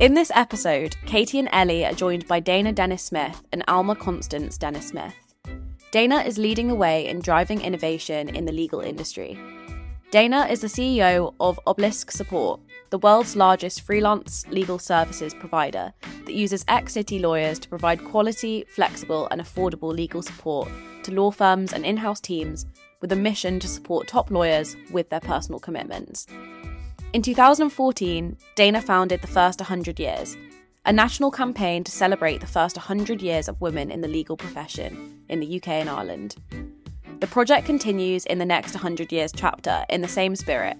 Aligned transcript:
In 0.00 0.14
this 0.14 0.32
episode, 0.34 0.96
Katie 1.04 1.38
and 1.38 1.50
Ellie 1.52 1.84
are 1.84 1.92
joined 1.92 2.26
by 2.26 2.40
Dana 2.40 2.72
Dennis 2.72 3.02
Smith 3.02 3.42
and 3.52 3.62
Alma 3.68 3.94
Constance 3.94 4.56
Dennis 4.56 4.88
Smith. 4.88 5.12
Dana 5.90 6.22
is 6.22 6.38
leading 6.38 6.68
the 6.68 6.74
way 6.74 7.06
in 7.06 7.20
driving 7.20 7.60
innovation 7.60 8.30
in 8.30 8.46
the 8.46 8.52
legal 8.52 8.80
industry. 8.80 9.38
Dana 10.10 10.46
is 10.46 10.62
the 10.62 10.68
CEO 10.68 11.34
of 11.38 11.60
Obelisk 11.66 12.12
Support, 12.12 12.60
the 12.88 12.96
world's 12.96 13.36
largest 13.36 13.82
freelance 13.82 14.46
legal 14.48 14.78
services 14.78 15.34
provider 15.34 15.92
that 16.24 16.32
uses 16.32 16.64
ex 16.66 16.94
city 16.94 17.18
lawyers 17.18 17.58
to 17.58 17.68
provide 17.68 18.02
quality, 18.02 18.64
flexible, 18.74 19.28
and 19.30 19.38
affordable 19.38 19.94
legal 19.94 20.22
support 20.22 20.70
to 21.02 21.12
law 21.12 21.30
firms 21.30 21.74
and 21.74 21.84
in 21.84 21.98
house 21.98 22.22
teams 22.22 22.64
with 23.02 23.12
a 23.12 23.16
mission 23.16 23.60
to 23.60 23.68
support 23.68 24.08
top 24.08 24.30
lawyers 24.30 24.76
with 24.90 25.10
their 25.10 25.20
personal 25.20 25.60
commitments. 25.60 26.26
In 27.12 27.22
2014, 27.22 28.36
Dana 28.54 28.80
founded 28.80 29.20
the 29.20 29.26
First 29.26 29.58
100 29.58 29.98
Years, 29.98 30.36
a 30.86 30.92
national 30.92 31.32
campaign 31.32 31.82
to 31.82 31.90
celebrate 31.90 32.40
the 32.40 32.46
first 32.46 32.76
100 32.76 33.20
years 33.20 33.48
of 33.48 33.60
women 33.60 33.90
in 33.90 34.00
the 34.00 34.06
legal 34.06 34.36
profession 34.36 35.20
in 35.28 35.40
the 35.40 35.56
UK 35.56 35.68
and 35.70 35.90
Ireland. 35.90 36.36
The 37.18 37.26
project 37.26 37.66
continues 37.66 38.26
in 38.26 38.38
the 38.38 38.44
next 38.44 38.74
100 38.74 39.10
Years 39.10 39.32
chapter 39.34 39.84
in 39.88 40.02
the 40.02 40.08
same 40.08 40.36
spirit 40.36 40.76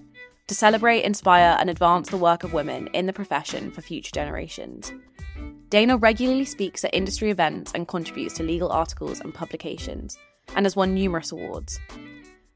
to 0.47 0.55
celebrate, 0.55 1.03
inspire, 1.03 1.57
and 1.59 1.69
advance 1.69 2.07
the 2.07 2.15
work 2.15 2.45
of 2.45 2.53
women 2.53 2.87
in 2.93 3.07
the 3.07 3.13
profession 3.13 3.69
for 3.69 3.81
future 3.81 4.11
generations. 4.13 4.93
Dana 5.67 5.97
regularly 5.97 6.45
speaks 6.45 6.85
at 6.85 6.95
industry 6.95 7.29
events 7.29 7.73
and 7.75 7.89
contributes 7.89 8.35
to 8.35 8.43
legal 8.43 8.71
articles 8.71 9.19
and 9.19 9.33
publications, 9.33 10.17
and 10.55 10.65
has 10.65 10.77
won 10.77 10.93
numerous 10.93 11.33
awards. 11.33 11.77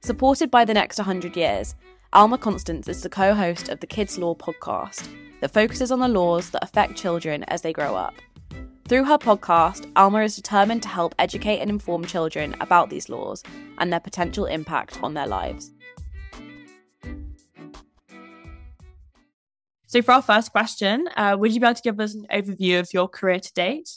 Supported 0.02 0.50
by 0.50 0.64
the 0.64 0.74
next 0.74 0.98
100 0.98 1.36
years, 1.36 1.76
Alma 2.16 2.38
Constance 2.38 2.88
is 2.88 3.02
the 3.02 3.10
co 3.10 3.34
host 3.34 3.68
of 3.68 3.82
the 3.82 3.88
Kids 3.88 4.18
Law 4.18 4.36
podcast 4.36 5.10
that 5.42 5.52
focuses 5.52 5.92
on 5.92 6.00
the 6.00 6.08
laws 6.08 6.50
that 6.52 6.64
affect 6.64 6.96
children 6.96 7.44
as 7.50 7.62
they 7.62 7.74
grow 7.74 7.94
up. 7.94 8.14
Through 8.88 9.04
her 9.04 9.18
podcast, 9.18 9.92
Alma 9.98 10.22
is 10.22 10.38
determined 10.38 10.82
to 10.84 10.88
help 10.88 11.14
educate 11.20 11.60
and 11.60 11.70
inform 11.70 12.06
children 12.06 12.56
about 12.62 12.90
these 12.90 13.10
laws 13.10 13.44
and 13.80 13.92
their 13.92 14.00
potential 14.00 14.46
impact 14.46 15.04
on 15.04 15.14
their 15.14 15.28
lives. 15.28 15.74
So, 19.88 20.02
for 20.02 20.14
our 20.14 20.22
first 20.22 20.54
question, 20.54 21.10
uh, 21.18 21.36
would 21.38 21.54
you 21.54 21.60
be 21.60 21.66
able 21.66 21.76
to 21.76 21.82
give 21.82 22.00
us 22.00 22.16
an 22.16 22.28
overview 22.32 22.80
of 22.80 22.94
your 22.94 23.10
career 23.10 23.42
to 23.42 23.54
date? 23.54 23.90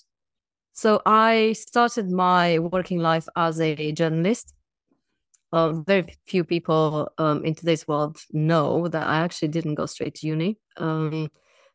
So, 0.73 1.03
I 1.07 1.53
started 1.53 2.11
my 2.11 2.59
working 2.59 2.99
life 2.99 3.29
as 3.37 3.61
a 3.61 3.93
journalist 3.93 4.55
uh, 5.53 5.73
very 5.73 6.17
few 6.27 6.45
people 6.45 7.11
um, 7.19 7.45
in 7.45 7.55
today's 7.55 7.89
world 7.89 8.19
know 8.33 8.89
that 8.89 9.07
I 9.07 9.19
actually 9.19 9.49
didn't 9.49 9.77
go 9.77 9.87
straight 9.87 10.15
to 10.17 10.27
uni. 10.27 10.59
Um, 10.77 11.31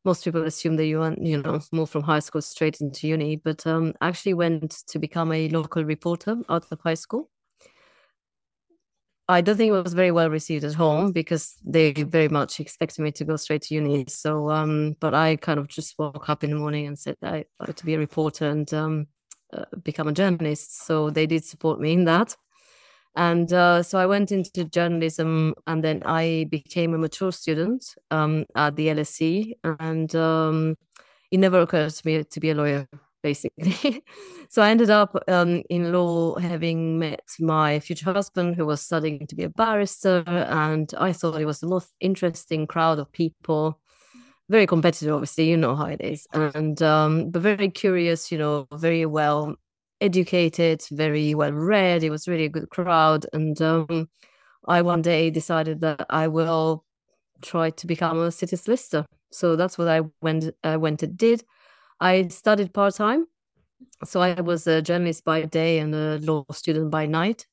most 0.06 0.24
people 0.24 0.44
assume 0.44 0.76
that 0.76 0.86
you 0.86 1.00
want, 1.00 1.24
you 1.24 1.42
know, 1.42 1.60
move 1.72 1.90
from 1.90 2.04
high 2.04 2.20
school 2.20 2.42
straight 2.42 2.82
into 2.82 3.08
uni, 3.08 3.38
but 3.38 3.66
um, 3.66 3.94
I 4.02 4.10
actually 4.10 4.34
went 4.34 4.72
to 4.88 5.00
become 5.00 5.32
a 5.32 5.48
local 5.50 5.84
reporter 5.86 6.38
out 6.50 6.66
of 6.72 6.80
high 6.82 6.94
school. 6.96 7.30
I 9.30 9.40
don't 9.40 9.56
think 9.56 9.70
it 9.70 9.84
was 9.84 9.94
very 9.94 10.12
well 10.12 10.30
received 10.30 10.66
at 10.66 10.74
home 10.74 11.14
because 11.14 11.56
they 11.64 11.94
very 11.94 12.28
much 12.28 12.60
expected 12.60 13.02
me 13.02 13.12
to 13.14 13.24
go 13.24 13.38
straight 13.38 13.62
to 13.64 13.76
uni. 13.76 14.06
So, 14.10 14.50
um, 14.50 14.98
but 15.00 15.14
I 15.14 15.38
kind 15.38 15.60
of 15.60 15.70
just 15.70 15.98
woke 15.98 16.30
up 16.30 16.44
in 16.44 16.50
the 16.50 16.58
morning 16.58 16.88
and 16.88 17.00
said 17.00 17.16
I 17.24 17.46
wanted 17.58 17.78
to 17.78 17.86
be 17.86 17.94
a 17.94 18.00
reporter 18.00 18.50
and 18.50 18.72
um, 18.74 19.08
uh, 19.54 19.64
become 19.82 20.10
a 20.10 20.14
journalist. 20.14 20.86
So 20.86 21.10
they 21.10 21.26
did 21.26 21.46
support 21.46 21.80
me 21.80 21.94
in 21.94 22.04
that. 22.04 22.36
And 23.16 23.52
uh, 23.54 23.84
so 23.84 24.00
I 24.00 24.06
went 24.06 24.32
into 24.32 24.66
journalism 24.66 25.54
and 25.68 25.84
then 25.84 26.02
I 26.06 26.48
became 26.50 26.94
a 26.94 26.98
mature 26.98 27.32
student 27.32 27.96
um, 28.12 28.46
at 28.56 28.76
the 28.76 28.88
LSE. 28.88 29.54
And 29.64 30.14
um, 30.16 30.76
it 31.32 31.40
never 31.40 31.62
occurred 31.62 31.92
to 31.92 32.08
me 32.08 32.24
to 32.24 32.40
be 32.40 32.50
a 32.50 32.56
lawyer, 32.56 32.88
basically. 33.22 34.04
so 34.50 34.62
I 34.62 34.72
ended 34.72 34.90
up 34.90 35.16
um, 35.28 35.62
in 35.70 35.92
law 35.92 36.38
having 36.40 36.98
met 37.00 37.28
my 37.40 37.80
future 37.80 38.12
husband 38.12 38.56
who 38.56 38.66
was 38.66 38.82
studying 38.82 39.28
to 39.28 39.36
be 39.36 39.44
a 39.44 39.50
barrister. 39.50 40.24
And 40.28 40.92
I 40.98 41.14
thought 41.14 41.40
it 41.40 41.46
was 41.46 41.60
the 41.60 41.68
most 41.68 41.94
interesting 42.00 42.66
crowd 42.68 43.00
of 43.00 43.12
people. 43.12 43.80
Very 44.50 44.68
competitive, 44.68 45.14
obviously, 45.14 45.50
you 45.50 45.56
know 45.58 45.76
how 45.76 45.86
it 45.86 46.02
is, 46.02 46.28
and 46.34 46.82
um, 46.84 47.32
but 47.32 47.42
very 47.42 47.70
curious, 47.70 48.30
you 48.30 48.38
know, 48.38 48.68
very 48.74 49.06
well 49.06 49.56
educated, 50.04 50.84
very 50.92 51.34
well 51.34 51.54
read. 51.54 52.04
It 52.04 52.10
was 52.10 52.28
really 52.28 52.46
a 52.46 52.50
good 52.50 52.70
crowd. 52.70 53.26
And 53.34 53.60
um, 53.62 54.10
I 54.68 54.82
one 54.82 55.02
day 55.02 55.30
decided 55.32 55.82
that 55.82 56.06
I 56.10 56.28
will 56.28 56.86
try 57.42 57.70
to 57.72 57.88
become 57.88 58.20
a 58.20 58.32
city 58.32 58.56
solicitor. 58.56 59.06
So 59.32 59.56
that's 59.56 59.78
what 59.78 59.88
I 59.88 60.02
went 60.22 60.54
I 60.64 60.78
went 60.78 61.04
and 61.04 61.18
did. 61.18 61.44
I 62.00 62.28
studied 62.28 62.74
part 62.74 62.96
time. 62.96 63.26
So 64.06 64.22
I 64.22 64.40
was 64.42 64.68
a 64.68 64.82
journalist 64.82 65.24
by 65.24 65.44
day 65.44 65.80
and 65.80 65.96
a 65.96 66.20
law 66.20 66.46
student 66.52 66.92
by 66.92 67.06
night, 67.06 67.48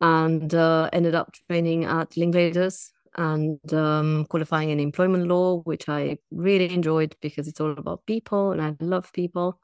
and 0.00 0.54
uh, 0.54 0.88
ended 0.92 1.14
up 1.14 1.32
training 1.48 1.84
at 1.84 2.10
Linklaters 2.10 2.90
and 3.16 3.74
um, 3.74 4.26
qualifying 4.26 4.70
in 4.70 4.80
employment 4.80 5.26
law, 5.26 5.60
which 5.62 5.88
I 5.88 6.18
really 6.30 6.72
enjoyed 6.72 7.16
because 7.20 7.48
it's 7.48 7.60
all 7.60 7.72
about 7.72 8.06
people 8.06 8.52
and 8.52 8.62
I 8.62 8.76
love 8.80 9.12
people. 9.12 9.58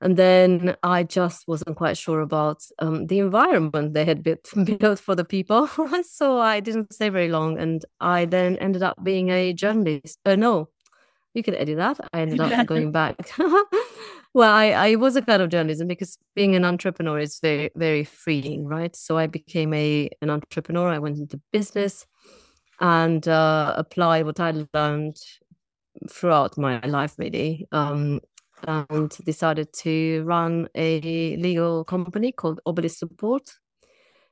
And 0.00 0.16
then 0.16 0.76
I 0.82 1.02
just 1.02 1.48
wasn't 1.48 1.76
quite 1.76 1.96
sure 1.96 2.20
about 2.20 2.62
um, 2.78 3.08
the 3.08 3.18
environment 3.18 3.94
they 3.94 4.04
had 4.04 4.22
built, 4.22 4.48
built 4.78 5.00
for 5.00 5.14
the 5.14 5.24
people. 5.24 5.68
so 6.04 6.38
I 6.38 6.60
didn't 6.60 6.92
stay 6.92 7.08
very 7.08 7.28
long. 7.28 7.58
And 7.58 7.84
I 8.00 8.24
then 8.24 8.56
ended 8.58 8.82
up 8.82 9.02
being 9.02 9.30
a 9.30 9.52
journalist. 9.52 10.18
Uh, 10.24 10.36
no, 10.36 10.68
you 11.34 11.42
can 11.42 11.56
edit 11.56 11.78
that. 11.78 11.98
I 12.12 12.20
ended 12.20 12.40
up 12.40 12.66
going 12.66 12.92
back. 12.92 13.16
well, 14.34 14.52
I, 14.52 14.70
I 14.70 14.94
was 14.94 15.16
a 15.16 15.22
kind 15.22 15.42
of 15.42 15.50
journalism 15.50 15.88
because 15.88 16.16
being 16.36 16.54
an 16.54 16.64
entrepreneur 16.64 17.18
is 17.18 17.40
very, 17.40 17.70
very 17.74 18.04
freeing, 18.04 18.66
right? 18.66 18.94
So 18.94 19.18
I 19.18 19.26
became 19.26 19.74
a 19.74 20.08
an 20.22 20.30
entrepreneur. 20.30 20.88
I 20.90 20.98
went 21.00 21.18
into 21.18 21.40
business 21.52 22.06
and 22.80 23.26
uh, 23.26 23.74
applied 23.76 24.26
what 24.26 24.38
I 24.38 24.64
learned 24.72 25.16
throughout 26.08 26.56
my 26.56 26.78
life, 26.80 27.14
really. 27.18 27.66
Um, 27.72 28.20
and 28.66 29.10
decided 29.24 29.72
to 29.72 30.22
run 30.24 30.68
a 30.74 31.36
legal 31.36 31.84
company 31.84 32.32
called 32.32 32.60
Obelisk 32.66 32.98
Support. 32.98 33.50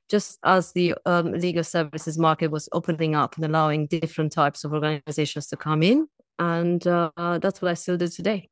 Just 0.08 0.38
as 0.44 0.72
the 0.72 0.94
um, 1.04 1.32
legal 1.32 1.64
services 1.64 2.16
market 2.16 2.50
was 2.50 2.68
opening 2.72 3.16
up 3.16 3.36
and 3.36 3.44
allowing 3.44 3.88
different 3.88 4.32
types 4.32 4.62
of 4.64 4.72
organizations 4.72 5.48
to 5.48 5.56
come 5.56 5.82
in. 5.82 6.06
And 6.38 6.86
uh, 6.86 7.10
that's 7.16 7.60
what 7.60 7.70
I 7.70 7.74
still 7.74 7.96
do 7.96 8.06
today. 8.06 8.48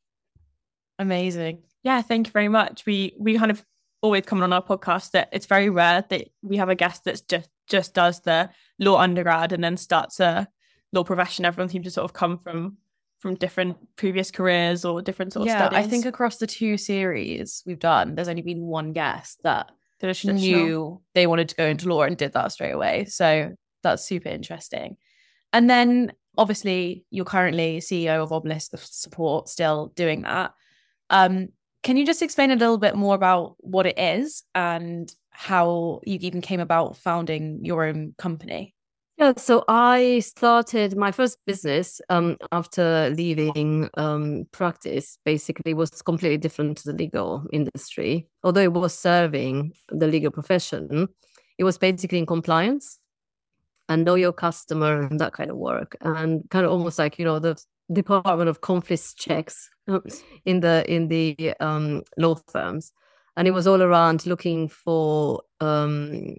Amazing. 0.99 1.62
Yeah, 1.82 2.03
thank 2.03 2.27
you 2.27 2.32
very 2.32 2.49
much. 2.49 2.87
We 2.87 3.15
we 3.19 3.38
kind 3.38 3.50
of 3.50 3.65
always 4.00 4.25
come 4.25 4.43
on 4.43 4.53
our 4.53 4.62
podcast 4.62 5.12
that 5.12 5.29
it's 5.32 5.47
very 5.47 5.70
rare 5.70 6.05
that 6.11 6.29
we 6.43 6.56
have 6.56 6.69
a 6.69 6.75
guest 6.75 7.05
that's 7.05 7.20
just 7.23 7.49
just 7.69 7.94
does 7.94 8.20
the 8.20 8.50
law 8.79 8.99
undergrad 8.99 9.53
and 9.53 9.65
then 9.65 9.77
starts 9.77 10.20
a 10.20 10.49
law 10.93 11.05
profession. 11.05 11.44
Everyone 11.44 11.69
seems 11.69 11.85
to 11.85 11.91
sort 11.91 12.05
of 12.05 12.12
come 12.12 12.38
from 12.38 12.79
from 13.25 13.37
different 13.37 13.79
previous 13.97 14.31
careers 14.31 14.85
or 14.85 15.00
different 15.00 15.32
sort 15.32 15.47
yeah, 15.47 15.55
of 15.55 15.73
studies. 15.73 15.87
I 15.87 15.88
think 15.88 16.05
across 16.05 16.37
the 16.37 16.47
two 16.47 16.76
series 16.76 17.62
we've 17.65 17.79
done, 17.79 18.15
there's 18.15 18.29
only 18.29 18.43
been 18.43 18.67
one 18.67 18.93
guest 18.93 19.41
that 19.44 19.71
knew 20.25 21.00
they 21.15 21.26
wanted 21.26 21.49
to 21.49 21.55
go 21.55 21.65
into 21.65 21.88
law 21.88 22.03
and 22.03 22.19
did 22.19 22.35
that 22.35 22.53
straight 22.53 22.73
away. 22.73 23.06
So 23.06 23.55
that's 23.82 24.05
super 24.05 24.29
interesting. 24.29 24.99
And 25.55 25.71
then 25.71 26.12
obviously 26.37 27.06
you're 27.09 27.25
currently 27.25 27.81
CEO 27.81 28.23
of 28.23 28.31
Obelisk 28.31 28.73
Support, 28.76 29.49
still 29.49 29.91
doing 29.97 30.20
that. 30.20 30.53
Um, 31.09 31.49
can 31.82 31.97
you 31.97 32.05
just 32.05 32.20
explain 32.20 32.50
a 32.50 32.56
little 32.56 32.77
bit 32.77 32.94
more 32.94 33.15
about 33.15 33.56
what 33.61 33.87
it 33.87 33.99
is 33.99 34.43
and 34.55 35.11
how 35.31 36.03
you 36.05 36.19
even 36.20 36.43
came 36.43 36.61
about 36.61 36.99
founding 36.99 37.65
your 37.65 37.87
own 37.87 38.15
company? 38.19 38.74
Yeah, 39.17 39.35
so 39.37 39.65
I 39.69 40.19
started 40.21 40.97
my 40.97 41.13
first 41.13 41.39
business 41.47 42.01
um, 42.09 42.37
after 42.51 43.11
leaving 43.17 43.89
um, 43.95 44.47
practice. 44.51 45.19
Basically, 45.25 45.73
was 45.73 46.03
completely 46.03 46.39
different 46.39 46.79
to 46.79 46.91
the 46.91 46.99
legal 46.99 47.45
industry. 47.53 48.27
Although 48.43 48.63
it 48.63 48.73
was 48.73 48.93
serving 48.99 49.73
the 49.89 50.09
legal 50.09 50.33
profession, 50.33 51.09
it 51.59 51.65
was 51.65 51.79
basically 51.79 52.19
in 52.19 52.27
compliance 52.27 52.99
and 53.89 54.05
know 54.05 54.17
your 54.17 54.33
customer 54.33 55.03
and 55.03 55.21
that 55.21 55.33
kind 55.33 55.51
of 55.51 55.59
work, 55.59 55.97
and 56.01 56.43
kind 56.51 56.67
of 56.67 56.73
almost 56.73 56.99
like 56.99 57.19
you 57.19 57.25
know 57.25 57.39
the 57.39 57.57
Department 57.93 58.49
of 58.49 58.63
conflicts 58.63 59.15
checks 59.15 59.69
in 60.47 60.61
the 60.61 60.85
in 60.93 61.09
the 61.09 61.55
um, 61.61 62.03
law 62.19 62.35
firms, 62.51 62.93
and 63.37 63.47
it 63.47 63.53
was 63.53 63.67
all 63.67 63.83
around 63.83 64.27
looking 64.27 64.69
for 64.69 65.43
um, 65.61 66.35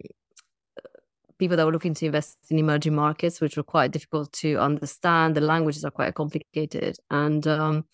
people 1.40 1.58
that 1.58 1.66
were 1.66 1.72
looking 1.72 1.94
to 1.96 2.06
invest 2.06 2.38
in 2.50 2.60
emerging 2.60 2.96
markets, 2.96 3.42
which 3.42 3.58
were 3.58 3.64
quite 3.64 3.92
difficult 3.92 4.32
to 4.34 4.58
understand. 4.58 5.36
The 5.36 5.42
languages 5.42 5.84
are 5.84 5.92
quite 5.92 6.14
complicated. 6.14 6.98
And 7.10 7.46
um, 7.48 7.86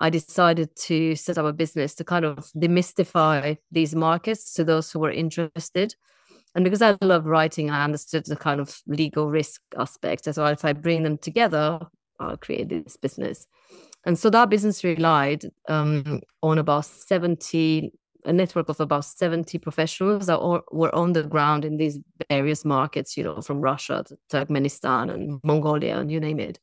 I 0.00 0.10
decided 0.10 0.74
to 0.76 1.14
set 1.14 1.38
up 1.38 1.46
a 1.46 1.52
business 1.52 1.94
to 1.96 2.04
kind 2.04 2.24
of 2.24 2.50
demystify 2.56 3.56
these 3.70 3.94
markets 3.94 4.52
to 4.54 4.64
those 4.64 4.90
who 4.90 4.98
were 5.00 5.10
interested. 5.10 5.94
And 6.54 6.64
because 6.64 6.82
I 6.82 6.96
love 7.02 7.26
writing, 7.26 7.70
I 7.70 7.84
understood 7.84 8.26
the 8.26 8.36
kind 8.36 8.60
of 8.60 8.80
legal 8.86 9.30
risk 9.30 9.60
aspect. 9.78 10.24
So 10.24 10.46
if 10.46 10.64
I 10.64 10.72
bring 10.72 11.02
them 11.02 11.18
together, 11.18 11.80
I'll 12.18 12.36
create 12.36 12.68
this 12.68 12.96
business. 12.96 13.46
And 14.04 14.18
so 14.18 14.30
that 14.30 14.48
business 14.48 14.82
relied 14.82 15.44
um, 15.68 16.20
on 16.42 16.58
about 16.58 16.86
70 16.86 17.92
a 18.24 18.32
network 18.32 18.68
of 18.68 18.80
about 18.80 19.04
70 19.04 19.58
professionals 19.58 20.26
that 20.26 20.38
all, 20.38 20.62
were 20.70 20.94
on 20.94 21.12
the 21.12 21.22
ground 21.22 21.64
in 21.64 21.76
these 21.76 21.98
various 22.28 22.64
markets, 22.64 23.16
you 23.16 23.24
know, 23.24 23.40
from 23.40 23.60
Russia 23.60 24.04
to 24.06 24.18
Turkmenistan 24.30 25.12
and 25.12 25.40
Mongolia 25.42 25.98
and 25.98 26.10
you 26.10 26.20
name 26.20 26.40
it. 26.40 26.58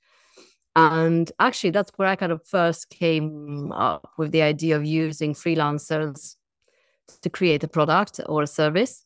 And 0.76 1.32
actually, 1.40 1.72
that's 1.72 1.92
where 1.96 2.08
I 2.08 2.16
kind 2.16 2.32
of 2.32 2.46
first 2.46 2.90
came 2.92 3.72
up 3.72 4.12
with 4.18 4.32
the 4.32 4.44
idea 4.44 4.76
of 4.76 4.86
using 4.86 5.34
freelancers 5.34 6.36
to 7.22 7.30
create 7.30 7.64
a 7.64 7.68
product 7.68 8.20
or 8.28 8.44
a 8.44 8.48
service. 8.48 9.04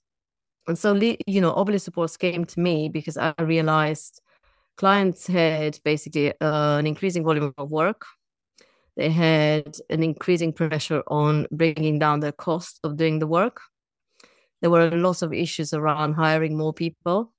And 0.67 0.77
so, 0.77 0.93
you 0.93 1.41
know, 1.41 1.53
Obelisk 1.53 1.85
Supports 1.85 2.17
came 2.17 2.45
to 2.45 2.59
me 2.59 2.89
because 2.89 3.17
I 3.17 3.33
realized 3.39 4.21
clients 4.77 5.27
had 5.27 5.79
basically 5.85 6.31
uh, 6.41 6.77
an 6.77 6.87
increasing 6.87 7.23
volume 7.23 7.53
of 7.57 7.71
work 7.71 8.05
they 9.01 9.09
had 9.09 9.77
an 9.89 10.03
increasing 10.03 10.53
pressure 10.53 11.01
on 11.07 11.47
bringing 11.51 11.97
down 11.97 12.19
the 12.19 12.31
cost 12.31 12.79
of 12.83 12.97
doing 12.97 13.17
the 13.17 13.25
work. 13.25 13.59
There 14.61 14.69
were 14.69 14.91
lots 14.91 15.23
of 15.23 15.33
issues 15.33 15.73
around 15.73 16.13
hiring 16.13 16.55
more 16.55 16.71
people, 16.71 17.33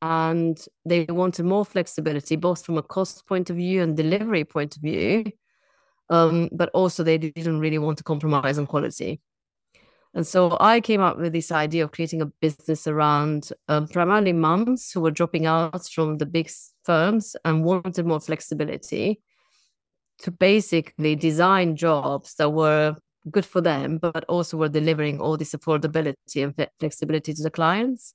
and 0.00 0.58
they 0.86 1.04
wanted 1.04 1.44
more 1.44 1.66
flexibility, 1.66 2.36
both 2.36 2.64
from 2.64 2.78
a 2.78 2.82
cost 2.82 3.26
point 3.26 3.50
of 3.50 3.56
view 3.56 3.82
and 3.82 3.94
delivery 3.94 4.44
point 4.44 4.76
of 4.76 4.82
view. 4.82 5.24
Um, 6.08 6.48
but 6.50 6.70
also, 6.72 7.02
they 7.02 7.18
didn't 7.18 7.60
really 7.60 7.78
want 7.78 7.98
to 7.98 8.04
compromise 8.04 8.56
on 8.56 8.66
quality. 8.66 9.20
And 10.14 10.26
so 10.26 10.56
I 10.60 10.80
came 10.80 11.02
up 11.02 11.18
with 11.18 11.34
this 11.34 11.52
idea 11.52 11.84
of 11.84 11.92
creating 11.92 12.22
a 12.22 12.32
business 12.40 12.86
around 12.86 13.50
um, 13.68 13.86
primarily 13.86 14.32
moms 14.32 14.90
who 14.92 15.02
were 15.02 15.10
dropping 15.10 15.44
out 15.44 15.86
from 15.88 16.16
the 16.16 16.24
big 16.24 16.50
firms 16.84 17.36
and 17.44 17.64
wanted 17.64 18.06
more 18.06 18.20
flexibility 18.20 19.20
to 20.18 20.30
basically 20.30 21.16
design 21.16 21.76
jobs 21.76 22.34
that 22.36 22.50
were 22.50 22.96
good 23.30 23.46
for 23.46 23.60
them, 23.60 23.98
but 23.98 24.24
also 24.28 24.56
were 24.56 24.68
delivering 24.68 25.20
all 25.20 25.36
this 25.36 25.54
affordability 25.54 26.42
and 26.42 26.54
flexibility 26.80 27.34
to 27.34 27.42
the 27.42 27.50
clients. 27.50 28.14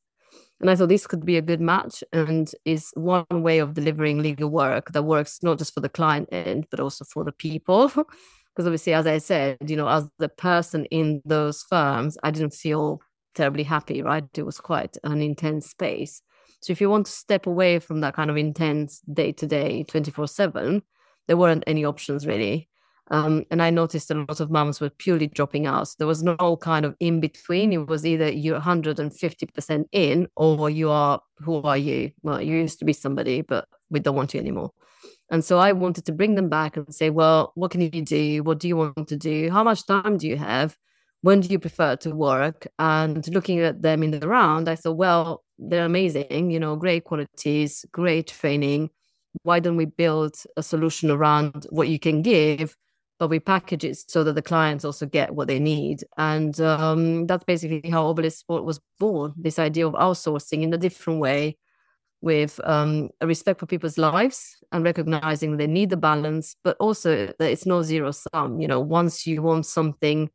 And 0.60 0.70
I 0.70 0.76
thought 0.76 0.90
this 0.90 1.08
could 1.08 1.26
be 1.26 1.38
a 1.38 1.42
good 1.42 1.60
match 1.60 2.04
and 2.14 2.50
is 2.66 2.92
one 2.94 3.26
way 3.30 3.60
of 3.60 3.74
delivering 3.74 4.22
legal 4.22 4.50
work 4.50 4.92
that 4.92 5.04
works 5.04 5.40
not 5.42 5.58
just 5.58 5.74
for 5.74 5.82
the 5.82 5.90
client 5.90 6.30
end, 6.32 6.68
but 6.70 6.80
also 6.80 7.04
for 7.04 7.24
the 7.24 7.32
people. 7.32 7.88
because 8.56 8.68
obviously, 8.68 8.94
as 8.94 9.08
I 9.08 9.18
said, 9.18 9.58
you 9.66 9.76
know, 9.76 9.88
as 9.88 10.08
the 10.20 10.30
person 10.30 10.86
in 10.86 11.22
those 11.26 11.64
firms, 11.64 12.18
I 12.24 12.32
didn't 12.32 12.54
feel 12.54 13.02
terribly 13.34 13.64
happy, 13.64 14.02
right? 14.02 14.26
It 14.36 14.44
was 14.44 14.60
quite 14.60 14.98
an 15.04 15.22
intense 15.22 15.70
space. 15.70 16.22
So 16.62 16.72
if 16.72 16.82
you 16.82 16.90
want 16.90 17.08
to 17.08 17.12
step 17.12 17.48
away 17.48 17.80
from 17.80 18.02
that 18.02 18.14
kind 18.14 18.30
of 18.30 18.38
intense 18.38 19.02
day 19.12 19.32
to 19.34 19.48
day, 19.48 19.84
24 19.84 20.28
7, 20.28 20.82
there 21.32 21.38
weren't 21.38 21.64
any 21.66 21.86
options 21.86 22.28
really. 22.28 22.68
Um, 23.10 23.46
and 23.52 23.62
I 23.62 23.70
noticed 23.70 24.12
a 24.12 24.16
lot 24.16 24.42
of 24.42 24.52
moms 24.52 24.82
were 24.82 24.90
purely 24.90 25.28
dropping 25.28 25.66
out. 25.66 25.88
There 25.98 26.06
was 26.08 26.24
no 26.24 26.58
kind 26.58 26.86
of 26.86 26.94
in 27.00 27.22
between. 27.22 27.72
It 27.72 27.88
was 27.88 28.06
either 28.06 28.30
you're 28.30 28.60
150% 28.60 29.86
in 29.94 30.28
or 30.36 30.70
you 30.70 30.90
are, 30.90 31.22
who 31.38 31.62
are 31.62 31.78
you? 31.78 32.12
Well, 32.22 32.42
you 32.42 32.58
used 32.58 32.80
to 32.80 32.86
be 32.86 32.92
somebody, 32.92 33.44
but 33.44 33.66
we 33.90 34.02
don't 34.02 34.18
want 34.18 34.34
you 34.34 34.42
anymore. 34.42 34.72
And 35.30 35.44
so 35.44 35.58
I 35.58 35.72
wanted 35.72 36.06
to 36.08 36.12
bring 36.12 36.36
them 36.36 36.50
back 36.50 36.76
and 36.76 36.94
say, 36.94 37.10
well, 37.10 37.54
what 37.56 37.72
can 37.72 37.80
you 37.80 38.02
do? 38.02 38.44
What 38.44 38.60
do 38.60 38.68
you 38.68 38.76
want 38.76 39.08
to 39.08 39.16
do? 39.16 39.50
How 39.52 39.64
much 39.64 39.86
time 39.86 40.18
do 40.18 40.28
you 40.28 40.36
have? 40.36 40.78
When 41.22 41.40
do 41.40 41.48
you 41.48 41.60
prefer 41.60 41.96
to 41.98 42.14
work? 42.14 42.68
And 42.78 43.26
looking 43.34 43.62
at 43.62 43.82
them 43.82 44.04
in 44.04 44.12
the 44.12 44.28
round, 44.28 44.68
I 44.68 44.76
thought, 44.76 44.98
well, 44.98 45.46
they're 45.58 45.86
amazing, 45.86 46.52
you 46.52 46.60
know, 46.60 46.76
great 46.76 47.06
qualities, 47.06 47.86
great 47.90 48.28
training 48.28 48.90
why 49.44 49.60
don't 49.60 49.78
we 49.78 49.86
build 49.86 50.36
a 50.58 50.64
solution 50.64 51.10
around 51.10 51.66
what 51.70 51.88
you 51.88 52.00
can 52.00 52.22
give 52.22 52.76
but 53.20 53.30
we 53.30 53.40
package 53.40 53.84
it 53.84 53.98
so 54.10 54.24
that 54.24 54.34
the 54.34 54.42
clients 54.42 54.84
also 54.84 55.06
get 55.06 55.36
what 55.36 55.48
they 55.48 55.60
need? 55.60 56.04
And 56.18 56.60
um, 56.60 57.28
that's 57.28 57.44
basically 57.44 57.88
how 57.88 58.08
Obelisk 58.08 58.40
Support 58.40 58.64
was 58.66 58.80
born 59.00 59.34
this 59.38 59.60
idea 59.60 59.86
of 59.86 59.94
outsourcing 59.94 60.64
in 60.64 60.74
a 60.74 60.78
different 60.78 61.20
way 61.20 61.56
with 62.22 62.60
um, 62.64 63.10
a 63.20 63.28
respect 63.28 63.60
for 63.60 63.68
people's 63.68 64.00
lives 64.00 64.58
and 64.72 64.84
recognizing 64.84 65.58
they 65.58 65.68
need 65.68 65.92
the 65.92 65.98
balance 65.98 66.56
but 66.64 66.78
also 66.80 67.28
that 67.38 67.52
it's 67.52 67.66
no 67.66 67.82
zero 67.82 68.12
sum 68.12 68.60
you 68.62 68.68
know 68.68 68.80
once 68.80 69.26
you 69.26 69.42
want 69.42 69.66
something 69.66 70.30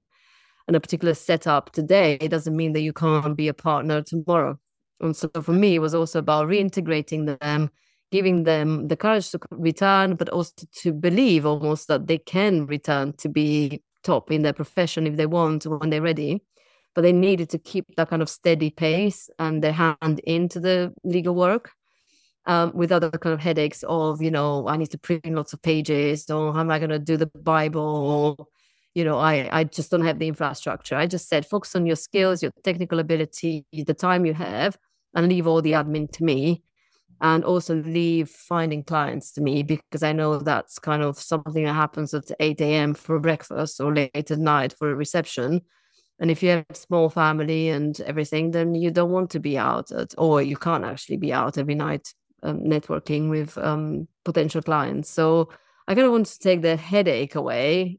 and 0.67 0.77
a 0.77 0.81
particular 0.81 1.15
setup 1.15 1.71
today 1.73 2.19
it 2.21 2.29
doesn't 2.29 2.57
mean 2.57 2.73
that 2.73 2.81
you 2.81 2.93
can't 2.93 3.37
be 3.37 3.49
a 3.49 3.55
partner 3.55 4.03
tomorrow. 4.03 4.59
And 5.01 5.17
so 5.17 5.29
for 5.43 5.53
me 5.53 5.77
it 5.77 5.81
was 5.81 5.95
also 5.95 6.19
about 6.19 6.49
reintegrating 6.49 7.39
them 7.41 7.71
giving 8.13 8.45
them 8.45 8.89
the 8.89 8.97
courage 8.97 9.31
to 9.31 9.41
return, 9.51 10.17
but 10.17 10.29
also 10.31 10.53
to 10.83 10.93
believe 10.93 11.47
almost 11.47 11.89
that 11.89 12.07
they 12.07 12.19
can 12.19 12.67
return 12.67 13.13
to 13.19 13.29
be 13.29 13.83
top 14.03 14.31
in 14.31 14.43
their 14.43 14.53
profession 14.53 15.07
if 15.07 15.17
they 15.17 15.27
want 15.27 15.67
when 15.67 15.91
they're 15.91 16.03
ready. 16.03 16.43
But 16.95 17.03
they 17.03 17.13
needed 17.13 17.51
to 17.51 17.59
keep 17.59 17.87
that 17.97 18.09
kind 18.09 18.23
of 18.23 18.29
steady 18.31 18.71
pace 18.71 19.29
and 19.39 19.63
their 19.63 19.73
hand 19.73 20.21
into 20.25 20.61
the 20.61 20.95
legal 21.05 21.35
work. 21.35 21.73
um, 22.47 22.73
without 22.75 23.01
the 23.01 23.11
kind 23.19 23.35
of 23.35 23.41
headaches 23.41 23.83
of, 23.89 24.23
you 24.23 24.31
know, 24.31 24.69
I 24.69 24.77
need 24.77 24.91
to 24.93 24.99
print 24.99 25.27
lots 25.27 25.53
of 25.53 25.63
pages 25.63 26.31
or 26.31 26.53
how 26.53 26.61
am 26.61 26.71
I 26.71 26.79
going 26.79 26.91
to 26.91 26.99
do 26.99 27.17
the 27.17 27.27
Bible 27.27 28.37
or, 28.39 28.47
you 28.95 29.05
know, 29.05 29.19
I, 29.19 29.49
I 29.53 29.65
just 29.65 29.91
don't 29.91 30.05
have 30.05 30.19
the 30.19 30.29
infrastructure. 30.29 30.95
I 30.97 31.07
just 31.07 31.29
said, 31.29 31.45
focus 31.45 31.75
on 31.75 31.87
your 31.87 31.97
skills, 31.97 32.43
your 32.43 32.53
technical 32.63 33.01
ability, 33.01 33.67
the 33.73 33.95
time 33.95 34.25
you 34.25 34.35
have, 34.35 34.79
and 35.15 35.29
leave 35.29 35.47
all 35.47 35.61
the 35.61 35.73
admin 35.73 36.11
to 36.13 36.25
me. 36.25 36.63
And 37.21 37.45
also 37.45 37.77
leave 37.77 38.29
finding 38.29 38.85
clients 38.85 39.33
to 39.33 39.41
me 39.41 39.63
because 39.63 40.03
I 40.03 40.13
know 40.13 40.39
that's 40.39 40.79
kind 40.79 41.03
of 41.03 41.19
something 41.19 41.65
that 41.65 41.73
happens 41.73 42.13
at 42.13 42.31
8 42.39 42.61
a.m. 42.61 42.95
for 42.95 43.19
breakfast 43.19 43.81
or 43.81 43.95
late 43.95 44.11
at 44.15 44.39
night 44.39 44.75
for 44.79 44.91
a 44.91 44.95
reception. 44.95 45.63
And 46.19 46.31
if 46.31 46.43
you 46.43 46.51
have 46.51 46.67
a 46.69 46.75
small 46.75 47.09
family 47.09 47.71
and 47.71 47.99
everything, 48.03 48.51
then 48.51 48.75
you 48.75 48.91
don't 48.91 49.13
want 49.13 49.31
to 49.31 49.41
be 49.41 49.57
out 49.57 49.91
at, 49.93 50.15
or 50.19 50.43
you 50.43 50.57
can't 50.57 50.85
actually 50.85 51.17
be 51.17 51.33
out 51.33 51.59
every 51.59 51.75
night 51.75 52.13
um, 52.43 52.61
networking 52.61 53.29
with 53.29 53.57
um, 53.59 54.09
potential 54.25 54.63
clients. 54.63 55.11
So 55.11 55.51
I 55.89 55.95
kind 55.95 56.07
of 56.07 56.13
want 56.13 56.27
to 56.27 56.39
take 56.39 56.63
the 56.63 56.77
headache 56.77 57.35
away, 57.35 57.99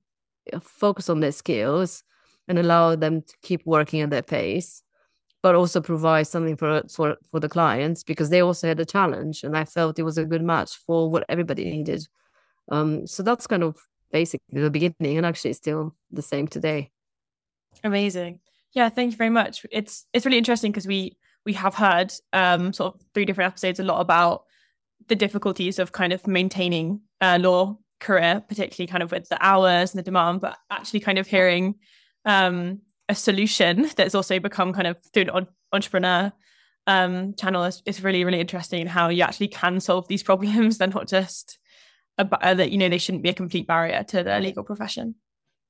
focus 0.62 1.10
on 1.10 1.20
their 1.20 1.32
skills, 1.32 2.04
and 2.48 2.58
allow 2.58 2.96
them 2.96 3.22
to 3.22 3.34
keep 3.42 3.66
working 3.66 4.02
at 4.02 4.10
their 4.10 4.24
pace, 4.24 4.82
but 5.44 5.56
also 5.56 5.82
provide 5.82 6.27
something 6.27 6.56
for 6.56 6.84
for 6.89 7.17
for 7.29 7.39
the 7.39 7.50
clients 7.50 8.03
because 8.03 8.29
they 8.29 8.41
also 8.41 8.67
had 8.67 8.79
a 8.79 8.86
challenge, 8.86 9.44
and 9.44 9.58
I 9.58 9.65
felt 9.65 10.00
it 10.00 10.03
was 10.03 10.17
a 10.17 10.25
good 10.25 10.44
match 10.44 10.75
for 10.86 11.10
what 11.10 11.25
everybody 11.29 11.65
needed. 11.65 12.08
Um, 12.70 13.08
so 13.08 13.24
that's 13.24 13.48
kind 13.48 13.63
of 13.63 13.77
basically 14.12 14.62
the 14.62 14.70
beginning, 14.70 15.17
and 15.17 15.25
actually 15.25 15.51
it's 15.51 15.60
still 15.60 15.96
the 16.12 16.22
same 16.22 16.48
today. 16.48 16.91
Amazing. 17.84 18.39
Yeah, 18.74 18.89
thank 18.89 19.12
you 19.12 19.17
very 19.17 19.29
much. 19.29 19.65
It's 19.72 20.06
it's 20.13 20.25
really 20.25 20.38
interesting 20.38 20.72
because 20.72 20.88
we 20.88 21.17
we 21.46 21.53
have 21.53 21.75
heard 21.75 22.13
um, 22.34 22.74
sort 22.74 22.96
of 22.96 23.01
three 23.13 23.25
different 23.25 23.51
episodes 23.51 23.79
a 23.79 23.84
lot 23.84 24.01
about 24.01 24.44
the 25.08 25.15
difficulties 25.15 25.79
of 25.79 25.91
kind 25.91 26.12
of 26.12 26.27
maintaining 26.27 27.01
a 27.22 27.39
law 27.39 27.77
career, 28.00 28.44
particularly 28.48 28.88
kind 28.88 29.03
of 29.03 29.12
with 29.12 29.29
the 29.29 29.44
hours 29.44 29.91
and 29.91 30.00
the 30.00 30.03
demand, 30.03 30.41
but 30.41 30.58
actually 30.70 31.00
kind 31.00 31.17
of 31.17 31.27
hearing 31.27 31.75
um, 32.25 32.82
a 33.10 33.16
solution 33.16 33.90
that's 33.96 34.16
also 34.16 34.40
become 34.40 34.74
kind 34.74 34.88
of 34.88 34.98
through 35.14 35.26
an 35.34 35.48
entrepreneur 35.72 36.32
um, 36.88 37.34
channel 37.36 37.64
is, 37.66 37.82
is 37.86 38.04
really, 38.04 38.24
really 38.24 38.40
interesting 38.40 38.82
in 38.82 38.88
how 38.88 39.10
you 39.10 39.24
actually 39.24 39.50
can 39.50 39.80
solve 39.80 40.08
these 40.08 40.24
problems. 40.24 40.78
They're 40.80 40.88
not 40.88 41.08
just 41.08 41.60
uh, 42.18 42.54
that, 42.54 42.72
you 42.72 42.78
know, 42.78 42.90
they 42.90 42.98
shouldn't 42.98 43.24
be 43.24 43.30
a 43.30 43.34
complete 43.34 43.68
barrier 43.68 44.04
to 44.04 44.24
the 44.24 44.40
legal 44.40 44.64
profession. 44.64 45.16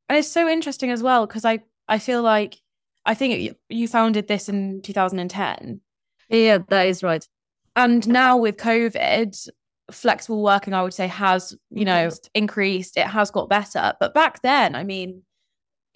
And 0.09 0.17
it's 0.17 0.31
so 0.31 0.47
interesting 0.47 0.91
as 0.91 1.03
well, 1.03 1.25
because 1.25 1.43
I, 1.43 1.59
I 1.87 1.99
feel 1.99 2.21
like 2.21 2.57
I 3.05 3.13
think 3.13 3.55
you 3.69 3.87
founded 3.87 4.27
this 4.27 4.47
in 4.47 4.81
2010. 4.81 5.81
Yeah, 6.29 6.59
that 6.69 6.87
is 6.87 7.03
right. 7.03 7.27
And 7.75 8.07
now 8.07 8.37
with 8.37 8.57
COVID, 8.57 9.49
flexible 9.91 10.43
working, 10.43 10.73
I 10.73 10.83
would 10.83 10.93
say, 10.93 11.07
has, 11.07 11.55
you 11.69 11.85
know, 11.85 12.09
increased. 12.33 12.97
It 12.97 13.07
has 13.07 13.31
got 13.31 13.49
better. 13.49 13.93
But 13.99 14.13
back 14.13 14.41
then, 14.41 14.75
I 14.75 14.83
mean, 14.83 15.23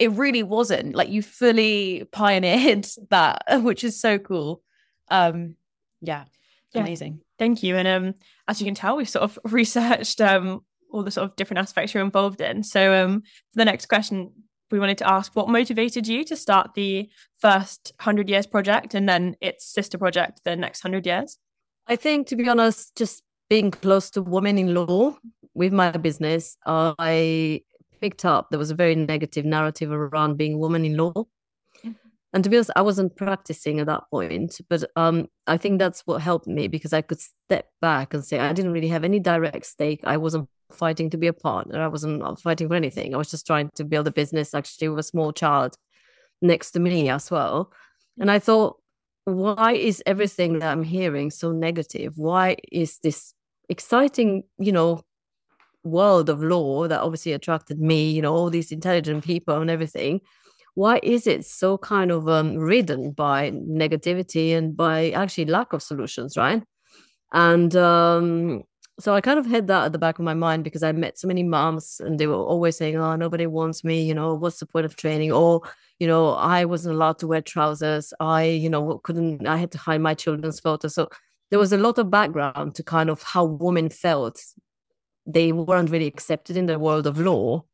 it 0.02 0.08
really 0.08 0.42
wasn't. 0.42 0.94
Like 0.94 1.10
you 1.10 1.22
fully 1.22 2.04
pioneered 2.10 2.86
that, 3.10 3.42
which 3.62 3.84
is 3.84 4.00
so 4.00 4.18
cool. 4.18 4.62
Um, 5.10 5.54
yeah, 6.00 6.24
yeah. 6.74 6.80
amazing. 6.80 7.20
Thank 7.38 7.62
you. 7.62 7.76
And 7.76 7.86
um, 7.86 8.14
as 8.48 8.60
you 8.60 8.64
can 8.64 8.74
tell, 8.74 8.96
we've 8.96 9.08
sort 9.08 9.22
of 9.22 9.38
researched 9.52 10.20
um 10.20 10.64
all 10.90 11.02
the 11.02 11.10
sort 11.10 11.30
of 11.30 11.36
different 11.36 11.58
aspects 11.58 11.94
you're 11.94 12.04
involved 12.04 12.40
in. 12.40 12.62
So 12.62 12.92
um, 12.92 13.20
for 13.20 13.56
the 13.56 13.64
next 13.64 13.86
question, 13.86 14.30
we 14.70 14.80
wanted 14.80 14.98
to 14.98 15.08
ask 15.08 15.36
what 15.36 15.48
motivated 15.48 16.08
you 16.08 16.24
to 16.24 16.36
start 16.36 16.74
the 16.74 17.08
first 17.38 17.92
100 17.98 18.28
years 18.28 18.46
project 18.46 18.94
and 18.94 19.08
then 19.08 19.36
its 19.40 19.66
sister 19.66 19.98
project 19.98 20.40
the 20.44 20.56
next 20.56 20.82
100 20.82 21.04
years 21.04 21.36
i 21.86 21.94
think 21.94 22.26
to 22.26 22.36
be 22.36 22.48
honest 22.48 22.96
just 22.96 23.22
being 23.50 23.70
close 23.70 24.10
to 24.10 24.22
women 24.22 24.56
in 24.56 24.72
law 24.72 25.14
with 25.52 25.74
my 25.74 25.90
business 25.90 26.56
i 26.66 27.60
picked 28.02 28.24
up 28.24 28.50
there 28.50 28.58
was 28.58 28.70
a 28.70 28.80
very 28.82 28.94
negative 28.94 29.44
narrative 29.44 29.90
around 29.90 30.36
being 30.36 30.54
a 30.54 30.58
woman 30.58 30.84
in 30.84 30.96
law 30.96 31.12
mm-hmm. 31.14 31.92
and 32.34 32.44
to 32.44 32.50
be 32.50 32.56
honest 32.56 32.70
i 32.76 32.82
wasn't 32.82 33.14
practicing 33.16 33.80
at 33.80 33.86
that 33.86 34.02
point 34.10 34.60
but 34.68 34.84
um, 34.96 35.26
i 35.46 35.56
think 35.56 35.78
that's 35.78 36.02
what 36.06 36.20
helped 36.20 36.46
me 36.46 36.68
because 36.68 36.92
i 36.92 37.00
could 37.00 37.20
step 37.20 37.66
back 37.80 38.12
and 38.12 38.24
say 38.24 38.38
i 38.38 38.52
didn't 38.52 38.72
really 38.72 38.88
have 38.88 39.04
any 39.04 39.20
direct 39.20 39.64
stake 39.64 40.00
i 40.04 40.16
wasn't 40.16 40.48
fighting 40.72 41.10
to 41.10 41.16
be 41.16 41.26
a 41.26 41.32
partner. 41.32 41.80
I 41.80 41.88
wasn't 41.88 42.40
fighting 42.40 42.68
for 42.68 42.74
anything. 42.74 43.14
I 43.14 43.18
was 43.18 43.30
just 43.30 43.46
trying 43.46 43.70
to 43.76 43.84
build 43.84 44.06
a 44.06 44.12
business 44.12 44.54
actually 44.54 44.88
with 44.88 44.98
a 44.98 45.02
small 45.02 45.32
child 45.32 45.76
next 46.40 46.72
to 46.72 46.80
me 46.80 47.08
as 47.08 47.30
well. 47.30 47.72
And 48.18 48.30
I 48.30 48.38
thought, 48.38 48.78
why 49.24 49.74
is 49.74 50.02
everything 50.04 50.58
that 50.58 50.72
I'm 50.72 50.82
hearing 50.82 51.30
so 51.30 51.52
negative? 51.52 52.14
Why 52.16 52.56
is 52.72 52.98
this 52.98 53.34
exciting, 53.68 54.44
you 54.58 54.72
know, 54.72 55.02
world 55.84 56.28
of 56.28 56.42
law 56.42 56.86
that 56.88 57.00
obviously 57.00 57.32
attracted 57.32 57.80
me, 57.80 58.10
you 58.10 58.22
know, 58.22 58.34
all 58.34 58.50
these 58.50 58.72
intelligent 58.72 59.24
people 59.24 59.60
and 59.60 59.70
everything? 59.70 60.20
Why 60.74 61.00
is 61.02 61.26
it 61.26 61.44
so 61.44 61.76
kind 61.78 62.10
of 62.10 62.28
um, 62.28 62.56
ridden 62.56 63.12
by 63.12 63.50
negativity 63.50 64.56
and 64.56 64.76
by 64.76 65.10
actually 65.10 65.44
lack 65.46 65.72
of 65.72 65.82
solutions, 65.82 66.36
right? 66.36 66.62
And 67.32 67.74
um, 67.76 68.62
so 69.00 69.14
I 69.14 69.20
kind 69.20 69.38
of 69.38 69.46
had 69.46 69.66
that 69.68 69.86
at 69.86 69.92
the 69.92 69.98
back 69.98 70.18
of 70.18 70.24
my 70.24 70.34
mind 70.34 70.64
because 70.64 70.82
I 70.82 70.92
met 70.92 71.18
so 71.18 71.26
many 71.26 71.42
moms 71.42 72.00
and 72.00 72.18
they 72.18 72.26
were 72.26 72.34
always 72.34 72.76
saying, 72.76 72.96
Oh, 72.96 73.16
nobody 73.16 73.46
wants 73.46 73.84
me, 73.84 74.02
you 74.02 74.14
know, 74.14 74.34
what's 74.34 74.60
the 74.60 74.66
point 74.66 74.86
of 74.86 74.96
training? 74.96 75.32
Or, 75.32 75.62
you 75.98 76.06
know, 76.06 76.30
I 76.34 76.64
wasn't 76.64 76.94
allowed 76.94 77.18
to 77.20 77.26
wear 77.26 77.40
trousers. 77.40 78.12
I, 78.20 78.44
you 78.44 78.68
know, 78.68 78.98
couldn't, 79.02 79.46
I 79.46 79.56
had 79.56 79.72
to 79.72 79.78
hide 79.78 80.00
my 80.00 80.14
children's 80.14 80.60
photos. 80.60 80.94
So 80.94 81.08
there 81.50 81.58
was 81.58 81.72
a 81.72 81.78
lot 81.78 81.98
of 81.98 82.10
background 82.10 82.74
to 82.76 82.82
kind 82.82 83.10
of 83.10 83.22
how 83.22 83.44
women 83.44 83.88
felt. 83.88 84.42
They 85.26 85.52
weren't 85.52 85.90
really 85.90 86.06
accepted 86.06 86.56
in 86.56 86.66
the 86.66 86.78
world 86.78 87.06
of 87.06 87.18
law. 87.18 87.64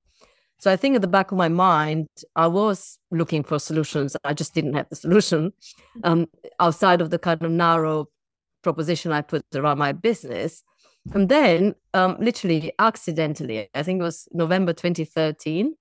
So 0.61 0.73
I 0.73 0.77
think 0.77 0.97
at 0.97 1.03
the 1.03 1.09
back 1.09 1.31
of 1.31 1.39
my 1.39 1.49
mind, 1.49 2.09
I 2.35 2.49
was 2.49 2.99
looking 3.11 3.45
for 3.45 3.59
solutions. 3.59 4.17
I 4.25 4.35
just 4.35 4.55
didn't 4.55 4.75
have 4.75 4.89
the 4.89 4.97
solution 4.97 5.53
um, 6.03 6.27
outside 6.59 7.01
of 7.01 7.11
the 7.11 7.19
kind 7.19 7.43
of 7.43 7.51
narrow 7.51 8.09
proposition 8.63 9.13
I 9.13 9.21
put 9.21 9.45
around 9.55 9.79
my 9.79 9.93
business. 9.93 10.65
And 11.15 11.29
then, 11.29 11.75
um, 11.95 12.17
literally 12.19 12.73
accidentally, 12.79 13.69
I 13.75 13.83
think 13.83 14.01
it 14.01 14.03
was 14.03 14.29
November 14.33 14.73
2013, 14.73 15.75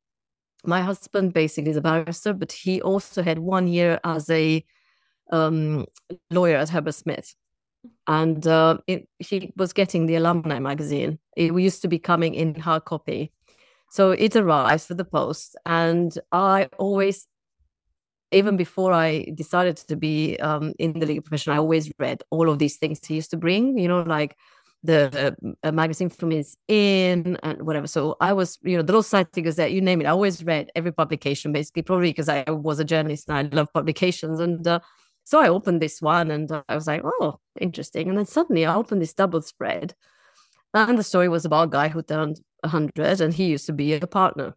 my 0.66 0.82
husband 0.82 1.34
basically 1.34 1.72
is 1.72 1.78
a 1.78 1.82
barrister, 1.82 2.34
but 2.34 2.52
he 2.52 2.82
also 2.82 3.24
had 3.24 3.40
one 3.40 3.68
year 3.68 4.00
as 4.04 4.30
a 4.30 4.64
um, 5.32 5.86
lawyer 6.30 6.58
at 6.58 6.70
Herbert 6.70 6.96
Smith. 6.96 7.36
And 8.08 8.46
uh, 8.48 8.78
it, 8.88 9.08
he 9.20 9.52
was 9.58 9.74
getting 9.74 10.06
the 10.06 10.16
alumni 10.16 10.60
magazine. 10.60 11.20
It 11.36 11.54
used 11.54 11.82
to 11.82 11.88
be 11.88 12.00
coming 12.00 12.36
in 12.36 12.56
hard 12.56 12.86
copy. 12.86 13.32
So 13.90 14.12
it 14.12 14.36
arrives 14.36 14.88
for 14.88 14.94
the 14.94 15.06
post. 15.06 15.56
And 15.66 16.18
I 16.32 16.70
always, 16.78 17.28
even 18.32 18.58
before 18.58 18.94
I 18.94 19.26
decided 19.36 19.78
to 19.78 19.96
be 19.96 20.38
um, 20.38 20.74
Inn 20.80 21.00
the 21.00 21.06
legal 21.06 21.24
profession, 21.24 21.54
I 21.54 21.58
always 21.58 21.92
read 22.00 22.24
all 22.30 22.50
of 22.50 22.60
these 22.60 22.78
things 22.78 23.06
he 23.06 23.16
used 23.16 23.32
to 23.32 23.38
bring, 23.38 23.78
you 23.78 23.88
know, 23.88 24.02
like 24.02 24.36
the 24.84 25.36
uh, 25.64 25.72
magazine 25.72 26.10
from 26.10 26.32
his 26.32 26.56
in 26.68 27.38
and 27.44 27.62
whatever. 27.64 27.88
So 27.88 28.16
I 28.22 28.34
was, 28.34 28.58
you 28.62 28.78
know, 28.78 28.84
the 28.84 28.94
Law 28.94 29.02
Society 29.02 29.42
Gazette, 29.42 29.72
you 29.72 29.82
name 29.82 30.02
it. 30.02 30.06
I 30.06 30.12
always 30.12 30.44
read 30.44 30.72
every 30.76 30.92
publication, 30.92 31.52
basically, 31.52 31.82
probably 31.82 32.10
because 32.10 32.30
I 32.30 32.44
was 32.50 32.80
a 32.80 32.86
journalist 32.86 33.30
and 33.30 33.38
I 33.38 33.56
love 33.56 33.72
publications. 33.74 34.40
And 34.40 34.66
uh, 34.68 34.80
so 35.28 35.40
I 35.42 35.50
opened 35.50 35.82
this 35.82 36.02
one 36.02 36.32
and 36.32 36.50
uh, 36.50 36.64
I 36.70 36.76
was 36.76 36.88
like, 36.88 37.02
oh, 37.04 37.42
interesting. 37.60 38.08
And 38.08 38.18
then 38.18 38.26
suddenly 38.26 38.66
I 38.66 38.74
opened 38.74 39.02
this 39.02 39.14
double 39.14 39.42
spread. 39.42 39.94
And 40.74 40.98
the 40.98 41.04
story 41.04 41.28
was 41.28 41.44
about 41.44 41.68
a 41.68 41.72
guy 41.72 41.90
who 41.90 42.02
turned 42.02 42.40
100 42.62 43.20
and 43.20 43.34
he 43.34 43.48
used 43.48 43.66
to 43.66 43.74
be 43.74 43.92
a 43.92 44.08
partner. 44.08 44.54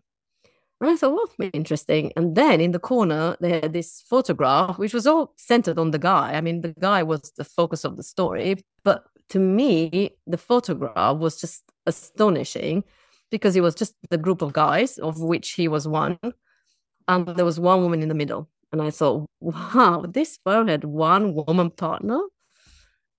And 0.80 0.90
I 0.90 0.94
thought, 0.94 1.12
well, 1.12 1.50
interesting. 1.52 2.12
And 2.16 2.36
then 2.36 2.60
in 2.60 2.70
the 2.70 2.78
corner, 2.78 3.36
they 3.40 3.58
had 3.58 3.72
this 3.72 4.04
photograph, 4.08 4.78
which 4.78 4.94
was 4.94 5.08
all 5.08 5.34
centered 5.36 5.76
on 5.76 5.90
the 5.90 5.98
guy. 5.98 6.34
I 6.34 6.40
mean, 6.40 6.60
the 6.60 6.72
guy 6.78 7.02
was 7.02 7.32
the 7.36 7.42
focus 7.42 7.84
of 7.84 7.96
the 7.96 8.04
story, 8.04 8.62
but 8.84 9.06
to 9.30 9.40
me, 9.40 10.12
the 10.28 10.38
photograph 10.38 11.16
was 11.16 11.40
just 11.40 11.64
astonishing 11.84 12.84
because 13.32 13.56
it 13.56 13.60
was 13.60 13.74
just 13.74 13.96
the 14.08 14.18
group 14.18 14.40
of 14.40 14.52
guys, 14.52 14.98
of 14.98 15.20
which 15.20 15.50
he 15.50 15.66
was 15.66 15.88
one. 15.88 16.16
And 17.08 17.26
there 17.26 17.44
was 17.44 17.58
one 17.58 17.82
woman 17.82 18.02
in 18.02 18.08
the 18.08 18.14
middle. 18.14 18.48
And 18.72 18.80
I 18.80 18.90
thought, 18.90 19.26
wow, 19.40 20.04
this 20.08 20.38
firm 20.44 20.68
had 20.68 20.84
one 20.84 21.34
woman 21.34 21.70
partner. 21.70 22.20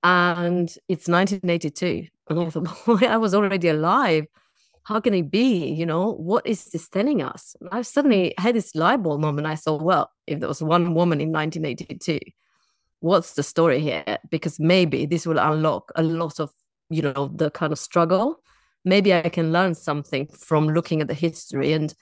And 0.03 0.69
it's 0.87 1.07
1982. 1.07 2.07
And 2.29 2.39
I 2.39 2.49
thought, 2.49 2.85
boy, 2.85 3.05
I 3.07 3.17
was 3.17 3.33
already 3.33 3.67
alive. 3.67 4.25
How 4.83 4.99
can 4.99 5.13
it 5.13 5.29
be? 5.29 5.67
You 5.71 5.85
know, 5.85 6.13
what 6.13 6.45
is 6.47 6.65
this 6.65 6.89
telling 6.89 7.21
us? 7.21 7.55
And 7.61 7.69
I 7.71 7.83
suddenly 7.83 8.33
had 8.37 8.55
this 8.55 8.73
light 8.73 9.03
bulb 9.03 9.21
moment. 9.21 9.45
I 9.45 9.55
thought, 9.55 9.83
well, 9.83 10.09
if 10.25 10.39
there 10.39 10.49
was 10.49 10.63
one 10.63 10.95
woman 10.95 11.21
in 11.21 11.31
1982, 11.31 12.19
what's 13.01 13.33
the 13.33 13.43
story 13.43 13.79
here 13.79 14.17
because 14.29 14.59
maybe 14.59 15.05
this 15.05 15.25
will 15.25 15.39
unlock 15.39 15.91
a 15.95 16.03
lot 16.03 16.39
of 16.39 16.51
you 16.89 17.01
know 17.01 17.31
the 17.35 17.49
kind 17.49 17.73
of 17.73 17.79
struggle 17.79 18.39
maybe 18.85 19.13
i 19.13 19.27
can 19.27 19.51
learn 19.51 19.73
something 19.73 20.27
from 20.27 20.67
looking 20.67 21.01
at 21.01 21.07
the 21.07 21.13
history 21.13 21.73
and 21.73 21.95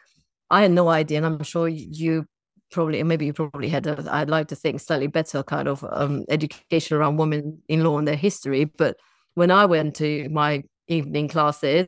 i 0.50 0.62
had 0.62 0.72
no 0.72 0.90
idea 0.90 1.18
and 1.18 1.26
i'm 1.26 1.42
sure 1.42 1.68
you 1.68 2.26
probably 2.72 3.02
maybe 3.04 3.26
you 3.26 3.34
probably 3.34 3.70
had 3.70 3.88
i 3.88 4.22
i'd 4.22 4.30
like 4.30 4.48
to 4.48 4.56
think 4.56 4.80
slightly 4.80 5.08
better 5.08 5.42
kind 5.44 5.68
of 5.68 5.84
um, 5.92 6.24
education 6.30 6.96
around 6.96 7.18
women 7.18 7.62
in 7.68 7.84
law 7.84 7.98
and 7.98 8.08
their 8.08 8.16
history 8.16 8.66
but 8.66 8.96
when 9.40 9.52
I 9.52 9.66
went 9.66 9.96
to 9.96 10.28
my 10.30 10.64
evening 10.90 11.30
classes, 11.30 11.88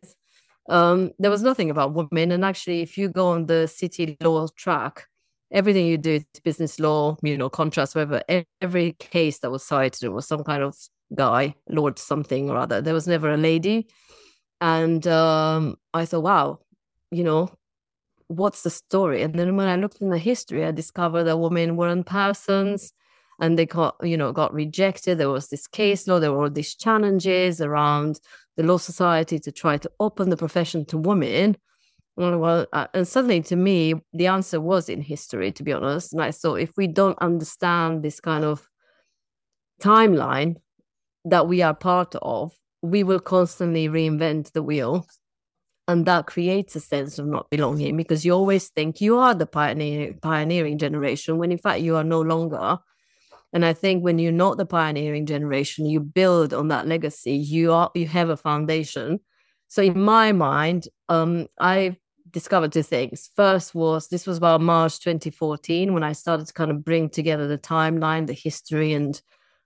um, 0.70 1.12
there 1.20 1.30
was 1.30 1.44
nothing 1.44 1.70
about 1.70 1.94
women. 1.94 2.32
And 2.32 2.46
actually, 2.46 2.82
if 2.82 2.98
you 2.98 3.10
go 3.10 3.28
on 3.28 3.48
the 3.48 3.68
city 3.68 4.18
law 4.22 4.48
track, 4.56 5.08
everything 5.52 5.86
you 5.86 5.98
do 5.98 6.14
is 6.14 6.26
business 6.46 6.80
law, 6.80 7.18
you 7.22 7.38
know, 7.38 7.50
contracts, 7.50 7.94
whatever. 7.94 8.24
Every 8.62 8.94
case 8.94 9.40
that 9.40 9.52
was 9.52 9.66
cited 9.66 10.10
was 10.12 10.28
some 10.28 10.46
kind 10.46 10.64
of 10.64 10.76
guy, 11.14 11.56
Lord 11.68 12.00
something 12.00 12.50
or 12.50 12.58
other. 12.58 12.82
There 12.82 12.94
was 12.94 13.08
never 13.08 13.30
a 13.30 13.38
lady. 13.38 13.88
And 14.62 15.06
um, 15.08 15.76
I 15.94 16.06
thought, 16.06 16.24
wow, 16.24 16.60
you 17.12 17.26
know, 17.26 17.50
what's 18.32 18.64
the 18.64 18.70
story? 18.70 19.22
And 19.22 19.34
then 19.36 19.56
when 19.56 19.68
I 19.68 19.76
looked 19.76 20.02
in 20.02 20.10
the 20.10 20.18
history, 20.18 20.66
I 20.66 20.72
discovered 20.72 21.26
that 21.26 21.38
women 21.38 21.76
weren't 21.76 22.06
persons 22.06 22.94
and 23.40 23.58
they 23.58 23.66
got, 23.66 23.96
you 24.02 24.18
know, 24.18 24.32
got 24.32 24.54
rejected. 24.54 25.18
There 25.18 25.30
was 25.30 25.50
this 25.50 25.68
case 25.68 26.08
law, 26.08 26.20
there 26.20 26.32
were 26.32 26.44
all 26.44 26.50
these 26.50 26.76
challenges 26.76 27.60
around 27.60 28.20
the 28.56 28.64
law 28.64 28.78
society 28.78 29.40
to 29.40 29.52
try 29.52 29.78
to 29.78 29.92
open 30.00 30.30
the 30.30 30.38
profession 30.38 30.86
to 30.86 30.98
women. 30.98 31.58
Well, 32.16 32.68
uh, 32.72 32.88
and 32.94 33.08
suddenly 33.08 33.42
to 33.44 33.56
me, 33.56 33.96
the 34.14 34.28
answer 34.28 34.62
was 34.62 34.90
in 34.90 35.02
history, 35.02 35.52
to 35.54 35.64
be 35.64 35.74
honest. 35.74 36.14
And 36.14 36.22
I 36.22 36.32
thought 36.32 36.56
if 36.56 36.72
we 36.78 36.88
don't 36.88 37.18
understand 37.20 38.04
this 38.04 38.20
kind 38.20 38.44
of 38.44 38.68
timeline 39.82 40.58
that 41.26 41.48
we 41.48 41.62
are 41.62 41.74
part 41.74 42.16
of, 42.22 42.54
we 42.82 43.04
will 43.04 43.20
constantly 43.20 43.88
reinvent 43.88 44.52
the 44.52 44.64
wheel. 44.64 45.06
And 45.92 46.06
that 46.06 46.26
creates 46.26 46.74
a 46.78 46.80
sense 46.80 47.20
of 47.20 47.28
not 47.28 47.50
belonging 47.50 47.98
because 47.98 48.24
you 48.24 48.32
always 48.32 48.70
think 48.70 49.02
you 49.02 49.18
are 49.18 49.36
the 49.36 49.46
pioneer, 49.46 50.14
pioneering 50.22 50.78
generation 50.78 51.38
when 51.38 51.52
in 51.52 51.58
fact 51.58 51.82
you 51.82 51.98
are 51.98 52.04
no 52.06 52.22
longer. 52.22 52.80
And 53.52 53.66
I 53.66 53.74
think 53.74 54.02
when 54.02 54.18
you're 54.18 54.32
not 54.32 54.56
the 54.56 54.66
pioneering 54.66 55.26
generation, 55.26 55.86
you 55.86 56.00
build 56.00 56.54
on 56.54 56.70
that 56.70 56.88
legacy. 56.88 57.34
You 57.34 57.74
are 57.74 57.92
you 57.94 58.08
have 58.08 58.30
a 58.30 58.38
foundation. 58.38 59.20
So 59.68 59.82
in 59.82 60.00
my 60.00 60.32
mind, 60.32 60.88
um, 61.10 61.48
I 61.60 61.98
discovered 62.30 62.72
two 62.72 62.84
things. 62.84 63.30
First 63.36 63.76
was 63.76 64.08
this 64.08 64.26
was 64.26 64.38
about 64.38 64.62
March 64.62 65.02
2014 65.02 65.94
when 65.94 66.04
I 66.04 66.14
started 66.14 66.48
to 66.48 66.54
kind 66.54 66.72
of 66.72 66.86
bring 66.86 67.10
together 67.10 67.50
the 67.50 67.58
timeline, 67.58 68.28
the 68.28 68.34
history, 68.34 68.94
and 68.94 69.22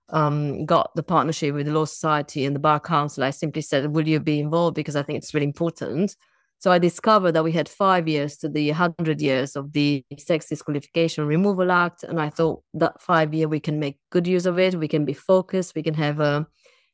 um, 0.09 0.65
got 0.65 0.91
the 0.95 1.03
partnership 1.03 1.53
with 1.53 1.65
the 1.65 1.73
Law 1.73 1.85
Society 1.85 2.45
and 2.45 2.55
the 2.55 2.59
Bar 2.59 2.79
Council. 2.79 3.23
I 3.23 3.31
simply 3.31 3.61
said, 3.61 3.93
"Will 3.93 4.07
you 4.07 4.19
be 4.19 4.39
involved?" 4.39 4.75
Because 4.75 4.95
I 4.95 5.03
think 5.03 5.17
it's 5.17 5.33
really 5.33 5.47
important. 5.47 6.15
So 6.59 6.71
I 6.71 6.79
discovered 6.79 7.33
that 7.33 7.43
we 7.43 7.51
had 7.51 7.69
five 7.69 8.07
years 8.07 8.37
to 8.37 8.49
the 8.49 8.71
100 8.71 9.21
years 9.21 9.55
of 9.55 9.73
the 9.73 10.03
Sex 10.17 10.47
Disqualification 10.47 11.27
Removal 11.27 11.71
Act. 11.71 12.03
And 12.03 12.19
I 12.19 12.29
thought 12.29 12.63
that 12.73 13.01
five 13.01 13.33
year 13.33 13.47
we 13.47 13.59
can 13.59 13.79
make 13.79 13.99
good 14.09 14.25
use 14.25 14.45
of 14.45 14.57
it. 14.57 14.75
We 14.75 14.87
can 14.87 15.05
be 15.05 15.13
focused. 15.13 15.75
We 15.75 15.83
can 15.83 15.93
have 15.95 16.19
a, 16.19 16.47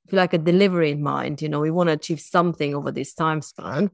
if 0.06 0.12
you 0.12 0.18
like, 0.18 0.34
a 0.34 0.39
delivery 0.39 0.91
in 0.91 1.01
mind. 1.03 1.41
You 1.41 1.50
know, 1.50 1.60
we 1.60 1.72
want 1.72 1.88
to 1.88 1.94
achieve 1.94 2.20
something 2.20 2.75
over 2.75 2.91
this 2.91 3.13
time 3.13 3.41
span. 3.41 3.91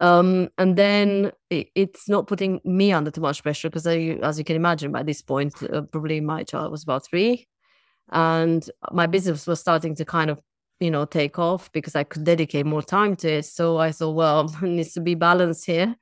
Um, 0.00 0.48
and 0.58 0.76
then 0.76 1.32
it, 1.50 1.68
it's 1.74 2.08
not 2.08 2.26
putting 2.26 2.60
me 2.64 2.92
under 2.92 3.10
too 3.10 3.20
much 3.20 3.42
pressure 3.42 3.68
because, 3.68 3.86
as 3.86 4.38
you 4.38 4.44
can 4.44 4.56
imagine, 4.56 4.92
by 4.92 5.02
this 5.02 5.22
point, 5.22 5.54
uh, 5.62 5.82
probably 5.82 6.20
my 6.20 6.44
child 6.44 6.70
was 6.70 6.82
about 6.82 7.06
three. 7.06 7.48
And 8.10 8.68
my 8.92 9.06
business 9.06 9.46
was 9.46 9.60
starting 9.60 9.94
to 9.96 10.04
kind 10.04 10.30
of 10.30 10.40
you 10.80 10.90
know 10.90 11.04
take 11.04 11.40
off 11.40 11.72
because 11.72 11.96
i 11.96 12.04
could 12.04 12.22
dedicate 12.22 12.66
more 12.66 12.82
time 12.82 13.16
to 13.16 13.28
it. 13.28 13.44
So 13.44 13.78
i 13.78 13.92
thought 13.92 14.14
well 14.14 14.54
it 14.62 14.68
needs 14.68 14.92
to 14.94 15.00
be 15.00 15.14
balanced 15.14 15.66
here. 15.66 15.96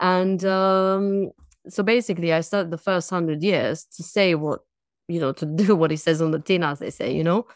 And 0.00 0.42
um, 0.44 1.30
so 1.68 1.82
basically 1.82 2.32
i 2.32 2.40
started 2.40 2.70
the 2.70 2.78
first 2.78 3.10
100 3.10 3.42
years 3.42 3.84
to 3.84 4.02
say 4.02 4.34
what 4.34 4.60
you 5.08 5.20
know 5.20 5.32
to 5.32 5.46
do 5.64 5.76
what 5.76 5.90
he 5.90 5.96
says 5.96 6.22
on 6.22 6.30
the 6.30 6.38
tin 6.38 6.62
as 6.62 6.78
they 6.78 6.90
say 6.90 7.14
you 7.14 7.24
know 7.24 7.46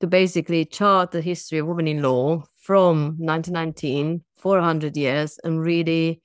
to 0.00 0.06
basically 0.06 0.64
chart 0.64 1.12
the 1.12 1.20
history 1.20 1.58
of 1.58 1.66
women 1.66 1.88
in 1.88 2.02
law 2.02 2.42
from 2.60 3.16
1919 3.18 4.22
400 4.36 4.96
years 4.96 5.38
and 5.44 5.60
really 5.60 6.20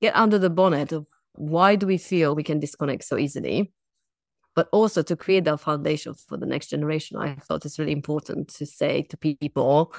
get 0.00 0.16
under 0.16 0.38
the 0.38 0.50
bonnet 0.50 0.92
of 0.92 1.06
why 1.34 1.76
do 1.76 1.86
we 1.86 1.98
feel 1.98 2.34
we 2.34 2.42
can 2.42 2.60
disconnect 2.60 3.04
so 3.04 3.18
easily 3.18 3.72
but 4.54 4.68
also 4.72 5.02
to 5.02 5.16
create 5.16 5.44
that 5.44 5.60
foundation 5.60 6.14
for 6.14 6.36
the 6.36 6.46
next 6.46 6.68
generation. 6.68 7.16
I 7.16 7.34
thought 7.34 7.64
it's 7.64 7.78
really 7.78 7.92
important 7.92 8.48
to 8.54 8.66
say 8.66 9.02
to 9.02 9.16
people, 9.16 9.94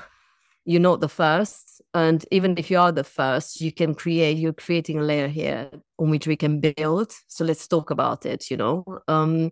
you're 0.65 0.81
not 0.81 1.01
the 1.01 1.09
first. 1.09 1.81
And 1.93 2.25
even 2.31 2.57
if 2.57 2.69
you 2.69 2.79
are 2.79 2.91
the 2.91 3.03
first, 3.03 3.61
you 3.61 3.71
can 3.71 3.95
create, 3.95 4.37
you're 4.37 4.53
creating 4.53 4.99
a 4.99 5.03
layer 5.03 5.27
here 5.27 5.69
on 5.97 6.09
which 6.09 6.27
we 6.27 6.35
can 6.35 6.59
build. 6.59 7.13
So 7.27 7.43
let's 7.43 7.67
talk 7.67 7.91
about 7.91 8.25
it, 8.25 8.49
you 8.51 8.57
know. 8.57 8.85
Um, 9.07 9.51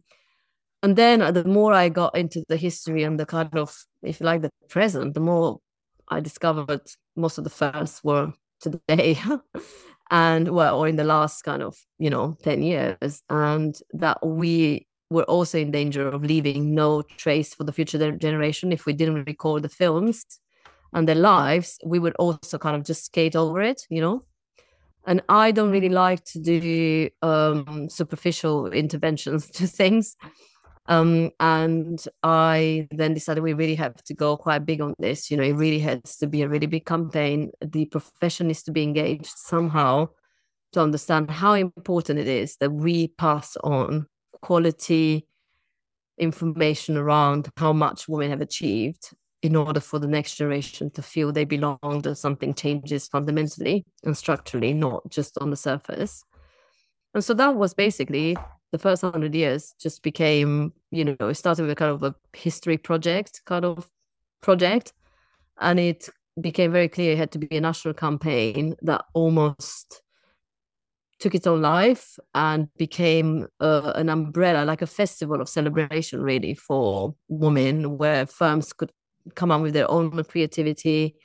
and 0.82 0.96
then 0.96 1.34
the 1.34 1.44
more 1.44 1.74
I 1.74 1.90
got 1.90 2.16
into 2.16 2.44
the 2.48 2.58
history 2.58 3.04
and 3.04 3.20
the 3.20 3.26
kind 3.26 3.58
of, 3.58 3.76
if 4.02 4.20
you 4.20 4.26
like, 4.26 4.42
the 4.42 4.52
present, 4.70 5.14
the 5.14 5.20
more 5.20 5.60
I 6.08 6.20
discovered 6.22 6.82
most 7.16 7.38
of 7.38 7.44
the 7.44 7.50
firsts 7.50 8.04
were 8.04 8.32
today. 8.62 9.20
and 10.12 10.50
well, 10.50 10.80
or 10.80 10.88
in 10.88 10.96
the 10.96 11.04
last 11.04 11.42
kind 11.42 11.62
of, 11.62 11.78
you 11.98 12.10
know, 12.10 12.38
10 12.44 12.64
years. 12.64 13.22
And 13.30 13.78
that 13.94 14.26
we 14.26 14.88
we're 15.10 15.24
also 15.24 15.58
in 15.58 15.72
danger 15.72 16.08
of 16.08 16.24
leaving 16.24 16.76
no 16.76 17.02
trace 17.02 17.54
for 17.54 17.64
the 17.64 17.74
future 17.74 18.12
generation 18.18 18.72
if 18.72 18.86
we 18.86 18.94
didn't 18.94 19.26
record 19.26 19.64
the 19.64 19.70
films 19.70 20.26
and 20.94 21.08
their 21.08 21.16
lives 21.16 21.78
we 21.86 22.00
would 22.00 22.16
also 22.16 22.58
kind 22.58 22.76
of 22.76 22.84
just 22.84 23.06
skate 23.06 23.36
over 23.36 23.62
it 23.62 23.86
you 23.90 24.02
know? 24.02 24.24
And 25.06 25.22
i 25.30 25.52
don't 25.52 25.72
really 25.72 25.90
like 25.90 26.24
to 26.26 26.40
do 26.40 27.10
um, 27.22 27.90
superficial 27.90 28.68
interventions 28.68 29.50
to 29.52 29.68
things 29.68 30.16
um, 30.88 31.32
and 31.40 32.04
i 32.24 32.88
then 32.92 33.14
decided 33.14 33.44
we 33.44 33.54
really 33.54 33.76
have 33.76 33.96
to 34.04 34.14
go 34.14 34.38
quite 34.38 34.66
big 34.66 34.82
on 34.82 34.94
this 35.00 35.32
you 35.32 35.38
know? 35.38 35.44
It 35.44 35.54
really 35.54 35.80
has 35.80 36.18
to 36.18 36.28
be 36.28 36.42
a 36.44 36.50
really 36.50 36.68
big 36.68 36.86
campaign. 36.86 37.52
The 37.62 37.86
profession 37.86 38.48
needs 38.48 38.64
to 38.64 38.72
be 38.72 38.84
engaged 38.84 39.34
somehow 39.36 40.10
to 40.74 40.82
understand 40.82 41.32
how 41.32 41.54
important 41.54 42.20
it 42.20 42.28
is 42.28 42.58
that 42.58 42.72
we 42.72 43.08
pass 43.08 43.58
on 43.64 44.06
quality 44.42 45.28
information 46.18 46.98
around 46.98 47.50
how 47.58 47.74
much 47.74 48.08
women 48.08 48.30
have 48.30 48.42
achieved 48.42 49.12
in 49.42 49.56
order 49.56 49.80
for 49.80 50.00
the 50.00 50.08
next 50.08 50.36
generation 50.36 50.90
to 50.92 51.02
feel 51.02 51.32
they 51.32 51.46
belong 51.46 52.02
that 52.04 52.16
something 52.16 52.54
changes 52.54 53.08
fundamentally 53.08 53.86
and 54.04 54.18
structurally 54.18 54.74
not 54.74 55.10
just 55.10 55.38
on 55.38 55.50
the 55.50 55.56
surface. 55.56 56.26
And 57.14 57.24
so 57.24 57.34
that 57.36 57.56
was 57.56 57.74
basically 57.74 58.36
the 58.72 58.78
first 58.78 59.02
100 59.02 59.34
years 59.34 59.74
just 59.80 60.04
became 60.04 60.74
you 60.92 61.04
know 61.04 61.16
it 61.22 61.36
started 61.36 61.64
with 61.64 61.72
a 61.72 61.76
kind 61.76 61.92
of 61.92 62.04
a 62.04 62.14
history 62.34 62.78
project 62.78 63.42
kind 63.46 63.66
of 63.66 63.90
project 64.42 64.94
and 65.60 65.80
it 65.80 66.10
became 66.40 66.72
very 66.72 66.88
clear 66.88 67.14
it 67.14 67.18
had 67.18 67.32
to 67.32 67.40
be 67.40 67.58
a 67.58 67.62
national 67.62 67.94
campaign 67.94 68.76
that 68.82 69.04
almost 69.14 70.02
took 71.20 71.36
its 71.36 71.48
own 71.48 71.62
life 71.62 72.18
and 72.34 72.70
became 72.78 73.48
an 73.60 74.10
umbrella, 74.10 74.66
like 74.66 74.82
a 74.82 74.88
festival 74.88 75.42
of 75.42 75.50
celebration, 75.50 76.22
really, 76.22 76.54
for 76.54 77.16
women, 77.28 77.98
where 77.98 78.26
firms 78.26 78.74
could 78.74 78.92
come 79.36 79.52
up 79.52 79.62
with 79.62 79.74
their 79.74 79.90
own 79.92 80.24
creativity, 80.24 81.16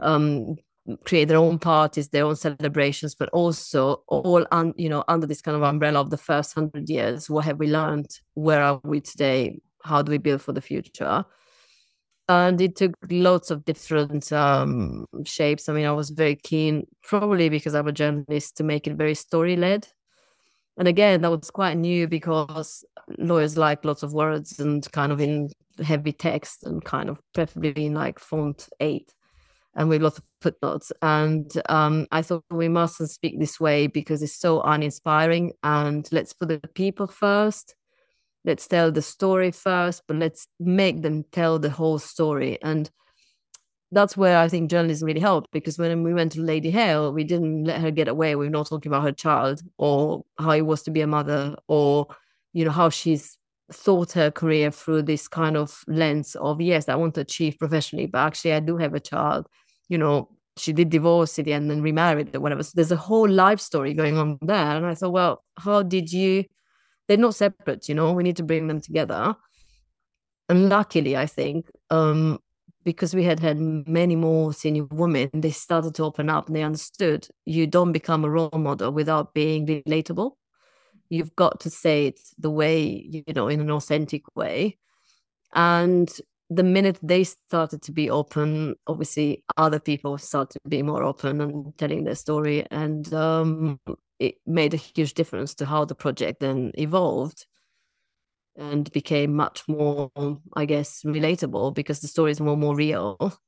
um, 0.00 0.56
create 1.04 1.26
their 1.26 1.38
own 1.38 1.58
parties, 1.58 2.08
their 2.08 2.24
own 2.24 2.36
celebrations, 2.36 3.14
but 3.14 3.28
also 3.30 4.02
all 4.08 4.46
un, 4.50 4.74
you 4.76 4.88
know 4.88 5.04
under 5.08 5.26
this 5.26 5.42
kind 5.42 5.56
of 5.56 5.62
umbrella 5.62 6.00
of 6.00 6.10
the 6.10 6.16
first 6.16 6.54
hundred 6.54 6.88
years. 6.88 7.30
What 7.30 7.44
have 7.44 7.58
we 7.58 7.68
learned? 7.68 8.10
Where 8.34 8.62
are 8.62 8.80
we 8.84 9.00
today? 9.00 9.60
How 9.84 10.02
do 10.02 10.10
we 10.10 10.18
build 10.18 10.42
for 10.42 10.52
the 10.52 10.60
future? 10.60 11.24
And 12.28 12.60
it 12.60 12.76
took 12.76 12.94
lots 13.10 13.50
of 13.50 13.64
different 13.64 14.32
um, 14.32 15.06
shapes. 15.24 15.68
I 15.68 15.72
mean, 15.72 15.86
I 15.86 15.92
was 15.92 16.10
very 16.10 16.36
keen, 16.36 16.86
probably 17.02 17.48
because 17.48 17.74
I'm 17.74 17.86
a 17.86 17.92
journalist, 17.92 18.56
to 18.56 18.64
make 18.64 18.86
it 18.86 18.94
very 18.94 19.14
story 19.14 19.56
led. 19.56 19.86
And 20.76 20.88
again, 20.88 21.22
that 21.22 21.30
was 21.30 21.50
quite 21.50 21.76
new 21.76 22.06
because 22.06 22.84
lawyers 23.18 23.56
like 23.56 23.84
lots 23.84 24.02
of 24.02 24.12
words 24.12 24.58
and 24.58 24.90
kind 24.92 25.12
of 25.12 25.20
in 25.20 25.50
heavy 25.82 26.12
text 26.12 26.64
and 26.64 26.84
kind 26.84 27.08
of 27.08 27.18
preferably 27.32 27.86
in 27.86 27.94
like 27.94 28.18
font 28.18 28.68
eight 28.80 29.14
and 29.74 29.88
with 29.88 30.02
lots 30.02 30.18
of 30.18 30.24
footnotes. 30.40 30.92
And 31.02 31.50
um, 31.68 32.06
I 32.10 32.22
thought 32.22 32.44
we 32.50 32.68
mustn't 32.68 33.10
speak 33.10 33.38
this 33.38 33.60
way 33.60 33.86
because 33.86 34.22
it's 34.22 34.34
so 34.34 34.60
uninspiring. 34.62 35.52
And 35.62 36.08
let's 36.12 36.32
put 36.32 36.48
the 36.48 36.60
people 36.74 37.06
first 37.06 37.74
let's 38.46 38.66
tell 38.66 38.90
the 38.92 39.02
story 39.02 39.50
first, 39.50 40.02
but 40.06 40.16
let's 40.16 40.46
make 40.58 41.02
them 41.02 41.24
tell 41.32 41.58
the 41.58 41.68
whole 41.70 41.98
story. 41.98 42.58
And 42.62 42.88
that's 43.92 44.16
where 44.16 44.38
I 44.38 44.48
think 44.48 44.70
journalism 44.70 45.06
really 45.06 45.20
helped 45.20 45.50
because 45.52 45.78
when 45.78 46.02
we 46.02 46.14
went 46.14 46.32
to 46.32 46.40
Lady 46.40 46.70
Hale, 46.70 47.12
we 47.12 47.24
didn't 47.24 47.64
let 47.64 47.80
her 47.80 47.90
get 47.90 48.08
away 48.08 48.36
with 48.36 48.50
not 48.50 48.68
talking 48.68 48.90
about 48.90 49.02
her 49.02 49.12
child 49.12 49.62
or 49.78 50.24
how 50.38 50.52
it 50.52 50.62
was 50.62 50.82
to 50.84 50.90
be 50.90 51.00
a 51.00 51.06
mother 51.06 51.56
or, 51.68 52.06
you 52.52 52.64
know, 52.64 52.70
how 52.70 52.88
she's 52.88 53.36
thought 53.72 54.12
her 54.12 54.30
career 54.30 54.70
through 54.70 55.02
this 55.02 55.26
kind 55.28 55.56
of 55.56 55.82
lens 55.88 56.36
of, 56.36 56.60
yes, 56.60 56.88
I 56.88 56.94
want 56.94 57.14
to 57.14 57.22
achieve 57.22 57.58
professionally, 57.58 58.06
but 58.06 58.18
actually 58.18 58.52
I 58.52 58.60
do 58.60 58.76
have 58.76 58.94
a 58.94 59.00
child. 59.00 59.46
You 59.88 59.98
know, 59.98 60.28
she 60.56 60.72
did 60.72 60.90
divorce 60.90 61.38
at 61.38 61.44
the 61.44 61.52
end 61.52 61.70
and 61.70 61.82
remarried 61.82 62.34
or 62.34 62.40
whatever. 62.40 62.62
So 62.62 62.72
there's 62.74 62.92
a 62.92 62.96
whole 62.96 63.28
life 63.28 63.60
story 63.60 63.92
going 63.94 64.16
on 64.16 64.38
there. 64.42 64.76
And 64.76 64.86
I 64.86 64.94
thought, 64.94 65.12
well, 65.12 65.44
how 65.58 65.82
did 65.82 66.12
you 66.12 66.44
they're 67.08 67.16
not 67.16 67.34
separate 67.34 67.88
you 67.88 67.94
know 67.94 68.12
we 68.12 68.22
need 68.22 68.36
to 68.36 68.42
bring 68.42 68.66
them 68.66 68.80
together 68.80 69.34
and 70.48 70.68
luckily 70.68 71.16
i 71.16 71.26
think 71.26 71.70
um 71.90 72.38
because 72.86 73.16
we 73.16 73.24
had 73.24 73.40
had 73.40 73.58
many 73.58 74.14
more 74.14 74.52
senior 74.52 74.84
women, 74.84 75.28
they 75.34 75.50
started 75.50 75.92
to 75.96 76.04
open 76.04 76.30
up 76.30 76.46
and 76.46 76.54
they 76.54 76.62
understood 76.62 77.26
you 77.44 77.66
don't 77.66 77.90
become 77.90 78.24
a 78.24 78.30
role 78.30 78.48
model 78.56 78.92
without 78.92 79.34
being 79.34 79.66
relatable. 79.66 80.30
You've 81.08 81.34
got 81.34 81.58
to 81.60 81.70
say 81.70 82.06
it 82.06 82.20
the 82.38 82.48
way, 82.48 82.86
you 82.86 83.24
know, 83.34 83.48
in 83.48 83.60
an 83.60 83.72
authentic 83.72 84.22
way. 84.36 84.78
And 85.52 86.08
the 86.48 86.62
minute 86.62 87.00
they 87.02 87.24
started 87.24 87.82
to 87.82 87.92
be 87.92 88.08
open, 88.08 88.76
obviously 88.86 89.42
other 89.56 89.80
people 89.80 90.16
started 90.16 90.60
to 90.62 90.68
be 90.68 90.82
more 90.82 91.02
open 91.02 91.40
and 91.40 91.76
telling 91.76 92.04
their 92.04 92.14
story. 92.14 92.66
And 92.70 93.12
um, 93.12 93.80
it 94.18 94.36
made 94.46 94.74
a 94.74 94.78
huge 94.78 95.14
difference 95.14 95.54
to 95.56 95.66
how 95.66 95.84
the 95.84 95.94
project 95.94 96.40
then 96.40 96.72
evolved 96.74 97.46
and 98.56 98.90
became 98.92 99.34
much 99.34 99.62
more, 99.68 100.10
I 100.54 100.64
guess, 100.64 101.02
relatable 101.04 101.74
because 101.74 102.00
the 102.00 102.08
stories 102.08 102.40
were 102.40 102.56
more 102.56 102.74
real. 102.74 103.38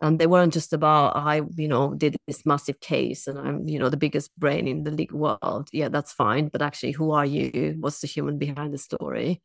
And 0.00 0.18
they 0.18 0.28
weren't 0.28 0.52
just 0.52 0.72
about 0.72 1.16
I, 1.16 1.42
you 1.56 1.66
know, 1.66 1.92
did 1.92 2.16
this 2.26 2.46
massive 2.46 2.78
case 2.80 3.26
and 3.26 3.38
I'm, 3.38 3.68
you 3.68 3.78
know, 3.80 3.88
the 3.88 3.96
biggest 3.96 4.30
brain 4.38 4.68
in 4.68 4.84
the 4.84 4.92
legal 4.92 5.18
world. 5.18 5.68
Yeah, 5.72 5.88
that's 5.88 6.12
fine. 6.12 6.48
But 6.48 6.62
actually, 6.62 6.92
who 6.92 7.10
are 7.10 7.26
you? 7.26 7.76
What's 7.80 8.00
the 8.00 8.06
human 8.06 8.38
behind 8.38 8.72
the 8.72 8.78
story? 8.78 9.42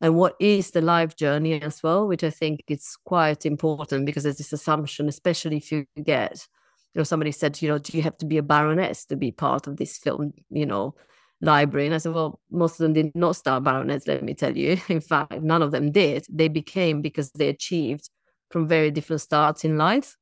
And 0.00 0.14
what 0.14 0.36
is 0.40 0.70
the 0.70 0.80
life 0.80 1.16
journey 1.16 1.60
as 1.60 1.82
well, 1.82 2.06
which 2.06 2.24
I 2.24 2.30
think 2.30 2.62
is 2.68 2.96
quite 3.04 3.44
important 3.44 4.06
because 4.06 4.22
there's 4.22 4.38
this 4.38 4.52
assumption, 4.52 5.08
especially 5.08 5.58
if 5.58 5.70
you 5.72 5.86
get, 6.02 6.46
you 6.94 7.00
know, 7.00 7.04
somebody 7.04 7.32
said, 7.32 7.60
you 7.62 7.68
know, 7.68 7.78
do 7.78 7.96
you 7.96 8.02
have 8.02 8.18
to 8.18 8.26
be 8.26 8.38
a 8.38 8.42
baroness 8.42 9.04
to 9.06 9.16
be 9.16 9.30
part 9.30 9.66
of 9.66 9.76
this 9.76 9.96
film, 9.96 10.32
you 10.50 10.66
know, 10.66 10.94
library. 11.40 11.86
And 11.86 11.94
I 11.94 11.98
said, 11.98 12.12
well, 12.12 12.40
most 12.50 12.72
of 12.72 12.78
them 12.78 12.92
did 12.92 13.14
not 13.14 13.36
start 13.36 13.64
baronets, 13.64 14.06
let 14.06 14.22
me 14.22 14.34
tell 14.34 14.56
you. 14.56 14.78
In 14.88 15.00
fact, 15.00 15.40
none 15.40 15.62
of 15.62 15.70
them 15.70 15.92
did. 15.92 16.26
They 16.28 16.48
became 16.48 17.02
because 17.02 17.30
they 17.32 17.48
achieved 17.48 18.10
from 18.50 18.68
very 18.68 18.90
different 18.90 19.22
starts 19.22 19.64
in 19.64 19.78
life. 19.78 20.16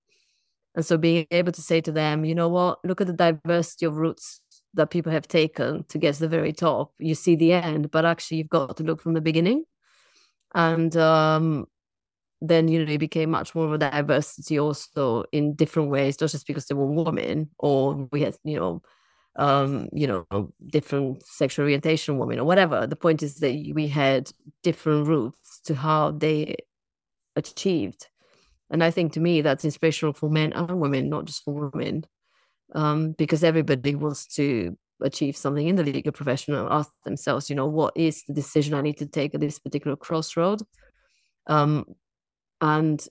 And 0.75 0.85
so 0.85 0.99
being 0.99 1.27
able 1.31 1.53
to 1.53 1.63
say 1.63 1.81
to 1.81 1.91
them, 1.91 2.25
you 2.25 2.35
know 2.35 2.49
what, 2.49 2.79
look 2.85 3.01
at 3.01 3.07
the 3.07 3.13
diversity 3.13 3.87
of 3.87 3.97
routes 3.97 4.41
that 4.75 4.91
people 4.91 5.11
have 5.11 5.27
taken 5.27 5.85
to 5.89 5.99
get 5.99 6.15
to 6.15 6.21
the 6.21 6.29
very 6.29 6.53
top. 6.53 6.93
You 6.99 7.15
see 7.15 7.37
the 7.37 7.53
end, 7.53 7.91
but 7.91 8.05
actually 8.05 8.39
you've 8.39 8.51
got 8.51 8.77
to 8.77 8.85
look 8.85 9.01
from 9.01 9.15
the 9.15 9.21
beginning. 9.21 9.65
And 10.55 10.95
um, 10.97 11.67
then 12.41 12.69
you 12.69 12.85
know 12.85 12.93
it 12.93 12.99
became 12.99 13.31
much 13.31 13.55
more 13.55 13.67
of 13.67 13.73
a 13.73 13.79
diversity 13.79 14.59
also 14.59 15.25
in 15.33 15.55
different 15.55 15.91
ways, 15.91 16.21
not 16.21 16.31
just 16.31 16.47
because 16.47 16.67
they 16.67 16.75
were 16.75 16.87
women 16.87 17.51
or 17.59 18.09
we 18.13 18.23
had, 18.23 18.37
you 18.45 18.59
know, 18.59 18.83
um, 19.37 19.89
you 19.93 20.07
know, 20.07 20.53
different 20.67 21.23
sexual 21.25 21.65
orientation 21.65 22.19
women 22.19 22.39
or 22.39 22.45
whatever. 22.45 22.87
The 22.87 22.97
point 22.97 23.23
is 23.23 23.37
that 23.37 23.73
we 23.75 23.89
had 23.89 24.31
different 24.63 25.07
routes 25.07 25.61
to 25.65 25.75
how 25.75 26.13
they 26.13 26.57
achieved. 27.37 28.07
And 28.71 28.85
I 28.85 28.91
think 28.91 29.13
to 29.13 29.21
me 29.21 29.41
that's 29.41 29.65
inspirational 29.65 30.13
for 30.13 30.29
men 30.29 30.53
and 30.53 30.81
women, 30.81 31.09
not 31.09 31.25
just 31.25 31.43
for 31.45 31.71
women, 31.71 32.05
um, 32.75 33.13
because 33.13 33.43
everybody 33.43 33.95
wants 33.95 34.27
to 34.37 34.77
achieve 35.01 35.37
something 35.37 35.67
in 35.67 35.77
the 35.77 35.85
legal 35.85 36.13
profession 36.13 36.55
and 36.55 36.69
ask 36.71 36.91
themselves, 37.05 37.49
you 37.49 37.57
know, 37.57 37.67
what 37.67 37.97
is 37.97 38.25
the 38.25 38.35
decision 38.35 38.75
I 38.75 38.83
need 38.83 38.99
to 38.99 39.07
take 39.07 39.35
at 39.35 39.41
this 39.41 39.59
particular 39.59 39.97
crossroad? 39.97 40.63
Um, 41.47 41.87
and 42.61 43.05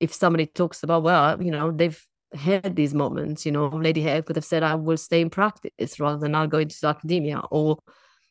if 0.00 0.12
somebody 0.14 0.46
talks 0.46 0.82
about, 0.82 1.02
well, 1.02 1.42
you 1.42 1.50
know, 1.50 1.70
they've 1.70 2.02
had 2.34 2.76
these 2.76 2.94
moments. 2.94 3.44
You 3.44 3.52
know, 3.52 3.68
Lady 3.68 4.02
Hale 4.02 4.22
could 4.22 4.36
have 4.36 4.44
said, 4.44 4.62
I 4.62 4.74
will 4.74 4.96
stay 4.96 5.20
in 5.20 5.30
practice 5.30 6.00
rather 6.00 6.18
than 6.18 6.34
I'll 6.34 6.46
go 6.46 6.58
into 6.58 6.86
academia. 6.86 7.42
Or, 7.50 7.78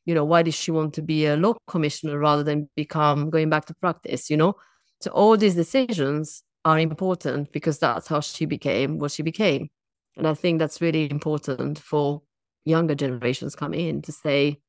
you 0.06 0.16
know, 0.16 0.26
why 0.26 0.42
did 0.42 0.54
she 0.54 0.72
want 0.72 0.94
to 0.96 1.02
be 1.02 1.26
a 1.26 1.36
law 1.36 1.56
commissioner 1.68 2.18
rather 2.18 2.44
than 2.44 2.70
become 2.76 3.30
going 3.30 3.50
back 3.50 3.66
to 3.66 3.76
practice? 3.76 4.30
You 4.30 4.38
know, 4.38 4.56
so 5.02 5.12
all 5.12 5.38
these 5.38 5.56
decisions 5.56 6.44
are 6.66 6.80
important 6.80 7.52
because 7.52 7.80
that's 7.80 8.08
how 8.08 8.20
she 8.20 8.46
became 8.46 8.98
what 8.98 9.12
she 9.12 9.24
became. 9.24 9.70
And 10.18 10.28
I 10.28 10.34
think 10.34 10.60
that's 10.60 10.82
really 10.82 11.10
important 11.10 11.80
for 11.80 12.22
younger 12.66 12.96
generations 12.96 13.56
coming 13.56 13.88
in 13.88 14.02
to 14.04 14.12
say, 14.12 14.60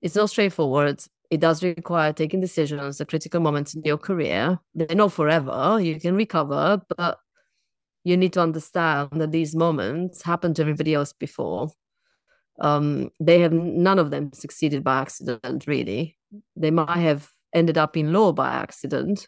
it's 0.00 0.14
not 0.14 0.30
straightforward. 0.30 1.02
It 1.30 1.40
does 1.40 1.62
require 1.62 2.12
taking 2.12 2.40
decisions 2.40 3.00
at 3.00 3.08
critical 3.08 3.40
moments 3.40 3.74
in 3.74 3.82
your 3.82 3.98
career. 3.98 4.58
They're 4.74 4.94
not 4.94 5.12
forever. 5.12 5.80
You 5.80 5.98
can 5.98 6.14
recover, 6.14 6.82
but 6.96 7.18
you 8.04 8.16
need 8.16 8.32
to 8.34 8.40
understand 8.40 9.10
that 9.14 9.32
these 9.32 9.56
moments 9.56 10.22
happened 10.22 10.56
to 10.56 10.62
everybody 10.62 10.94
else 10.94 11.12
before. 11.12 11.70
Um, 12.60 13.10
they 13.18 13.40
have 13.40 13.52
none 13.52 13.98
of 13.98 14.10
them 14.10 14.32
succeeded 14.32 14.84
by 14.84 15.00
accident, 15.00 15.66
really. 15.66 16.16
They 16.54 16.70
might 16.70 16.98
have 16.98 17.30
ended 17.52 17.78
up 17.78 17.96
in 17.96 18.12
law 18.12 18.32
by 18.32 18.52
accident, 18.52 19.26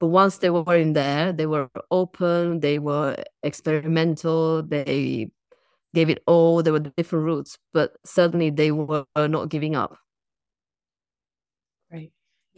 but 0.00 0.08
once 0.08 0.38
they 0.38 0.50
were 0.50 0.76
in 0.76 0.92
there, 0.92 1.32
they 1.32 1.46
were 1.46 1.68
open, 1.90 2.60
they 2.60 2.78
were 2.78 3.16
experimental, 3.42 4.62
they 4.62 5.30
gave 5.94 6.08
it 6.08 6.22
all. 6.26 6.62
There 6.62 6.72
were 6.72 6.92
different 6.96 7.24
routes, 7.24 7.58
but 7.72 7.96
certainly 8.04 8.50
they 8.50 8.70
were 8.70 9.04
not 9.16 9.48
giving 9.48 9.76
up. 9.76 9.98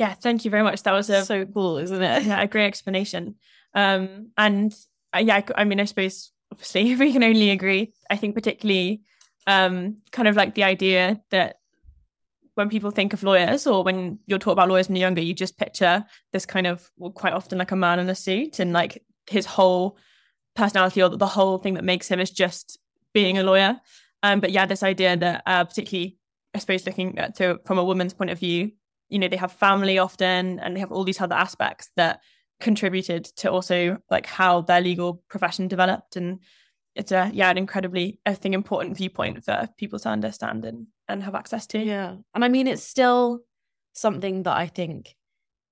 Yeah, 0.01 0.15
thank 0.15 0.47
you 0.47 0.51
very 0.51 0.63
much. 0.63 0.83
That 0.85 0.93
was 0.93 1.11
a 1.11 1.27
so 1.27 1.45
cool, 1.45 1.77
isn't 1.77 2.03
it? 2.03 2.23
Yeah, 2.25 2.41
a 2.41 2.47
great 2.47 2.65
explanation. 2.65 3.35
Um, 3.75 4.31
and 4.39 4.75
uh, 5.15 5.19
yeah, 5.19 5.43
I 5.55 5.65
mean, 5.65 5.79
I 5.79 5.85
suppose 5.85 6.33
obviously 6.51 6.97
we 6.97 7.13
can 7.13 7.23
only 7.23 7.51
agree. 7.51 7.93
I 8.09 8.17
think 8.17 8.35
particularly 8.35 9.03
um, 9.47 9.99
kind 10.11 10.27
of 10.27 10.37
like 10.37 10.55
the 10.55 10.65
idea 10.65 11.21
that 11.33 11.57
when 12.55 12.71
people 12.71 12.91
think 12.91 13.13
of 13.13 13.23
lawyers 13.23 13.67
or 13.67 13.85
when 13.85 14.19
you're 14.25 14.39
taught 14.39 14.53
about 14.53 14.71
lawyers 14.71 14.89
when 14.89 14.97
you're 14.97 15.07
younger, 15.07 15.21
you 15.21 15.35
just 15.35 15.59
picture 15.59 16.03
this 16.33 16.47
kind 16.47 16.67
of 16.67 16.91
well, 16.97 17.11
quite 17.11 17.35
often 17.35 17.59
like 17.59 17.73
a 17.73 17.77
man 17.77 18.01
in 18.01 18.09
a 18.09 18.15
suit 18.15 18.59
and 18.59 18.73
like 18.73 19.05
his 19.29 19.45
whole 19.45 19.99
personality 20.57 21.03
or 21.03 21.11
the 21.11 21.27
whole 21.27 21.59
thing 21.59 21.75
that 21.75 21.85
makes 21.85 22.09
him 22.09 22.21
is 22.21 22.31
just 22.31 22.79
being 23.13 23.37
a 23.37 23.43
lawyer. 23.43 23.79
Um, 24.23 24.41
but 24.41 24.51
yeah, 24.51 24.65
this 24.65 24.83
idea 24.83 25.15
that 25.19 25.43
uh, 25.45 25.65
particularly, 25.65 26.17
I 26.55 26.59
suppose, 26.59 26.87
looking 26.87 27.19
at 27.19 27.35
to 27.37 27.61
from 27.67 27.77
a 27.77 27.85
woman's 27.85 28.15
point 28.15 28.31
of 28.31 28.39
view, 28.39 28.73
you 29.11 29.19
know, 29.19 29.29
they 29.29 29.37
have 29.37 29.53
family 29.53 29.99
often 29.99 30.59
and 30.61 30.75
they 30.75 30.81
have 30.81 30.93
all 30.93 31.05
these 31.05 31.21
other 31.21 31.35
aspects 31.35 31.91
that 31.97 32.21
contributed 32.61 33.25
to 33.25 33.51
also 33.51 33.99
like 34.11 34.27
how 34.27 34.63
their 34.63 34.81
legal 34.81 35.23
profession 35.29 35.69
developed. 35.69 36.17
And 36.17 36.41
it's 36.95 37.13
a 37.13 37.31
yeah 37.33 37.49
an 37.49 37.57
incredibly 37.57 38.19
i 38.27 38.35
think 38.35 38.53
important 38.53 38.97
viewpoint 38.97 39.45
for 39.45 39.69
people 39.79 39.99
to 40.01 40.09
understand 40.09 40.65
and 40.65 40.87
and 41.09 41.23
have 41.23 41.35
access 41.35 41.67
to. 41.69 41.79
Yeah. 41.79 42.17
And 42.35 42.45
i 42.45 42.49
mean 42.49 42.67
it's 42.67 42.83
still 42.83 43.41
something 43.93 44.43
that 44.43 44.57
i 44.57 44.67
think 44.67 45.15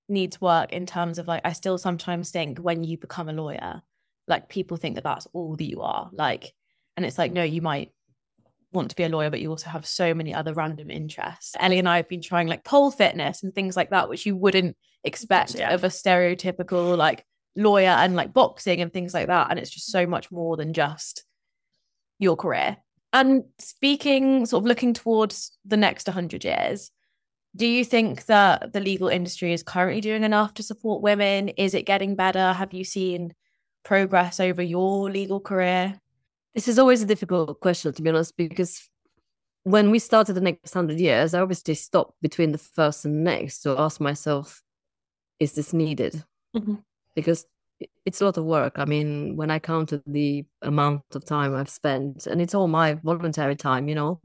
needs 0.08 0.40
work 0.40 0.72
in 0.72 0.86
terms 0.86 1.18
of 1.18 1.26
like 1.26 1.42
i 1.44 1.52
still 1.52 1.76
sometimes 1.76 2.30
think 2.30 2.58
when 2.58 2.84
you 2.84 2.96
become 2.96 3.28
a 3.28 3.32
lawyer 3.32 3.82
like 4.28 4.48
people 4.48 4.76
think 4.76 4.94
that 4.94 5.04
that's 5.04 5.26
all 5.32 5.56
that 5.56 5.64
you 5.68 5.80
are. 5.80 6.10
Like 6.12 6.52
and 6.96 7.04
it's 7.04 7.18
like 7.18 7.32
no 7.32 7.42
you 7.42 7.62
might 7.62 7.92
want 8.72 8.90
to 8.90 8.96
be 8.96 9.04
a 9.04 9.08
lawyer, 9.08 9.30
but 9.30 9.40
you 9.40 9.50
also 9.50 9.70
have 9.70 9.86
so 9.86 10.12
many 10.14 10.34
other 10.34 10.52
random 10.52 10.90
interests. 10.90 11.56
Ellie 11.58 11.78
and 11.78 11.88
I 11.88 11.96
have 11.96 12.08
been 12.08 12.22
trying 12.22 12.48
like 12.48 12.64
pole 12.64 12.90
fitness 12.90 13.42
and 13.42 13.54
things 13.54 13.76
like 13.76 13.90
that, 13.90 14.08
which 14.08 14.26
you 14.26 14.36
wouldn't 14.36 14.76
expect 15.04 15.54
yeah. 15.54 15.72
of 15.72 15.84
a 15.84 15.88
stereotypical 15.88 16.96
like 16.96 17.24
lawyer 17.56 17.88
and 17.88 18.14
like 18.14 18.32
boxing 18.32 18.80
and 18.80 18.92
things 18.92 19.14
like 19.14 19.28
that. 19.28 19.48
And 19.50 19.58
it's 19.58 19.70
just 19.70 19.90
so 19.90 20.06
much 20.06 20.30
more 20.30 20.56
than 20.56 20.72
just 20.72 21.24
your 22.18 22.36
career. 22.36 22.76
And 23.12 23.44
speaking, 23.58 24.44
sort 24.44 24.62
of 24.62 24.66
looking 24.66 24.92
towards 24.92 25.56
the 25.64 25.78
next 25.78 26.06
100 26.06 26.44
years, 26.44 26.90
do 27.56 27.66
you 27.66 27.84
think 27.84 28.26
that 28.26 28.72
the 28.72 28.80
legal 28.80 29.08
industry 29.08 29.52
is 29.52 29.62
currently 29.62 30.00
doing 30.02 30.24
enough 30.24 30.54
to 30.54 30.62
support 30.62 31.02
women? 31.02 31.48
Is 31.48 31.74
it 31.74 31.86
getting 31.86 32.14
better? 32.14 32.52
Have 32.52 32.74
you 32.74 32.84
seen 32.84 33.32
progress 33.82 34.38
over 34.38 34.62
your 34.62 35.10
legal 35.10 35.40
career? 35.40 35.98
This 36.54 36.68
is 36.68 36.78
always 36.78 37.02
a 37.02 37.06
difficult 37.06 37.60
question, 37.60 37.92
to 37.92 38.02
be 38.02 38.08
honest, 38.10 38.36
because 38.36 38.88
when 39.64 39.90
we 39.90 39.98
started 39.98 40.32
the 40.34 40.40
next 40.40 40.72
hundred 40.72 40.98
years, 40.98 41.34
I 41.34 41.40
obviously 41.40 41.74
stopped 41.74 42.14
between 42.22 42.52
the 42.52 42.58
first 42.58 43.04
and 43.04 43.22
next 43.22 43.60
to 43.60 43.78
ask 43.78 44.00
myself, 44.00 44.62
is 45.38 45.52
this 45.52 45.72
needed? 45.72 46.24
Mm-hmm. 46.56 46.76
Because 47.14 47.46
it's 48.04 48.20
a 48.20 48.24
lot 48.24 48.38
of 48.38 48.44
work. 48.44 48.78
I 48.78 48.84
mean, 48.84 49.36
when 49.36 49.50
I 49.50 49.58
counted 49.58 50.02
the 50.06 50.44
amount 50.62 51.02
of 51.14 51.24
time 51.24 51.54
I've 51.54 51.68
spent, 51.68 52.26
and 52.26 52.40
it's 52.40 52.54
all 52.54 52.66
my 52.66 52.94
voluntary 52.94 53.56
time, 53.56 53.88
you 53.88 53.94
know, 53.94 54.20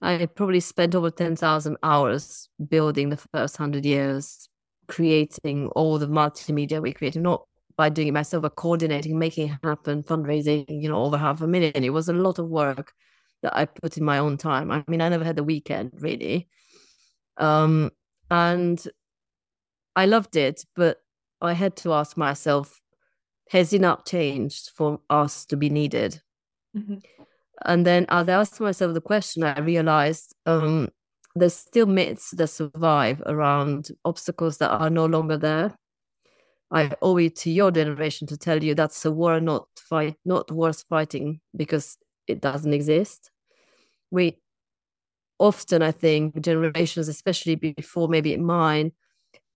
I 0.00 0.26
probably 0.26 0.60
spent 0.60 0.94
over 0.94 1.10
10,000 1.10 1.76
hours 1.82 2.48
building 2.68 3.08
the 3.08 3.16
first 3.16 3.56
hundred 3.56 3.84
years, 3.84 4.48
creating 4.86 5.68
all 5.68 5.98
the 5.98 6.08
multimedia 6.08 6.80
we 6.80 6.92
created, 6.92 7.22
not 7.22 7.46
by 7.78 7.88
doing 7.88 8.08
it 8.08 8.12
myself, 8.12 8.42
but 8.42 8.56
coordinating, 8.56 9.18
making 9.18 9.48
it 9.48 9.58
happen, 9.62 10.02
fundraising, 10.02 10.66
you 10.68 10.88
know, 10.88 11.04
over 11.04 11.16
half 11.16 11.40
a 11.40 11.46
million. 11.46 11.84
It 11.84 11.92
was 11.92 12.08
a 12.08 12.12
lot 12.12 12.40
of 12.40 12.48
work 12.48 12.92
that 13.42 13.56
I 13.56 13.66
put 13.66 13.96
in 13.96 14.04
my 14.04 14.18
own 14.18 14.36
time. 14.36 14.72
I 14.72 14.84
mean, 14.88 15.00
I 15.00 15.08
never 15.08 15.24
had 15.24 15.36
the 15.36 15.44
weekend 15.44 15.92
really. 16.00 16.48
Um, 17.36 17.92
and 18.32 18.84
I 19.94 20.06
loved 20.06 20.34
it, 20.34 20.64
but 20.74 20.98
I 21.40 21.52
had 21.52 21.76
to 21.76 21.92
ask 21.92 22.16
myself, 22.16 22.80
has 23.50 23.72
enough 23.72 24.04
changed 24.04 24.70
for 24.74 25.00
us 25.08 25.46
to 25.46 25.56
be 25.56 25.70
needed? 25.70 26.20
Mm-hmm. 26.76 26.96
And 27.64 27.86
then 27.86 28.06
as 28.08 28.28
I 28.28 28.32
asked 28.32 28.60
myself 28.60 28.92
the 28.92 29.00
question, 29.00 29.44
I 29.44 29.60
realized 29.60 30.34
um, 30.46 30.88
there's 31.36 31.54
still 31.54 31.86
myths 31.86 32.32
that 32.32 32.48
survive 32.48 33.22
around 33.26 33.90
obstacles 34.04 34.58
that 34.58 34.70
are 34.70 34.90
no 34.90 35.06
longer 35.06 35.36
there 35.36 35.78
I 36.70 36.92
owe 37.00 37.16
it 37.16 37.36
to 37.36 37.50
your 37.50 37.70
generation 37.70 38.26
to 38.28 38.36
tell 38.36 38.62
you 38.62 38.74
that's 38.74 39.04
a 39.04 39.10
war 39.10 39.40
not 39.40 39.68
fight, 39.76 40.16
not 40.24 40.50
worth 40.50 40.82
fighting 40.82 41.40
because 41.56 41.96
it 42.26 42.40
doesn't 42.40 42.74
exist. 42.74 43.30
We 44.10 44.38
often, 45.38 45.82
I 45.82 45.92
think, 45.92 46.40
generations, 46.40 47.08
especially 47.08 47.54
before 47.54 48.08
maybe 48.08 48.36
mine, 48.36 48.92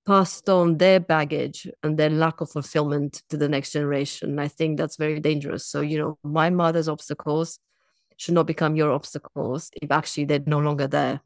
passed 0.07 0.49
on 0.49 0.79
their 0.79 1.01
baggage 1.01 1.69
and 1.83 1.99
their 1.99 2.11
lack 2.11 2.41
of 2.41 2.51
fulfillment 2.51 3.23
to 3.29 3.37
the 3.37 3.49
next 3.49 3.73
generation. 3.73 4.39
I 4.39 4.49
think 4.49 4.79
that's 4.79 4.97
very 4.97 5.21
dangerous. 5.21 5.67
So, 5.67 5.81
you 5.81 5.99
know, 5.99 6.19
my 6.25 6.51
mother's 6.51 6.89
obstacles 6.89 7.59
should 8.17 8.35
not 8.35 8.47
become 8.47 8.75
your 8.75 8.93
obstacles 8.93 9.71
if 9.81 9.91
actually 9.91 10.25
they're 10.25 10.41
no 10.47 10.59
longer 10.59 10.87
there. 10.87 11.21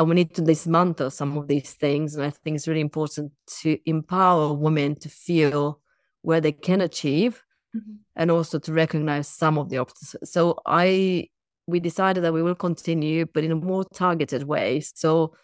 And 0.00 0.08
we 0.08 0.14
need 0.14 0.34
to 0.36 0.40
dismantle 0.40 1.10
some 1.10 1.36
of 1.36 1.46
these 1.46 1.74
things. 1.74 2.14
And 2.14 2.24
I 2.24 2.30
think 2.30 2.56
it's 2.56 2.66
really 2.66 2.80
important 2.80 3.32
to 3.60 3.78
empower 3.84 4.54
women 4.54 4.94
to 5.00 5.10
feel 5.10 5.82
where 6.22 6.40
they 6.40 6.52
can 6.52 6.80
achieve 6.80 7.44
mm-hmm. 7.76 7.96
and 8.16 8.30
also 8.30 8.58
to 8.60 8.72
recognize 8.72 9.28
some 9.28 9.58
of 9.58 9.68
the 9.68 9.76
obstacles. 9.76 10.30
So 10.30 10.58
I 10.64 11.28
we 11.66 11.80
decided 11.80 12.24
that 12.24 12.32
we 12.32 12.42
will 12.42 12.54
continue, 12.54 13.26
but 13.26 13.44
in 13.44 13.52
a 13.52 13.56
more 13.56 13.84
targeted 13.92 14.44
way. 14.44 14.80
So 14.80 15.34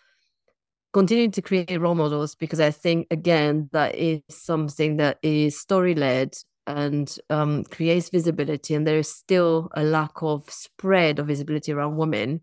continue 0.95 1.31
to 1.33 1.43
create 1.43 1.79
role 1.79 1.95
models 1.95 2.35
because 2.35 2.59
I 2.59 2.71
think 2.71 3.09
again 3.11 3.69
that 3.73 3.95
is 3.95 4.23
something 4.31 4.97
that 4.97 5.19
is 5.21 5.61
story 5.61 5.95
led 5.95 6.35
and 6.67 7.15
um, 7.29 7.65
creates 7.65 8.09
visibility, 8.09 8.75
and 8.75 8.87
there 8.87 9.01
is 9.01 9.15
still 9.15 9.69
a 9.75 9.85
lack 9.85 10.23
of 10.23 10.49
spread 10.49 11.19
of 11.19 11.27
visibility 11.27 11.73
around 11.73 11.99
women. 11.99 12.41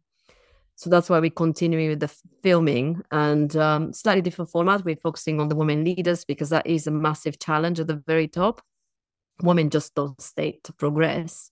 So 0.75 0.89
that's 0.89 1.09
why 1.09 1.19
we're 1.19 1.29
continuing 1.29 1.89
with 1.89 1.99
the 1.99 2.13
filming 2.41 3.01
and 3.11 3.55
um, 3.55 3.93
slightly 3.93 4.21
different 4.21 4.51
format. 4.51 4.83
We're 4.83 4.95
focusing 4.95 5.39
on 5.39 5.47
the 5.47 5.55
women 5.55 5.83
leaders 5.83 6.25
because 6.25 6.49
that 6.49 6.65
is 6.65 6.87
a 6.87 6.91
massive 6.91 7.39
challenge 7.39 7.79
at 7.79 7.87
the 7.87 8.01
very 8.07 8.27
top. 8.27 8.61
Women 9.41 9.69
just 9.69 9.93
don't 9.95 10.19
stay 10.19 10.59
to 10.63 10.73
progress. 10.73 11.51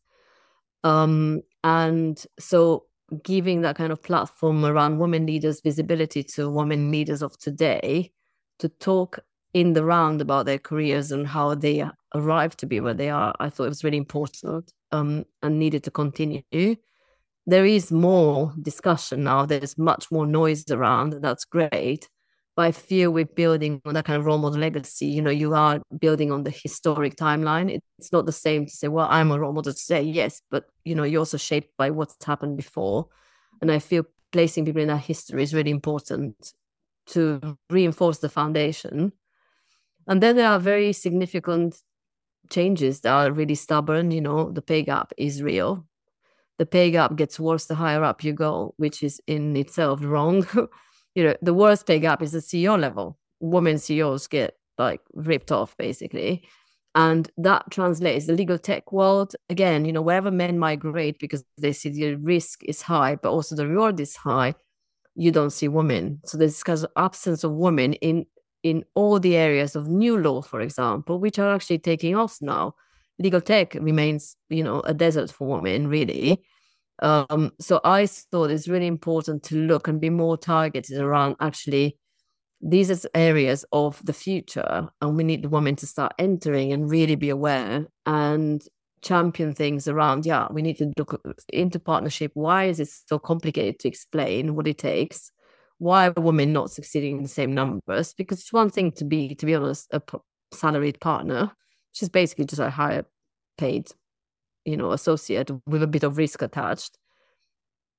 Um, 0.83 1.41
and 1.63 2.23
so 2.39 2.85
giving 3.23 3.61
that 3.61 3.75
kind 3.75 3.91
of 3.91 4.01
platform 4.01 4.65
around 4.65 4.97
women 4.97 5.25
leaders 5.25 5.61
visibility 5.61 6.23
to 6.23 6.49
women 6.49 6.91
leaders 6.91 7.21
of 7.21 7.37
today 7.37 8.11
to 8.59 8.69
talk 8.69 9.19
in 9.53 9.73
the 9.73 9.83
round 9.83 10.21
about 10.21 10.45
their 10.45 10.57
careers 10.57 11.11
and 11.11 11.27
how 11.27 11.53
they 11.53 11.85
arrived 12.15 12.57
to 12.57 12.65
be 12.65 12.79
where 12.79 12.93
they 12.93 13.09
are 13.09 13.35
i 13.41 13.49
thought 13.49 13.65
it 13.65 13.69
was 13.69 13.83
really 13.83 13.97
important 13.97 14.71
um, 14.93 15.25
and 15.43 15.59
needed 15.59 15.83
to 15.83 15.91
continue 15.91 16.41
there 17.51 17.65
is 17.65 17.91
more 17.91 18.53
discussion 18.61 19.23
now 19.23 19.45
there's 19.45 19.77
much 19.77 20.11
more 20.11 20.25
noise 20.25 20.63
around 20.71 21.13
that's 21.21 21.45
great 21.45 22.07
but 22.55 22.63
I 22.63 22.71
feel 22.71 23.11
we're 23.11 23.25
building 23.25 23.81
on 23.85 23.93
that 23.93 24.05
kind 24.05 24.19
of 24.19 24.25
role 24.25 24.37
model 24.37 24.59
legacy. 24.59 25.05
You 25.05 25.21
know, 25.21 25.31
you 25.31 25.53
are 25.55 25.81
building 25.99 26.31
on 26.31 26.43
the 26.43 26.51
historic 26.51 27.15
timeline. 27.15 27.79
It's 27.97 28.11
not 28.11 28.25
the 28.25 28.31
same 28.31 28.65
to 28.65 28.71
say, 28.71 28.87
well, 28.89 29.07
I'm 29.09 29.31
a 29.31 29.39
role 29.39 29.53
model 29.53 29.73
today, 29.73 30.01
yes, 30.01 30.41
but 30.51 30.65
you 30.83 30.93
know, 30.93 31.03
you're 31.03 31.19
also 31.19 31.37
shaped 31.37 31.69
by 31.77 31.91
what's 31.91 32.23
happened 32.23 32.57
before. 32.57 33.07
And 33.61 33.71
I 33.71 33.79
feel 33.79 34.03
placing 34.31 34.65
people 34.65 34.81
in 34.81 34.89
that 34.89 34.97
history 34.97 35.43
is 35.43 35.53
really 35.53 35.71
important 35.71 36.53
to 37.07 37.57
reinforce 37.69 38.19
the 38.19 38.29
foundation. 38.29 39.13
And 40.07 40.21
then 40.21 40.35
there 40.35 40.49
are 40.49 40.59
very 40.59 40.93
significant 40.93 41.77
changes 42.49 43.01
that 43.01 43.13
are 43.13 43.31
really 43.31 43.55
stubborn. 43.55 44.11
You 44.11 44.21
know, 44.21 44.51
the 44.51 44.61
pay 44.61 44.83
gap 44.83 45.13
is 45.17 45.41
real. 45.41 45.85
The 46.61 46.67
pay 46.67 46.91
gap 46.91 47.15
gets 47.15 47.39
worse 47.39 47.65
the 47.65 47.73
higher 47.73 48.03
up 48.03 48.23
you 48.23 48.33
go, 48.33 48.75
which 48.77 49.01
is 49.01 49.19
in 49.25 49.57
itself 49.57 49.99
wrong. 50.03 50.45
you 51.15 51.23
know, 51.23 51.35
the 51.41 51.55
worst 51.55 51.87
pay 51.87 51.97
gap 51.97 52.21
is 52.21 52.33
the 52.33 52.37
CEO 52.37 52.79
level. 52.79 53.17
Women 53.39 53.79
CEOs 53.79 54.27
get 54.27 54.59
like 54.77 55.01
ripped 55.15 55.51
off 55.51 55.75
basically. 55.77 56.43
And 56.93 57.31
that 57.39 57.71
translates 57.71 58.27
the 58.27 58.33
legal 58.33 58.59
tech 58.59 58.91
world 58.91 59.35
again, 59.49 59.85
you 59.85 59.91
know, 59.91 60.03
wherever 60.03 60.29
men 60.29 60.59
migrate 60.59 61.17
because 61.17 61.43
they 61.57 61.73
see 61.73 61.89
the 61.89 62.13
risk 62.17 62.63
is 62.65 62.83
high, 62.83 63.15
but 63.15 63.31
also 63.31 63.55
the 63.55 63.67
reward 63.67 63.99
is 63.99 64.15
high, 64.15 64.53
you 65.15 65.31
don't 65.31 65.49
see 65.49 65.67
women. 65.67 66.21
So 66.25 66.37
there's 66.37 66.61
kind 66.61 66.77
of 66.77 66.91
absence 66.95 67.43
of 67.43 67.53
women 67.53 67.93
in 67.93 68.27
in 68.61 68.85
all 68.93 69.19
the 69.19 69.35
areas 69.35 69.75
of 69.75 69.87
new 69.87 70.15
law, 70.15 70.43
for 70.43 70.61
example, 70.61 71.17
which 71.17 71.39
are 71.39 71.55
actually 71.55 71.79
taking 71.79 72.15
off 72.15 72.37
now. 72.39 72.75
Legal 73.21 73.41
tech 73.41 73.75
remains, 73.75 74.35
you 74.49 74.63
know, 74.63 74.81
a 74.81 74.93
desert 74.93 75.31
for 75.31 75.47
women, 75.47 75.87
really. 75.87 76.43
Um, 77.01 77.51
so 77.59 77.79
I 77.83 78.05
thought 78.05 78.51
it's 78.51 78.67
really 78.67 78.87
important 78.87 79.43
to 79.43 79.55
look 79.55 79.87
and 79.87 79.99
be 79.99 80.09
more 80.09 80.37
targeted 80.37 80.99
around 80.99 81.35
actually 81.39 81.97
these 82.61 82.91
are 82.91 83.09
areas 83.15 83.65
of 83.71 84.03
the 84.05 84.13
future, 84.13 84.87
and 85.01 85.17
we 85.17 85.23
need 85.23 85.43
the 85.43 85.49
women 85.49 85.75
to 85.77 85.87
start 85.87 86.13
entering 86.19 86.71
and 86.71 86.89
really 86.89 87.15
be 87.15 87.29
aware 87.29 87.87
and 88.05 88.63
champion 89.01 89.53
things 89.53 89.87
around. 89.87 90.25
Yeah, 90.25 90.47
we 90.51 90.61
need 90.61 90.77
to 90.77 90.93
look 90.97 91.19
into 91.51 91.79
partnership. 91.79 92.31
Why 92.35 92.65
is 92.65 92.79
it 92.79 92.89
so 93.07 93.17
complicated 93.17 93.79
to 93.79 93.87
explain 93.87 94.55
what 94.55 94.67
it 94.67 94.77
takes? 94.77 95.31
Why 95.79 96.07
are 96.07 96.21
women 96.21 96.53
not 96.53 96.69
succeeding 96.69 97.17
in 97.17 97.23
the 97.23 97.29
same 97.29 97.55
numbers? 97.55 98.13
Because 98.13 98.39
it's 98.39 98.53
one 98.53 98.69
thing 98.69 98.91
to 98.93 99.05
be, 99.05 99.33
to 99.33 99.45
be 99.45 99.55
honest, 99.55 99.87
a 99.91 100.01
salaried 100.53 100.99
partner, 100.99 101.51
which 101.91 102.03
is 102.03 102.09
basically 102.09 102.45
just 102.45 102.61
a 102.61 102.69
higher 102.69 103.05
paid 103.61 103.85
you 104.65 104.77
know 104.77 104.91
associate 104.91 105.49
with 105.65 105.83
a 105.83 105.87
bit 105.87 106.03
of 106.03 106.17
risk 106.17 106.41
attached. 106.41 106.97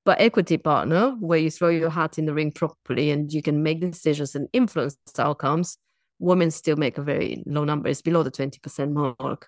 But 0.05 0.19
equity 0.19 0.57
partner 0.57 1.11
where 1.19 1.39
you 1.39 1.49
throw 1.49 1.69
your 1.69 1.89
hat 1.89 2.17
in 2.19 2.25
the 2.25 2.33
ring 2.33 2.51
properly 2.51 3.11
and 3.11 3.31
you 3.31 3.41
can 3.41 3.63
make 3.63 3.79
decisions 3.79 4.35
and 4.35 4.49
influence 4.51 4.97
outcomes 5.17 5.77
women 6.19 6.51
still 6.51 6.75
make 6.75 6.97
a 6.97 7.01
very 7.01 7.43
low 7.45 7.63
number. 7.63 7.89
It's 7.89 8.01
below 8.01 8.23
the 8.23 8.31
20% 8.31 9.15
mark. 9.19 9.47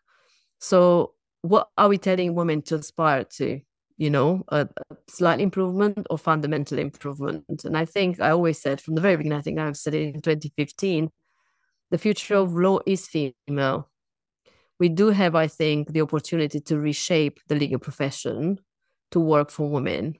So 0.60 1.13
what 1.41 1.69
are 1.78 1.89
we 1.89 1.97
telling 1.97 2.36
women 2.36 2.62
to 2.63 2.75
aspire 2.75 3.23
to? 3.38 3.60
You 3.97 4.10
know 4.10 4.43
a, 4.49 4.67
slight 5.08 5.39
improvement 5.39 6.06
or 6.10 6.17
fundamental 6.17 6.80
improvement? 6.80 7.63
And 7.63 7.78
i 7.78 7.86
think 7.86 8.19
i 8.19 8.30
always 8.32 8.62
said 8.62 8.82
from 8.82 8.95
the 8.95 9.01
very 9.01 9.15
beginning 9.15 9.38
i 9.38 9.41
think 9.41 9.58
i've 9.58 9.78
said 9.78 9.93
it 9.93 10.15
in 10.15 10.21
2015 10.21 11.10
the 11.91 11.97
future 11.97 12.36
of 12.36 12.51
law 12.54 12.80
is 12.86 13.08
female 13.08 13.89
we 14.79 14.89
do 14.89 15.09
have, 15.09 15.35
I 15.35 15.47
think, 15.47 15.93
the 15.93 16.01
opportunity 16.01 16.59
to 16.59 16.79
reshape 16.79 17.39
the 17.47 17.55
legal 17.55 17.79
profession 17.79 18.59
to 19.11 19.19
work 19.19 19.49
for 19.49 19.69
women. 19.69 20.15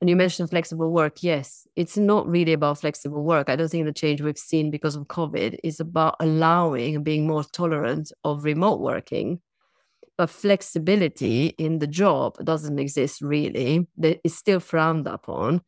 And 0.00 0.10
you 0.10 0.16
mentioned 0.16 0.50
flexible 0.50 0.90
work. 0.92 1.22
Yes, 1.22 1.66
it's 1.74 1.96
not 1.96 2.28
really 2.28 2.52
about 2.52 2.78
flexible 2.78 3.24
work. 3.24 3.48
I 3.48 3.56
don't 3.56 3.68
think 3.68 3.86
the 3.86 3.92
change 3.92 4.20
we've 4.20 4.38
seen 4.38 4.70
because 4.70 4.94
of 4.94 5.08
COVID 5.08 5.58
is 5.64 5.80
about 5.80 6.16
allowing 6.20 6.96
and 6.96 7.04
being 7.04 7.26
more 7.26 7.44
tolerant 7.44 8.12
of 8.22 8.44
remote 8.44 8.80
working. 8.80 9.40
But 10.18 10.30
flexibility 10.30 11.46
in 11.58 11.78
the 11.78 11.86
job 11.86 12.36
doesn't 12.44 12.78
exist 12.78 13.20
really. 13.22 13.86
It's 13.98 14.36
still 14.36 14.60
frowned 14.60 15.06
upon. 15.06 15.62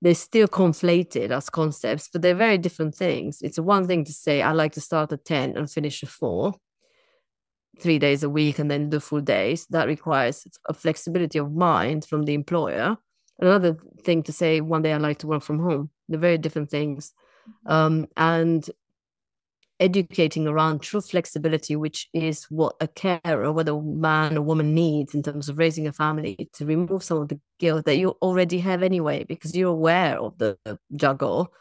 They're 0.00 0.14
still 0.14 0.48
conflated 0.48 1.30
as 1.30 1.50
concepts, 1.50 2.08
but 2.12 2.22
they're 2.22 2.34
very 2.34 2.58
different 2.58 2.94
things. 2.94 3.38
It's 3.42 3.58
one 3.58 3.86
thing 3.86 4.04
to 4.04 4.12
say, 4.12 4.42
I 4.42 4.52
like 4.52 4.72
to 4.72 4.80
start 4.80 5.12
at 5.12 5.24
10 5.24 5.56
and 5.56 5.70
finish 5.70 6.02
at 6.02 6.08
4 6.08 6.54
three 7.80 7.98
days 7.98 8.22
a 8.22 8.30
week 8.30 8.58
and 8.58 8.70
then 8.70 8.90
do 8.90 9.00
full 9.00 9.20
days. 9.20 9.66
That 9.70 9.88
requires 9.88 10.46
a 10.68 10.74
flexibility 10.74 11.38
of 11.38 11.52
mind 11.52 12.04
from 12.04 12.24
the 12.24 12.34
employer. 12.34 12.96
Another 13.40 13.76
thing 14.04 14.22
to 14.24 14.32
say, 14.32 14.60
one 14.60 14.82
day 14.82 14.92
I 14.92 14.98
like 14.98 15.18
to 15.18 15.26
work 15.26 15.42
from 15.42 15.58
home. 15.58 15.90
They're 16.08 16.18
very 16.18 16.38
different 16.38 16.70
things. 16.70 17.12
Um, 17.66 18.06
and 18.16 18.68
educating 19.80 20.46
around 20.46 20.80
true 20.80 21.00
flexibility, 21.00 21.74
which 21.74 22.08
is 22.12 22.44
what 22.44 22.76
a 22.80 22.86
carer, 22.86 23.50
whether 23.50 23.72
a 23.72 23.82
man 23.82 24.38
or 24.38 24.42
woman 24.42 24.74
needs 24.74 25.12
in 25.12 25.24
terms 25.24 25.48
of 25.48 25.58
raising 25.58 25.88
a 25.88 25.92
family, 25.92 26.48
to 26.52 26.64
remove 26.64 27.02
some 27.02 27.18
of 27.18 27.28
the 27.28 27.40
guilt 27.58 27.84
that 27.86 27.96
you 27.96 28.10
already 28.22 28.60
have 28.60 28.82
anyway, 28.82 29.24
because 29.24 29.56
you're 29.56 29.70
aware 29.70 30.20
of 30.20 30.38
the 30.38 30.56
juggle, 30.94 31.52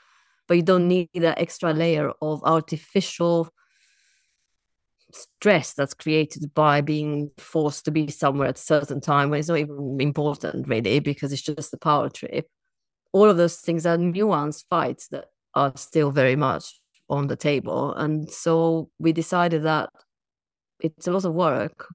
but 0.47 0.55
you 0.55 0.63
don't 0.63 0.87
need 0.87 1.09
that 1.15 1.39
extra 1.39 1.73
layer 1.73 2.11
of 2.21 2.43
artificial 2.43 3.49
stress 5.15 5.73
that's 5.73 5.93
created 5.93 6.53
by 6.53 6.81
being 6.81 7.31
forced 7.37 7.85
to 7.85 7.91
be 7.91 8.09
somewhere 8.09 8.49
at 8.49 8.57
a 8.57 8.61
certain 8.61 9.01
time 9.01 9.29
when 9.29 9.39
it's 9.39 9.49
not 9.49 9.57
even 9.57 9.97
important 9.99 10.67
really 10.67 10.99
because 10.99 11.31
it's 11.31 11.41
just 11.41 11.73
a 11.73 11.77
power 11.77 12.09
trip 12.09 12.47
all 13.13 13.29
of 13.29 13.37
those 13.37 13.57
things 13.57 13.85
are 13.85 13.97
nuanced 13.97 14.65
fights 14.69 15.07
that 15.09 15.25
are 15.55 15.71
still 15.75 16.11
very 16.11 16.35
much 16.35 16.79
on 17.09 17.27
the 17.27 17.35
table 17.35 17.93
and 17.95 18.29
so 18.29 18.89
we 18.99 19.11
decided 19.11 19.63
that 19.63 19.89
it's 20.79 21.07
a 21.07 21.11
lot 21.11 21.25
of 21.25 21.33
work 21.33 21.87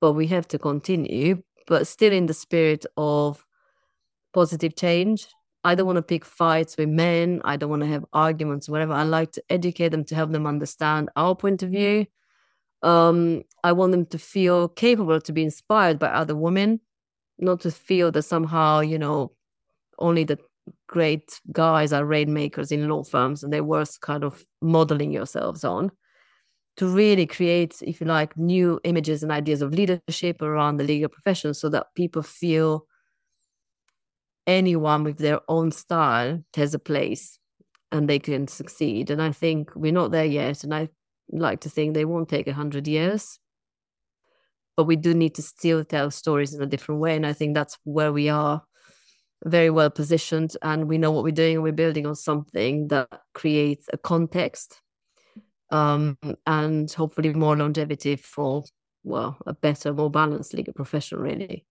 but 0.00 0.12
we 0.12 0.26
have 0.26 0.46
to 0.48 0.58
continue 0.58 1.42
but 1.66 1.86
still 1.86 2.12
in 2.12 2.26
the 2.26 2.34
spirit 2.34 2.84
of 2.96 3.44
positive 4.32 4.76
change 4.76 5.28
I 5.66 5.74
don't 5.74 5.86
want 5.86 5.96
to 5.96 6.02
pick 6.02 6.24
fights 6.24 6.76
with 6.76 6.88
men. 6.88 7.40
I 7.44 7.56
don't 7.56 7.70
want 7.70 7.82
to 7.82 7.88
have 7.88 8.04
arguments, 8.12 8.68
whatever. 8.68 8.92
I 8.92 9.02
like 9.02 9.32
to 9.32 9.42
educate 9.50 9.88
them 9.88 10.04
to 10.04 10.14
help 10.14 10.30
them 10.30 10.46
understand 10.46 11.10
our 11.16 11.34
point 11.34 11.64
of 11.64 11.70
view 11.70 12.06
um, 12.86 13.42
I 13.64 13.72
want 13.72 13.92
them 13.92 14.06
to 14.06 14.18
feel 14.18 14.68
capable 14.68 15.20
to 15.20 15.32
be 15.32 15.42
inspired 15.42 15.98
by 15.98 16.08
other 16.08 16.36
women, 16.36 16.80
not 17.38 17.60
to 17.62 17.70
feel 17.70 18.12
that 18.12 18.22
somehow, 18.22 18.80
you 18.80 18.98
know, 18.98 19.32
only 19.98 20.24
the 20.24 20.38
great 20.88 21.40
guys 21.52 21.92
are 21.92 22.04
rainmakers 22.04 22.72
in 22.72 22.88
law 22.88 23.04
firms 23.04 23.42
and 23.44 23.52
they're 23.52 23.64
worth 23.64 24.00
kind 24.00 24.24
of 24.24 24.46
modeling 24.62 25.12
yourselves 25.12 25.64
on. 25.64 25.92
to 26.76 26.86
really 26.88 27.26
create, 27.26 27.82
if 27.82 28.00
you 28.00 28.06
like, 28.06 28.36
new 28.36 28.80
images 28.84 29.22
and 29.22 29.32
ideas 29.32 29.62
of 29.62 29.72
leadership 29.72 30.42
around 30.42 30.76
the 30.76 30.84
legal 30.84 31.08
profession 31.08 31.54
so 31.54 31.68
that 31.70 31.86
people 31.94 32.22
feel 32.22 32.86
anyone 34.46 35.04
with 35.04 35.18
their 35.18 35.40
own 35.48 35.72
style 35.72 36.42
has 36.54 36.74
a 36.74 36.78
place 36.78 37.38
and 37.92 38.08
they 38.08 38.18
can 38.18 38.46
succeed. 38.46 39.10
And 39.10 39.22
I 39.22 39.32
think 39.32 39.74
we're 39.74 39.92
not 39.92 40.10
there 40.10 40.24
yet. 40.26 40.64
And 40.64 40.74
I 40.74 40.88
like 41.30 41.60
to 41.60 41.70
think 41.70 41.94
they 41.94 42.04
won't 42.04 42.28
take 42.28 42.46
a 42.46 42.52
hundred 42.52 42.86
years. 42.88 43.38
But 44.76 44.84
we 44.84 44.96
do 44.96 45.14
need 45.14 45.34
to 45.36 45.42
still 45.42 45.84
tell 45.84 46.10
stories 46.10 46.52
in 46.52 46.62
a 46.62 46.66
different 46.66 47.00
way. 47.00 47.16
And 47.16 47.26
I 47.26 47.32
think 47.32 47.54
that's 47.54 47.78
where 47.84 48.12
we 48.12 48.28
are 48.28 48.62
very 49.44 49.70
well 49.70 49.90
positioned 49.90 50.56
and 50.62 50.88
we 50.88 50.98
know 50.98 51.10
what 51.10 51.24
we're 51.24 51.30
doing 51.30 51.60
we're 51.62 51.72
building 51.72 52.06
on 52.06 52.14
something 52.16 52.88
that 52.88 53.08
creates 53.34 53.86
a 53.92 53.98
context 53.98 54.80
um, 55.70 56.16
and 56.46 56.90
hopefully 56.92 57.32
more 57.32 57.56
longevity 57.56 58.16
for 58.16 58.64
well 59.04 59.36
a 59.46 59.52
better 59.52 59.92
more 59.92 60.10
balanced 60.10 60.54
legal 60.54 60.72
profession 60.72 61.18
really 61.18 61.66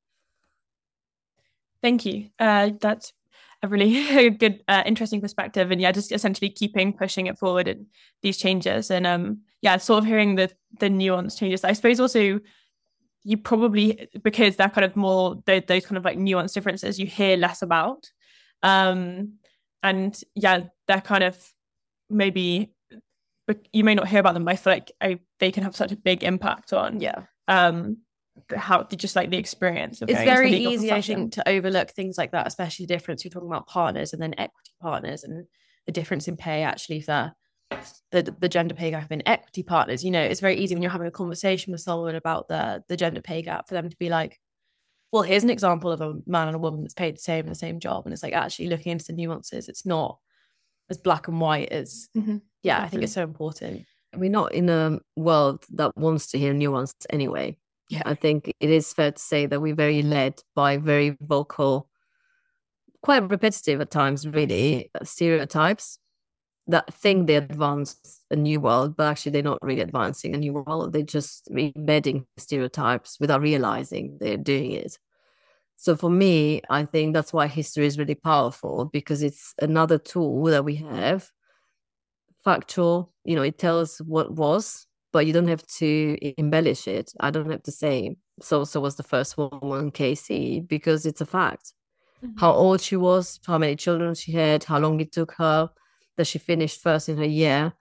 thank 1.81 2.05
you 2.05 2.29
uh, 2.39 2.69
that's 2.79 3.13
a 3.65 3.67
really 3.67 4.29
good 4.37 4.63
uh, 4.67 4.83
interesting 4.85 5.21
perspective 5.21 5.71
and 5.71 5.81
yeah 5.81 5.91
just 5.91 6.11
essentially 6.11 6.49
keeping 6.49 6.93
pushing 6.93 7.27
it 7.27 7.37
forward 7.37 7.67
and 7.67 7.85
these 8.21 8.37
changes 8.37 8.89
and 8.91 9.05
um 9.05 9.39
yeah 9.61 9.77
sort 9.77 9.99
of 9.99 10.05
hearing 10.05 10.35
the 10.35 10.51
the 10.79 10.89
nuance 10.89 11.35
changes. 11.35 11.63
I 11.63 11.73
suppose 11.73 11.99
also 11.99 12.39
you 13.23 13.37
probably 13.37 14.07
because 14.23 14.55
they're 14.55 14.69
kind 14.69 14.85
of 14.85 14.95
more 14.95 15.41
those, 15.45 15.63
those 15.67 15.85
kind 15.85 15.97
of 15.97 16.05
like 16.05 16.17
nuanced 16.17 16.53
differences 16.53 16.99
you 16.99 17.07
hear 17.07 17.35
less 17.35 17.61
about 17.61 18.11
um 18.61 19.33
and 19.81 20.21
yeah 20.35 20.61
they're 20.87 21.01
kind 21.01 21.23
of 21.23 21.35
maybe 22.09 22.71
but 23.47 23.67
you 23.73 23.83
may 23.83 23.95
not 23.95 24.07
hear 24.07 24.19
about 24.19 24.35
them 24.35 24.45
but 24.45 24.51
i 24.51 24.55
feel 24.55 24.73
like 24.73 24.91
I, 25.01 25.19
they 25.39 25.51
can 25.51 25.63
have 25.63 25.75
such 25.75 25.91
a 25.91 25.97
big 25.97 26.23
impact 26.23 26.71
on 26.71 27.01
yeah. 27.01 27.23
um 27.47 27.97
how 28.55 28.83
just 28.83 29.15
like 29.15 29.29
the 29.29 29.37
experience 29.37 30.01
it's 30.01 30.11
very 30.11 30.51
easy 30.51 30.87
profession. 30.87 31.15
i 31.15 31.17
think 31.19 31.33
to 31.33 31.49
overlook 31.49 31.89
things 31.91 32.17
like 32.17 32.31
that 32.31 32.47
especially 32.47 32.85
the 32.85 32.93
difference. 32.93 33.23
You're 33.23 33.31
talking 33.31 33.49
about 33.49 33.67
partners 33.67 34.13
and 34.13 34.21
then 34.21 34.35
equity 34.37 34.71
partners 34.81 35.23
and 35.23 35.45
the 35.85 35.91
difference 35.91 36.27
in 36.27 36.37
pay 36.37 36.63
actually 36.63 37.01
for 37.01 37.33
the 38.11 38.35
the 38.39 38.49
gender 38.49 38.75
pay 38.75 38.91
gap 38.91 39.11
in 39.11 39.23
equity 39.25 39.63
partners. 39.63 40.03
You 40.03 40.11
know 40.11 40.21
it's 40.21 40.41
very 40.41 40.57
easy 40.57 40.75
when 40.75 40.81
you're 40.81 40.91
having 40.91 41.07
a 41.07 41.11
conversation 41.11 41.71
with 41.71 41.81
someone 41.81 42.15
about 42.15 42.47
the 42.47 42.83
the 42.87 42.97
gender 42.97 43.21
pay 43.21 43.41
gap 43.41 43.67
for 43.67 43.73
them 43.73 43.89
to 43.89 43.97
be 43.97 44.09
like 44.09 44.39
well 45.11 45.23
here's 45.23 45.43
an 45.43 45.49
example 45.49 45.91
of 45.91 46.01
a 46.01 46.15
man 46.25 46.47
and 46.47 46.55
a 46.55 46.59
woman 46.59 46.81
that's 46.81 46.93
paid 46.93 47.15
the 47.15 47.21
same 47.21 47.45
in 47.45 47.49
the 47.49 47.55
same 47.55 47.79
job. 47.79 48.05
And 48.05 48.13
it's 48.13 48.23
like 48.23 48.33
actually 48.33 48.67
looking 48.67 48.91
into 48.91 49.05
the 49.05 49.13
nuances 49.13 49.69
it's 49.69 49.85
not 49.85 50.19
as 50.89 50.97
black 50.97 51.27
and 51.27 51.39
white 51.39 51.71
as 51.71 52.09
mm-hmm. 52.15 52.37
yeah 52.61 52.81
i 52.81 52.87
think 52.87 53.03
it's 53.03 53.13
so 53.13 53.23
important. 53.23 53.85
We're 54.15 54.29
not 54.29 54.53
in 54.53 54.69
a 54.69 54.99
world 55.17 55.65
that 55.71 55.97
wants 55.97 56.27
to 56.27 56.37
hear 56.37 56.53
nuance 56.53 56.93
anyway 57.09 57.57
yeah 57.89 58.01
i 58.05 58.13
think 58.13 58.51
it 58.59 58.69
is 58.69 58.93
fair 58.93 59.11
to 59.11 59.21
say 59.21 59.45
that 59.45 59.61
we're 59.61 59.75
very 59.75 60.01
led 60.01 60.41
by 60.55 60.77
very 60.77 61.17
vocal 61.21 61.89
quite 63.01 63.29
repetitive 63.29 63.79
at 63.81 63.91
times 63.91 64.27
really 64.27 64.89
uh, 64.99 65.03
stereotypes 65.03 65.99
that 66.67 66.91
think 66.93 67.27
they 67.27 67.35
advance 67.35 68.21
a 68.31 68.35
new 68.35 68.59
world, 68.59 68.95
but 68.97 69.07
actually 69.07 69.31
they're 69.31 69.43
not 69.43 69.61
really 69.61 69.81
advancing 69.81 70.33
a 70.33 70.37
new 70.37 70.53
world. 70.53 70.93
They're 70.93 71.03
just 71.03 71.47
embedding 71.51 72.25
stereotypes 72.37 73.19
without 73.19 73.41
realizing 73.41 74.17
they're 74.19 74.37
doing 74.37 74.71
it. 74.71 74.97
So 75.77 75.95
for 75.95 76.09
me, 76.09 76.61
I 76.69 76.85
think 76.85 77.13
that's 77.13 77.33
why 77.33 77.47
history 77.47 77.85
is 77.85 77.99
really 77.99 78.15
powerful 78.15 78.85
because 78.85 79.21
it's 79.21 79.53
another 79.61 79.99
tool 79.99 80.45
that 80.45 80.65
we 80.65 80.75
have. 80.77 81.29
Factual, 82.43 83.13
you 83.23 83.35
know, 83.35 83.41
it 83.41 83.59
tells 83.59 83.99
what 83.99 84.31
was, 84.31 84.87
but 85.15 85.25
you 85.25 85.31
don't 85.31 85.47
have 85.47 85.65
to 85.65 86.17
embellish 86.37 86.89
it. 86.89 87.13
I 87.21 87.31
don't 87.31 87.49
have 87.49 87.63
to 87.63 87.71
say 87.71 88.17
so 88.41 88.65
so 88.65 88.81
was 88.81 88.97
the 88.97 89.03
first 89.03 89.37
woman 89.37 89.89
KC 89.89 90.67
because 90.67 91.05
it's 91.05 91.21
a 91.21 91.25
fact. 91.25 91.71
Mm-hmm. 92.21 92.37
How 92.37 92.51
old 92.51 92.81
she 92.81 92.97
was, 92.97 93.39
how 93.47 93.57
many 93.57 93.77
children 93.77 94.13
she 94.13 94.33
had, 94.33 94.65
how 94.65 94.77
long 94.77 94.99
it 94.99 95.13
took 95.13 95.31
her 95.37 95.69
that 96.17 96.27
she 96.27 96.37
finished 96.37 96.81
first 96.81 97.07
in 97.07 97.17
her 97.17 97.31
year, 97.43 97.71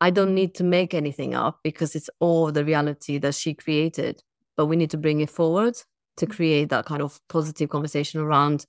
I 0.00 0.08
don't 0.08 0.34
need 0.34 0.54
to 0.54 0.64
make 0.64 0.94
anything 0.94 1.34
up 1.34 1.60
because 1.62 1.94
it's 1.94 2.08
all 2.20 2.50
the 2.52 2.64
reality 2.64 3.18
that 3.18 3.34
she 3.34 3.52
created. 3.52 4.22
But 4.56 4.64
we 4.64 4.76
need 4.76 4.90
to 4.92 4.96
bring 4.96 5.20
it 5.20 5.28
forward 5.28 5.74
to 6.16 6.26
mm. 6.26 6.34
create 6.34 6.70
that 6.70 6.86
kind 6.86 7.02
of 7.02 7.20
positive 7.28 7.68
conversation 7.68 8.18
around 8.18 8.64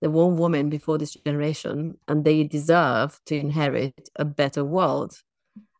the 0.00 0.10
one 0.10 0.36
woman 0.36 0.70
before 0.70 0.96
this 0.96 1.14
generation, 1.14 1.98
and 2.06 2.24
they 2.24 2.44
deserve 2.44 3.18
to 3.26 3.34
inherit 3.34 4.10
a 4.14 4.24
better 4.24 4.64
world 4.64 5.16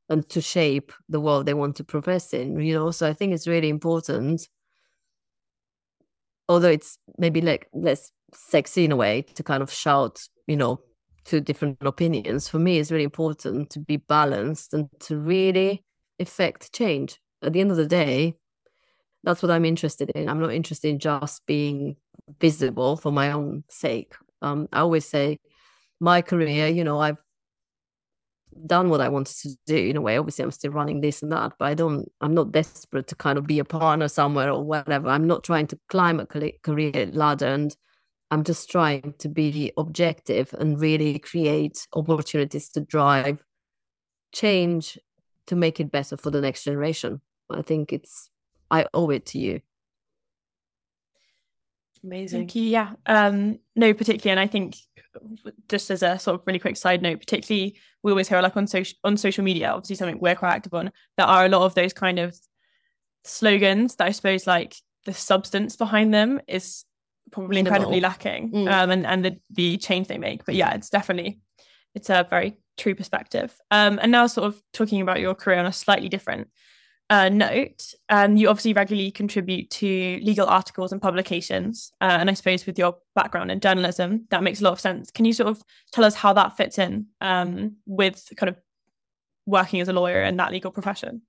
and 0.09 0.29
to 0.31 0.41
shape 0.41 0.93
the 1.09 1.21
world 1.21 1.47
they 1.47 1.55
want 1.55 1.77
to 1.77 1.85
progress 1.85 2.33
in. 2.33 2.59
You 2.61 2.75
know, 2.75 2.91
so 2.91 3.09
I 3.09 3.13
think 3.13 3.35
it's 3.35 3.47
really 3.47 3.69
important. 3.69 4.49
Although 6.49 6.71
it's 6.71 6.99
maybe 7.19 7.41
like 7.41 7.69
less 7.75 8.11
sexy 8.33 8.85
in 8.85 8.93
a 8.93 8.97
way 8.97 9.23
to 9.35 9.43
kind 9.43 9.63
of 9.63 9.71
shout, 9.71 10.21
you 10.47 10.57
know, 10.57 10.81
to 11.29 11.43
different 11.43 11.77
opinions 11.83 12.49
for 12.49 12.59
me 12.59 12.79
it's 12.79 12.91
really 12.91 13.05
important 13.05 13.69
to 13.69 13.79
be 13.81 13.99
balanced 13.99 14.73
and 14.73 14.89
to 14.99 15.19
really 15.19 15.85
effect 16.19 16.73
change 16.73 17.21
at 17.43 17.53
the 17.53 17.61
end 17.61 17.71
of 17.71 17.77
the 17.77 17.87
day 17.87 18.35
that's 19.25 19.43
what 19.43 19.51
i'm 19.51 19.67
interested 19.67 20.09
in 20.11 20.27
i'm 20.29 20.41
not 20.41 20.53
interested 20.53 20.89
in 20.89 20.99
just 20.99 21.45
being 21.45 21.97
visible 22.41 22.97
for 22.97 23.13
my 23.13 23.31
own 23.31 23.63
sake 23.69 24.15
um, 24.41 24.69
i 24.73 24.81
always 24.81 25.05
say 25.05 25.39
my 26.01 26.23
career 26.23 26.67
you 26.67 26.83
know 26.83 26.99
i've 26.99 27.19
done 28.67 28.89
what 28.89 29.01
i 29.01 29.09
wanted 29.09 29.37
to 29.37 29.51
do 29.67 29.77
in 29.77 29.97
a 29.97 30.01
way 30.01 30.17
obviously 30.17 30.43
i'm 30.43 30.51
still 30.51 30.73
running 30.73 31.01
this 31.01 31.23
and 31.23 31.33
that 31.33 31.53
but 31.59 31.67
i 31.67 31.75
don't 31.75 32.11
i'm 32.21 32.35
not 32.35 32.53
desperate 32.53 33.07
to 33.07 33.15
kind 33.15 33.39
of 33.39 33.47
be 33.47 33.59
a 33.59 33.65
partner 33.65 34.09
somewhere 34.09 34.51
or 34.51 34.63
whatever 34.63 35.09
i'm 35.09 35.27
not 35.27 35.45
trying 35.45 35.67
to 35.67 35.79
climb 35.89 36.21
a 36.21 36.27
career 36.27 37.11
ladder 37.13 37.47
and 37.47 37.77
I'm 38.31 38.45
just 38.45 38.71
trying 38.71 39.15
to 39.19 39.29
be 39.29 39.73
objective 39.77 40.55
and 40.59 40.79
really 40.79 41.19
create 41.19 41.87
opportunities 41.95 42.69
to 42.71 42.81
drive 42.81 43.43
change 44.33 44.99
to 45.47 45.57
make 45.57 45.81
it 45.81 45.91
better 45.91 46.17
for 46.17 46.31
the 46.31 46.41
next 46.41 46.65
generation. 46.65 47.23
I 47.51 47.63
think 47.63 47.93
it's, 47.93 48.29
I 48.71 48.87
owe 48.93 49.09
it 49.11 49.25
to 49.27 49.39
you. 49.39 49.61
Amazing. 52.09 52.41
Thank 52.41 52.55
you. 52.55 52.63
Yeah. 52.63 52.93
Um, 53.05 53.59
no, 53.77 53.93
particularly, 53.93 54.31
and 54.31 54.41
I 54.41 54.47
think 54.51 54.77
just 55.69 55.91
as 55.91 56.03
a 56.03 56.19
sort 56.19 56.41
of 56.41 56.47
really 56.47 56.59
quick 56.59 56.77
side 56.77 57.03
note, 57.03 57.21
particularly 57.21 57.77
we 58.03 58.13
always 58.13 58.29
hear 58.29 58.41
like 58.41 58.57
on 58.57 58.67
social 58.67 58.97
on 59.05 59.17
social 59.17 59.45
media, 59.45 59.71
obviously 59.71 59.97
something 59.97 60.19
we're 60.19 60.35
quite 60.35 60.55
active 60.55 60.73
on, 60.73 60.91
there 61.19 61.27
are 61.27 61.45
a 61.45 61.49
lot 61.49 61.63
of 61.63 61.75
those 61.75 61.93
kind 61.93 62.19
of 62.19 62.35
slogans 63.25 63.97
that 63.97 64.07
I 64.07 64.13
suppose 64.13 64.47
like 64.47 64.75
the 65.05 65.13
substance 65.13 65.77
behind 65.77 66.15
them 66.15 66.41
is 66.49 66.85
probably 67.31 67.59
incredibly 67.59 68.01
lacking 68.01 68.53
mm. 68.53 68.73
um, 68.73 68.91
and, 68.91 69.07
and 69.07 69.25
the, 69.25 69.39
the 69.51 69.77
change 69.77 70.09
they 70.09 70.19
make. 70.19 70.47
But 70.47 70.55
yeah, 70.55 70.73
it's 70.75 70.89
definitely, 70.89 71.41
it's 71.95 72.09
a 72.09 72.27
very 72.31 72.57
true 72.79 72.95
perspective. 72.95 73.55
Um, 73.71 73.99
and 74.01 74.11
now 74.11 74.27
sort 74.27 74.47
of 74.47 74.63
talking 74.73 75.03
about 75.03 75.21
your 75.21 75.35
career 75.35 75.59
on 75.59 75.67
a 75.67 75.73
slightly 75.73 76.09
different 76.09 76.49
uh, 77.11 77.29
note, 77.31 77.95
um, 78.11 78.37
you 78.37 78.49
obviously 78.49 78.75
regularly 78.75 79.11
contribute 79.11 79.71
to 79.71 80.21
legal 80.23 80.47
articles 80.47 80.93
and 80.93 81.01
publications. 81.01 81.91
Uh, 82.01 82.19
and 82.21 82.29
I 82.29 82.35
suppose 82.35 82.67
with 82.67 82.79
your 82.79 82.97
background 83.15 83.51
in 83.51 83.61
journalism, 83.61 84.27
that 84.31 84.43
makes 84.43 84.61
a 84.61 84.65
lot 84.65 84.75
of 84.75 84.81
sense. 84.81 85.11
Can 85.11 85.25
you 85.25 85.33
sort 85.33 85.49
of 85.49 85.63
tell 85.93 86.05
us 86.05 86.15
how 86.15 86.33
that 86.35 86.57
fits 86.57 86.79
in 86.79 87.07
um, 87.21 87.77
with 87.87 88.29
kind 88.37 88.51
of 88.51 88.57
working 89.47 89.81
as 89.81 89.89
a 89.89 89.93
lawyer 89.93 90.23
in 90.23 90.37
that 90.37 90.53
legal 90.53 90.71
profession? 90.71 91.23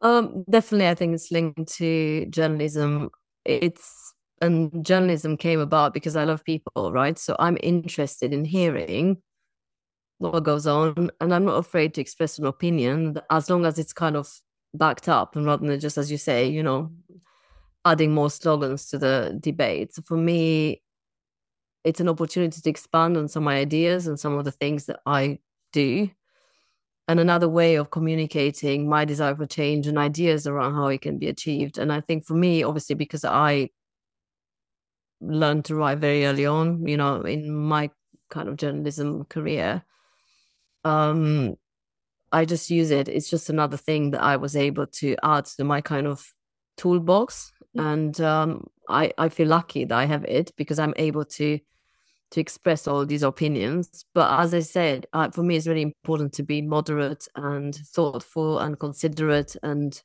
Um, 0.00 0.44
definitely, 0.48 0.88
I 0.88 0.94
think 0.94 1.14
it's 1.14 1.32
linked 1.32 1.72
to 1.74 2.26
journalism. 2.26 3.10
It's 3.44 4.14
and 4.40 4.84
journalism 4.84 5.36
came 5.36 5.58
about 5.58 5.92
because 5.92 6.14
I 6.14 6.22
love 6.22 6.44
people, 6.44 6.92
right? 6.92 7.18
So 7.18 7.34
I'm 7.40 7.58
interested 7.60 8.32
in 8.32 8.44
hearing 8.44 9.20
what 10.18 10.40
goes 10.40 10.66
on, 10.66 11.10
and 11.20 11.32
I'm 11.32 11.44
not 11.44 11.58
afraid 11.58 11.94
to 11.94 12.00
express 12.00 12.38
an 12.38 12.46
opinion 12.46 13.20
as 13.30 13.48
long 13.48 13.64
as 13.64 13.78
it's 13.78 13.92
kind 13.92 14.16
of 14.16 14.28
backed 14.74 15.08
up 15.08 15.36
and 15.36 15.46
rather 15.46 15.66
than 15.66 15.80
just 15.80 15.96
as 15.96 16.10
you 16.10 16.18
say, 16.18 16.48
you 16.48 16.62
know, 16.62 16.90
adding 17.84 18.12
more 18.12 18.30
slogans 18.30 18.86
to 18.90 18.98
the 18.98 19.38
debate. 19.40 19.94
So 19.94 20.02
for 20.02 20.16
me, 20.16 20.82
it's 21.84 22.00
an 22.00 22.08
opportunity 22.08 22.60
to 22.60 22.70
expand 22.70 23.16
on 23.16 23.28
some 23.28 23.48
ideas 23.48 24.06
and 24.06 24.18
some 24.18 24.36
of 24.36 24.44
the 24.44 24.50
things 24.50 24.86
that 24.86 25.00
I 25.06 25.38
do. 25.72 26.10
And 27.06 27.18
another 27.18 27.48
way 27.48 27.76
of 27.76 27.90
communicating 27.90 28.86
my 28.86 29.06
desire 29.06 29.34
for 29.34 29.46
change 29.46 29.86
and 29.86 29.96
ideas 29.96 30.46
around 30.46 30.74
how 30.74 30.88
it 30.88 31.00
can 31.00 31.18
be 31.18 31.28
achieved. 31.28 31.78
And 31.78 31.90
I 31.90 32.02
think 32.02 32.26
for 32.26 32.34
me, 32.34 32.62
obviously, 32.62 32.96
because 32.96 33.24
I 33.24 33.70
learned 35.22 35.64
to 35.66 35.74
write 35.74 35.98
very 35.98 36.26
early 36.26 36.44
on, 36.44 36.86
you 36.86 36.98
know, 36.98 37.22
in 37.22 37.54
my 37.54 37.90
kind 38.28 38.48
of 38.48 38.56
journalism 38.56 39.24
career. 39.24 39.82
Um, 40.84 41.56
I 42.32 42.44
just 42.44 42.70
use 42.70 42.90
it. 42.90 43.08
It's 43.08 43.30
just 43.30 43.50
another 43.50 43.76
thing 43.76 44.10
that 44.10 44.22
I 44.22 44.36
was 44.36 44.56
able 44.56 44.86
to 44.86 45.16
add 45.22 45.46
to 45.46 45.64
my 45.64 45.80
kind 45.80 46.06
of 46.06 46.30
toolbox. 46.76 47.52
Mm-hmm. 47.76 47.86
And 47.86 48.20
um, 48.20 48.66
I, 48.88 49.12
I 49.18 49.28
feel 49.28 49.48
lucky 49.48 49.84
that 49.84 49.96
I 49.96 50.04
have 50.04 50.24
it 50.24 50.52
because 50.56 50.78
I'm 50.78 50.94
able 50.96 51.24
to 51.24 51.58
to 52.30 52.40
express 52.40 52.86
all 52.86 53.06
these 53.06 53.22
opinions. 53.22 54.04
But 54.14 54.38
as 54.38 54.52
I 54.52 54.60
said, 54.60 55.06
uh, 55.14 55.30
for 55.30 55.42
me, 55.42 55.56
it's 55.56 55.66
really 55.66 55.80
important 55.80 56.34
to 56.34 56.42
be 56.42 56.60
moderate 56.60 57.26
and 57.36 57.74
thoughtful 57.74 58.58
and 58.58 58.78
considerate 58.78 59.56
and 59.62 60.00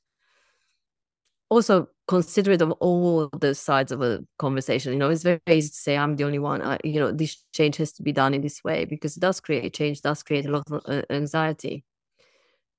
also 1.50 1.88
considerate 2.08 2.62
of 2.62 2.72
all 2.74 3.30
the 3.40 3.56
sides 3.56 3.92
of 3.92 4.02
a 4.02 4.24
conversation. 4.38 4.94
You 4.94 5.00
know, 5.00 5.10
it's 5.10 5.24
very 5.24 5.40
easy 5.50 5.70
to 5.70 5.76
say 5.76 5.98
I'm 5.98 6.16
the 6.16 6.24
only 6.24 6.40
one. 6.40 6.62
I, 6.62 6.80
you 6.84 7.00
know, 7.00 7.12
this 7.12 7.44
change 7.54 7.78
has 7.78 7.92
to 7.94 8.04
be 8.04 8.12
done 8.12 8.34
in 8.34 8.42
this 8.42 8.64
way 8.64 8.86
because 8.86 9.16
it 9.18 9.22
does 9.22 9.40
create 9.40 9.74
change, 9.74 10.02
does 10.02 10.24
create 10.24 10.46
a 10.46 10.52
lot 10.52 10.64
of 10.70 10.82
uh, 10.86 11.02
anxiety, 11.10 11.86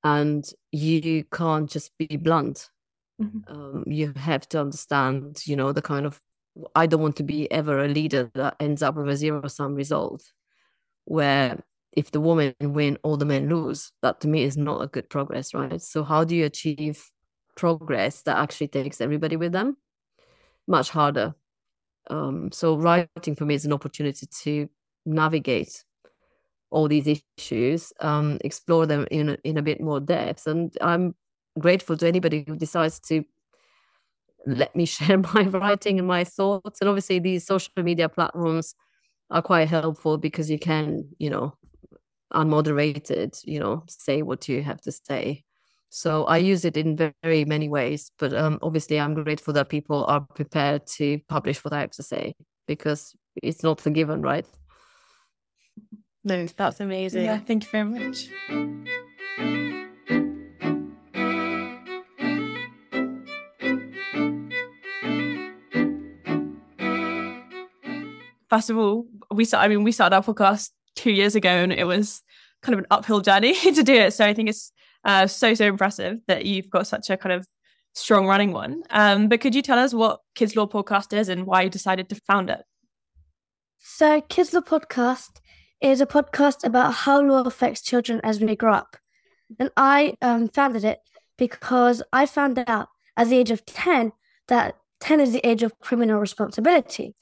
and 0.03 0.45
you 0.73 1.25
can't 1.25 1.71
just 1.71 1.93
be 1.99 2.17
blunt. 2.17 2.69
Mm-hmm. 3.23 3.53
Um, 3.53 3.85
you 3.87 4.13
have 4.17 4.49
to 4.51 4.61
understand, 4.61 5.47
you 5.47 5.57
know, 5.57 5.73
the 5.73 5.83
kind 5.83 6.05
of 6.05 6.21
I 6.75 6.87
don't 6.87 7.03
want 7.03 7.17
to 7.17 7.23
be 7.23 7.51
ever 7.51 7.85
a 7.85 7.89
leader 7.89 8.31
that 8.35 8.57
ends 8.61 8.83
up 8.83 8.95
with 8.97 9.09
a 9.09 9.17
zero 9.17 9.47
sum 9.49 9.75
result 9.75 10.23
where 11.05 11.63
if 11.93 12.11
the 12.11 12.21
women 12.21 12.55
win, 12.61 12.99
all 13.03 13.17
the 13.17 13.25
men 13.25 13.49
lose. 13.49 13.93
That 14.03 14.21
to 14.21 14.29
me 14.29 14.43
is 14.43 14.57
not 14.57 14.83
a 14.83 14.89
good 14.89 15.09
progress, 15.09 15.55
right? 15.55 15.81
So, 15.81 16.03
how 16.03 16.25
do 16.25 16.35
you 16.35 16.45
achieve 16.45 17.05
progress 17.55 18.23
that 18.23 18.39
actually 18.39 18.69
takes 18.69 19.01
everybody 19.01 19.37
with 19.37 19.53
them? 19.53 19.77
Much 20.67 20.91
harder. 20.91 21.35
Um, 22.11 22.53
so, 22.53 22.77
writing 22.77 23.35
for 23.35 23.45
me 23.45 23.55
is 23.55 23.65
an 23.65 23.73
opportunity 23.73 24.27
to 24.43 24.69
navigate 25.07 25.85
all 26.71 26.89
these 26.89 27.23
issues, 27.39 27.93
um, 28.01 28.39
explore 28.45 28.87
them 28.87 29.07
in 29.11 29.39
in 29.45 29.57
a 29.57 29.63
bit 29.63 29.81
more 29.81 30.01
depth. 30.01 30.47
And 30.47 30.77
I'm 30.81 31.15
grateful 31.59 31.97
to 31.97 32.07
anybody 32.07 32.45
who 32.47 32.57
decides 32.57 33.01
to 33.01 33.25
let 34.47 34.75
me 34.77 34.85
share 34.95 35.19
my 35.19 35.45
writing 35.45 35.99
and 35.99 36.09
my 36.09 36.25
thoughts. 36.25 36.81
And 36.81 36.89
obviously, 36.89 37.19
these 37.19 37.47
social 37.47 37.73
media 37.77 38.09
platforms 38.09 38.75
are 39.31 39.43
quite 39.43 39.69
helpful 39.69 40.19
because 40.19 40.51
you 40.51 40.59
can, 40.59 41.09
you 41.19 41.31
know, 41.31 41.57
unmoderated, 42.33 43.41
you 43.45 43.61
know, 43.61 43.85
say 43.89 44.23
what 44.23 44.49
you 44.49 44.63
have 44.63 44.81
to 44.83 44.93
say. 44.93 45.45
So 45.97 46.25
I 46.25 46.39
use 46.39 46.65
it 46.65 46.77
in 46.77 46.97
very 47.23 47.45
many 47.45 47.69
ways, 47.69 48.11
but 48.19 48.35
um, 48.35 48.59
obviously 48.63 48.99
I'm 48.99 49.15
grateful 49.15 49.55
that 49.55 49.69
people 49.69 50.05
are 50.07 50.23
prepared 50.23 50.89
to 50.99 51.21
publish 51.29 51.63
what 51.65 51.73
I 51.73 51.83
have 51.83 51.93
to 51.93 52.03
say 52.03 52.35
because 52.67 53.15
it's 53.41 53.63
not 53.63 53.79
the 53.79 53.91
given, 53.91 54.21
right? 54.21 54.45
No, 56.25 56.47
that's 56.47 56.81
amazing. 56.81 57.27
Yeah, 57.27 57.39
thank 57.39 57.63
you 57.63 57.71
very 57.71 57.85
much. 57.85 58.29
first 68.51 68.71
of 68.71 68.77
all, 68.77 69.07
we 69.33 69.45
start, 69.45 69.65
I 69.65 69.69
mean, 69.69 69.85
we 69.85 69.93
started 69.93 70.17
our 70.17 70.23
podcast 70.25 70.71
two 70.97 71.13
years 71.13 71.37
ago 71.37 71.51
and 71.51 71.73
it 71.73 71.85
was 71.85 72.21
kind 72.63 72.75
of 72.75 72.81
an 72.81 72.87
uphill 72.91 73.21
journey 73.21 73.55
to 73.75 73.83
do 73.85 73.95
it. 73.95 74.13
So 74.13 74.25
I 74.25 74.35
think 74.35 74.49
it's 74.49 74.73
uh, 75.05 75.27
so, 75.27 75.55
so 75.55 75.67
impressive 75.67 76.19
that 76.29 76.47
you've 76.47 76.71
got 76.71 76.87
such 76.87 77.11
a 77.11 77.17
kind 77.17 77.33
of 77.33 77.47
strong 77.95 78.27
running 78.27 78.53
one. 78.53 78.83
Um, 78.91 79.29
but 79.29 79.41
could 79.41 79.55
you 79.55 79.63
tell 79.63 79.79
us 79.79 79.95
what 79.95 80.21
Kids 80.35 80.57
Law 80.57 80.67
Podcast 80.67 81.17
is 81.17 81.29
and 81.29 81.47
why 81.47 81.63
you 81.63 81.71
decided 81.71 82.09
to 82.09 82.17
found 82.27 82.51
it? 82.51 82.63
So, 83.79 84.21
Kids 84.23 84.53
Law 84.53 84.61
Podcast 84.61 85.41
is 85.81 86.01
a 86.01 86.07
podcast 86.07 86.65
about 86.65 86.95
how 86.95 87.21
law 87.21 87.43
affects 87.43 87.83
children 87.83 88.21
as 88.25 88.39
they 88.39 88.57
grow 88.57 88.73
up. 88.73 88.97
And 89.59 89.71
I 89.77 90.15
um, 90.23 90.49
founded 90.49 90.85
it 90.85 91.01
because 91.37 92.03
I 92.13 92.27
found 92.27 92.63
out 92.67 92.89
at 93.17 93.29
the 93.29 93.37
age 93.37 93.51
of 93.51 93.67
10 93.67 94.13
that 94.49 94.77
10 95.01 95.21
is 95.21 95.33
the 95.33 95.47
age 95.47 95.63
of 95.63 95.79
criminal 95.81 96.19
responsibility 96.19 97.15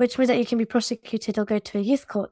which 0.00 0.16
means 0.16 0.28
that 0.28 0.38
you 0.38 0.46
can 0.46 0.56
be 0.56 0.64
prosecuted 0.64 1.36
or 1.36 1.44
go 1.44 1.58
to 1.58 1.76
a 1.76 1.82
youth 1.82 2.08
court. 2.08 2.30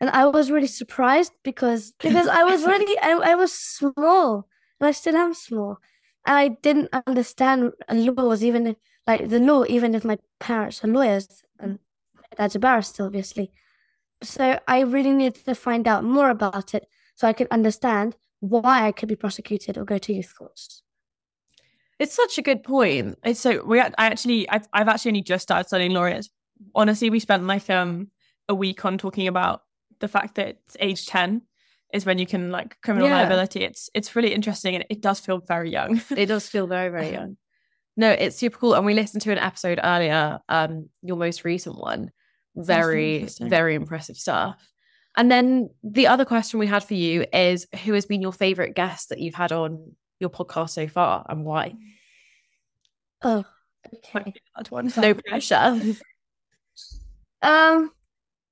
And 0.00 0.08
I 0.10 0.24
was 0.26 0.50
really 0.50 0.66
surprised 0.66 1.32
because 1.44 1.92
because 2.00 2.26
I 2.26 2.42
was 2.44 2.64
really 2.64 2.98
I, 3.02 3.32
I 3.32 3.34
was 3.34 3.52
small 3.52 4.48
and 4.80 4.88
I 4.88 4.92
still 4.92 5.16
am 5.16 5.34
small. 5.34 5.78
And 6.26 6.36
I 6.36 6.48
didn't 6.48 6.88
understand 7.06 7.72
laws 7.90 8.42
even 8.42 8.66
if, 8.66 8.76
like 9.06 9.28
the 9.28 9.38
law 9.38 9.64
even 9.68 9.94
if 9.94 10.04
my 10.04 10.18
parents 10.38 10.82
are 10.82 10.88
lawyers 10.88 11.42
and 11.58 11.78
dad's 12.36 12.56
a 12.56 12.58
barrister 12.58 13.04
obviously. 13.04 13.52
So 14.22 14.58
I 14.66 14.80
really 14.80 15.12
needed 15.12 15.44
to 15.44 15.54
find 15.54 15.86
out 15.86 16.04
more 16.04 16.30
about 16.30 16.74
it 16.74 16.86
so 17.14 17.28
I 17.28 17.32
could 17.32 17.48
understand 17.50 18.16
why 18.40 18.86
I 18.86 18.92
could 18.92 19.08
be 19.08 19.16
prosecuted 19.16 19.76
or 19.76 19.84
go 19.84 19.98
to 19.98 20.12
youth 20.14 20.34
courts. 20.36 20.82
It's 21.98 22.14
such 22.14 22.38
a 22.38 22.42
good 22.42 22.62
point. 22.62 23.18
It's 23.22 23.40
so 23.40 23.62
we 23.64 23.80
I 23.80 23.92
actually 23.98 24.48
I've, 24.48 24.66
I've 24.72 24.88
actually 24.88 25.10
only 25.10 25.22
just 25.22 25.42
started 25.42 25.68
studying 25.68 25.92
law 25.92 26.10
honestly, 26.74 27.10
we 27.10 27.20
spent 27.20 27.46
like 27.46 27.68
um 27.68 28.08
a 28.48 28.54
week 28.54 28.84
on 28.84 28.96
talking 28.96 29.28
about 29.28 29.62
the 30.00 30.08
fact 30.08 30.36
that 30.36 30.48
it's 30.66 30.76
age 30.80 31.06
10 31.06 31.42
is 31.92 32.06
when 32.06 32.18
you 32.18 32.26
can 32.26 32.50
like 32.50 32.80
criminal 32.82 33.08
yeah. 33.08 33.16
liability. 33.16 33.64
It's 33.64 33.90
it's 33.94 34.14
really 34.16 34.32
interesting 34.32 34.74
and 34.74 34.84
it 34.90 35.00
does 35.00 35.20
feel 35.20 35.38
very 35.38 35.70
young. 35.70 36.00
it 36.16 36.26
does 36.26 36.48
feel 36.48 36.66
very, 36.66 36.90
very 36.90 37.12
young. 37.12 37.36
No, 37.96 38.10
it's 38.10 38.36
super 38.36 38.58
cool. 38.58 38.74
And 38.74 38.86
we 38.86 38.94
listened 38.94 39.22
to 39.22 39.32
an 39.32 39.38
episode 39.38 39.80
earlier, 39.82 40.38
um, 40.48 40.88
your 41.02 41.16
most 41.16 41.44
recent 41.44 41.76
one. 41.76 42.10
Very, 42.56 43.28
very 43.40 43.74
impressive 43.74 44.16
stuff. 44.16 44.66
And 45.16 45.30
then 45.30 45.70
the 45.82 46.06
other 46.06 46.24
question 46.24 46.60
we 46.60 46.66
had 46.66 46.84
for 46.84 46.94
you 46.94 47.26
is 47.32 47.66
who 47.84 47.94
has 47.94 48.06
been 48.06 48.22
your 48.22 48.32
favorite 48.32 48.74
guest 48.74 49.08
that 49.08 49.18
you've 49.18 49.34
had 49.34 49.52
on 49.52 49.96
your 50.20 50.30
podcast 50.30 50.70
so 50.70 50.86
far 50.86 51.26
and 51.28 51.44
why? 51.44 51.74
Oh, 53.22 53.44
okay. 53.94 54.34
One. 54.68 54.92
No 54.96 55.14
pressure. 55.28 55.80
Um, 57.42 57.90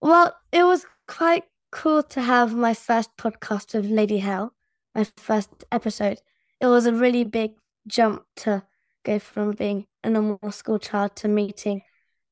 well, 0.00 0.34
it 0.52 0.64
was 0.64 0.84
quite 1.08 1.44
cool 1.72 2.02
to 2.02 2.22
have 2.22 2.54
my 2.54 2.74
first 2.74 3.16
podcast 3.16 3.74
with 3.74 3.90
Lady 3.90 4.18
Hale, 4.18 4.52
my 4.94 5.04
first 5.16 5.64
episode. 5.72 6.20
It 6.60 6.66
was 6.66 6.86
a 6.86 6.92
really 6.92 7.24
big 7.24 7.52
jump 7.86 8.24
to 8.36 8.62
go 9.04 9.18
from 9.18 9.52
being 9.52 9.86
a 10.04 10.10
normal 10.10 10.52
school 10.52 10.78
child 10.78 11.16
to 11.16 11.28
meeting 11.28 11.82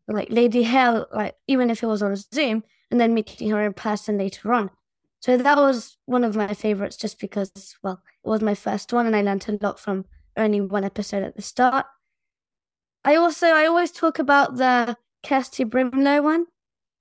like 0.08 0.30
Lady 0.30 0.62
Hale, 0.62 1.06
like 1.12 1.34
even 1.48 1.70
if 1.70 1.82
it 1.82 1.86
was 1.86 2.02
on 2.02 2.14
Zoom, 2.16 2.62
and 2.90 3.00
then 3.00 3.14
meeting 3.14 3.50
her 3.50 3.64
in 3.64 3.72
person 3.72 4.18
later 4.18 4.52
on. 4.52 4.70
So 5.20 5.36
that 5.36 5.56
was 5.56 5.96
one 6.04 6.22
of 6.22 6.36
my 6.36 6.54
favorites 6.54 6.96
just 6.96 7.18
because, 7.18 7.74
well, 7.82 8.00
it 8.24 8.28
was 8.28 8.42
my 8.42 8.54
first 8.54 8.92
one 8.92 9.06
and 9.06 9.16
I 9.16 9.22
learned 9.22 9.46
a 9.48 9.58
lot 9.64 9.80
from 9.80 10.04
only 10.36 10.60
one 10.60 10.84
episode 10.84 11.24
at 11.24 11.34
the 11.34 11.42
start. 11.42 11.86
I 13.04 13.16
also, 13.16 13.48
I 13.48 13.66
always 13.66 13.90
talk 13.90 14.18
about 14.18 14.56
the 14.56 14.96
Kirsty 15.24 15.64
Brimelow 15.64 16.22
one 16.22 16.46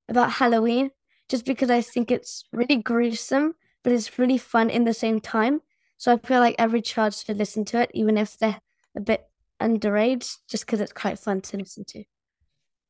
about 0.07 0.31
Halloween, 0.33 0.91
just 1.29 1.45
because 1.45 1.69
I 1.69 1.81
think 1.81 2.11
it's 2.11 2.45
really 2.51 2.77
gruesome, 2.77 3.55
but 3.83 3.93
it's 3.93 4.17
really 4.19 4.37
fun 4.37 4.69
in 4.69 4.85
the 4.85 4.93
same 4.93 5.19
time. 5.19 5.61
So 5.97 6.13
I 6.13 6.17
feel 6.17 6.39
like 6.39 6.55
every 6.59 6.81
child 6.81 7.13
should 7.13 7.37
listen 7.37 7.65
to 7.65 7.81
it, 7.81 7.91
even 7.93 8.17
if 8.17 8.37
they're 8.37 8.59
a 8.95 9.01
bit 9.01 9.27
underage, 9.61 10.35
just 10.49 10.65
because 10.65 10.81
it's 10.81 10.93
quite 10.93 11.19
fun 11.19 11.41
to 11.41 11.57
listen 11.57 11.85
to. 11.85 12.03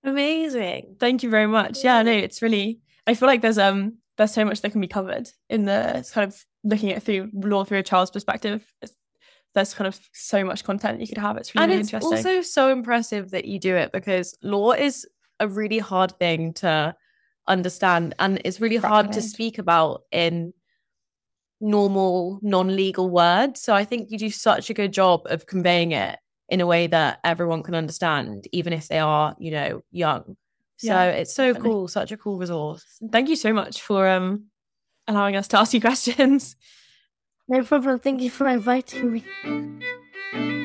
Amazing. 0.03 0.97
Thank 0.99 1.23
you 1.23 1.29
very 1.29 1.47
much. 1.47 1.83
Yeah, 1.83 2.01
no, 2.03 2.11
it's 2.11 2.41
really 2.41 2.79
I 3.07 3.13
feel 3.13 3.27
like 3.27 3.41
there's 3.41 3.57
um 3.57 3.97
there's 4.17 4.33
so 4.33 4.45
much 4.45 4.61
that 4.61 4.71
can 4.71 4.81
be 4.81 4.87
covered 4.87 5.29
in 5.49 5.65
the 5.65 6.07
kind 6.13 6.27
of 6.27 6.45
looking 6.63 6.91
at 6.91 7.03
through 7.03 7.29
law 7.33 7.63
through 7.63 7.79
a 7.79 7.83
child's 7.83 8.11
perspective. 8.11 8.65
It's, 8.81 8.93
there's 9.53 9.73
kind 9.73 9.87
of 9.87 9.99
so 10.13 10.43
much 10.43 10.63
content 10.63 10.99
you 10.99 11.07
could 11.07 11.17
have. 11.17 11.37
It's 11.37 11.55
really, 11.55 11.75
interesting. 11.75 11.95
and 11.97 12.03
really 12.03 12.09
it's 12.11 12.23
interesting. 12.25 12.41
also 12.41 12.49
so 12.49 12.71
impressive 12.71 13.31
that 13.31 13.45
you 13.45 13.59
do 13.59 13.75
it 13.75 13.91
because 13.91 14.37
law 14.43 14.71
is 14.71 15.07
a 15.39 15.47
really 15.47 15.79
hard 15.79 16.17
thing 16.19 16.53
to 16.55 16.95
understand. 17.47 18.15
And 18.19 18.41
it's 18.45 18.59
really 18.59 18.77
hard 18.77 19.11
to 19.13 19.21
speak 19.21 19.57
about 19.57 20.03
in 20.11 20.53
normal 21.61 22.39
non-legal 22.41 23.09
words. 23.09 23.61
So 23.61 23.73
i 23.73 23.85
think 23.85 24.11
you 24.11 24.17
do 24.17 24.29
such 24.29 24.69
a 24.69 24.73
good 24.73 24.91
job 24.91 25.21
of 25.25 25.45
conveying 25.45 25.91
it 25.93 26.19
in 26.49 26.61
a 26.61 26.65
way 26.67 26.85
that 26.87 27.19
everyone 27.23 27.63
can 27.63 27.73
understand 27.73 28.47
even 28.51 28.73
if 28.73 28.87
they 28.87 28.99
are 28.99 29.35
you 29.39 29.51
know 29.51 29.81
young. 29.91 30.37
So 30.77 30.87
yeah, 30.87 31.05
it's 31.05 31.33
so 31.33 31.53
definitely. 31.53 31.69
cool 31.69 31.87
such 31.87 32.11
a 32.11 32.17
cool 32.17 32.37
resource. 32.37 32.83
Thank 33.11 33.29
you 33.29 33.35
so 33.35 33.53
much 33.53 33.81
for 33.81 34.07
um 34.07 34.45
allowing 35.07 35.35
us 35.35 35.47
to 35.49 35.59
ask 35.59 35.73
you 35.73 35.81
questions. 35.89 36.55
No 37.47 37.63
problem. 37.63 37.99
Thank 37.99 38.21
you 38.21 38.29
for 38.29 38.47
inviting 38.47 39.13
me 39.13 40.64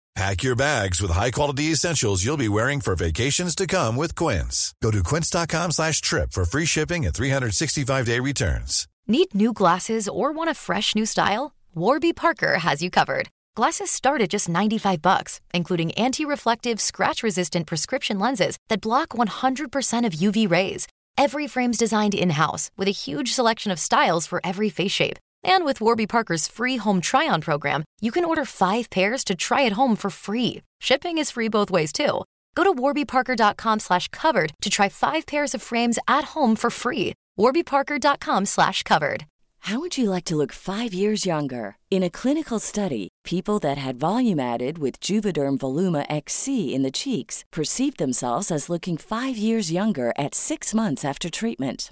Pack 0.15 0.43
your 0.43 0.57
bags 0.57 1.01
with 1.01 1.09
high-quality 1.09 1.71
essentials 1.71 2.23
you'll 2.23 2.35
be 2.35 2.49
wearing 2.49 2.81
for 2.81 2.95
vacations 2.95 3.55
to 3.55 3.65
come 3.65 3.95
with 3.95 4.13
Quince. 4.13 4.73
Go 4.83 4.91
to 4.91 5.01
quince.com 5.03 5.71
slash 5.71 6.01
trip 6.01 6.33
for 6.33 6.43
free 6.43 6.65
shipping 6.65 7.05
and 7.05 7.15
365-day 7.15 8.19
returns. 8.19 8.87
Need 9.07 9.33
new 9.33 9.53
glasses 9.53 10.09
or 10.09 10.33
want 10.33 10.49
a 10.49 10.53
fresh 10.53 10.95
new 10.95 11.05
style? 11.05 11.53
Warby 11.73 12.11
Parker 12.13 12.59
has 12.59 12.81
you 12.83 12.89
covered. 12.89 13.29
Glasses 13.55 13.89
start 13.89 14.21
at 14.21 14.29
just 14.29 14.49
95 14.49 15.01
bucks, 15.01 15.39
including 15.53 15.91
anti-reflective, 15.93 16.81
scratch-resistant 16.81 17.65
prescription 17.65 18.19
lenses 18.19 18.57
that 18.67 18.81
block 18.81 19.09
100% 19.09 20.05
of 20.05 20.13
UV 20.13 20.49
rays. 20.49 20.87
Every 21.17 21.47
frame's 21.47 21.77
designed 21.77 22.13
in-house 22.13 22.69
with 22.77 22.87
a 22.87 22.91
huge 22.91 23.33
selection 23.33 23.71
of 23.71 23.79
styles 23.79 24.27
for 24.27 24.41
every 24.43 24.69
face 24.69 24.91
shape. 24.91 25.17
And 25.43 25.65
with 25.65 25.81
Warby 25.81 26.07
Parker's 26.07 26.47
free 26.47 26.77
home 26.77 27.01
try-on 27.01 27.41
program, 27.41 27.83
you 27.99 28.11
can 28.11 28.25
order 28.25 28.45
five 28.45 28.89
pairs 28.89 29.23
to 29.25 29.35
try 29.35 29.65
at 29.65 29.73
home 29.73 29.95
for 29.95 30.09
free. 30.09 30.61
Shipping 30.79 31.17
is 31.17 31.31
free 31.31 31.49
both 31.49 31.71
ways, 31.71 31.91
too. 31.91 32.23
Go 32.55 32.63
to 32.63 32.73
warbyparker.com 32.73 33.79
slash 33.79 34.07
covered 34.09 34.53
to 34.61 34.69
try 34.69 34.89
five 34.89 35.25
pairs 35.25 35.55
of 35.55 35.61
frames 35.61 35.97
at 36.07 36.25
home 36.35 36.55
for 36.55 36.69
free. 36.69 37.13
warbyparker.com 37.39 38.45
slash 38.45 38.83
covered. 38.83 39.25
How 39.65 39.79
would 39.79 39.95
you 39.95 40.09
like 40.09 40.25
to 40.25 40.35
look 40.35 40.51
five 40.51 40.91
years 40.91 41.23
younger? 41.23 41.77
In 41.91 42.01
a 42.01 42.09
clinical 42.09 42.57
study, 42.57 43.09
people 43.23 43.59
that 43.59 43.77
had 43.77 43.99
volume 43.99 44.39
added 44.39 44.79
with 44.79 44.99
Juvederm 44.99 45.59
Voluma 45.59 46.03
XC 46.09 46.73
in 46.73 46.81
the 46.81 46.89
cheeks 46.91 47.45
perceived 47.51 47.99
themselves 47.99 48.49
as 48.49 48.69
looking 48.69 48.97
five 48.97 49.37
years 49.37 49.71
younger 49.71 50.13
at 50.17 50.33
six 50.33 50.73
months 50.73 51.05
after 51.05 51.29
treatment. 51.29 51.91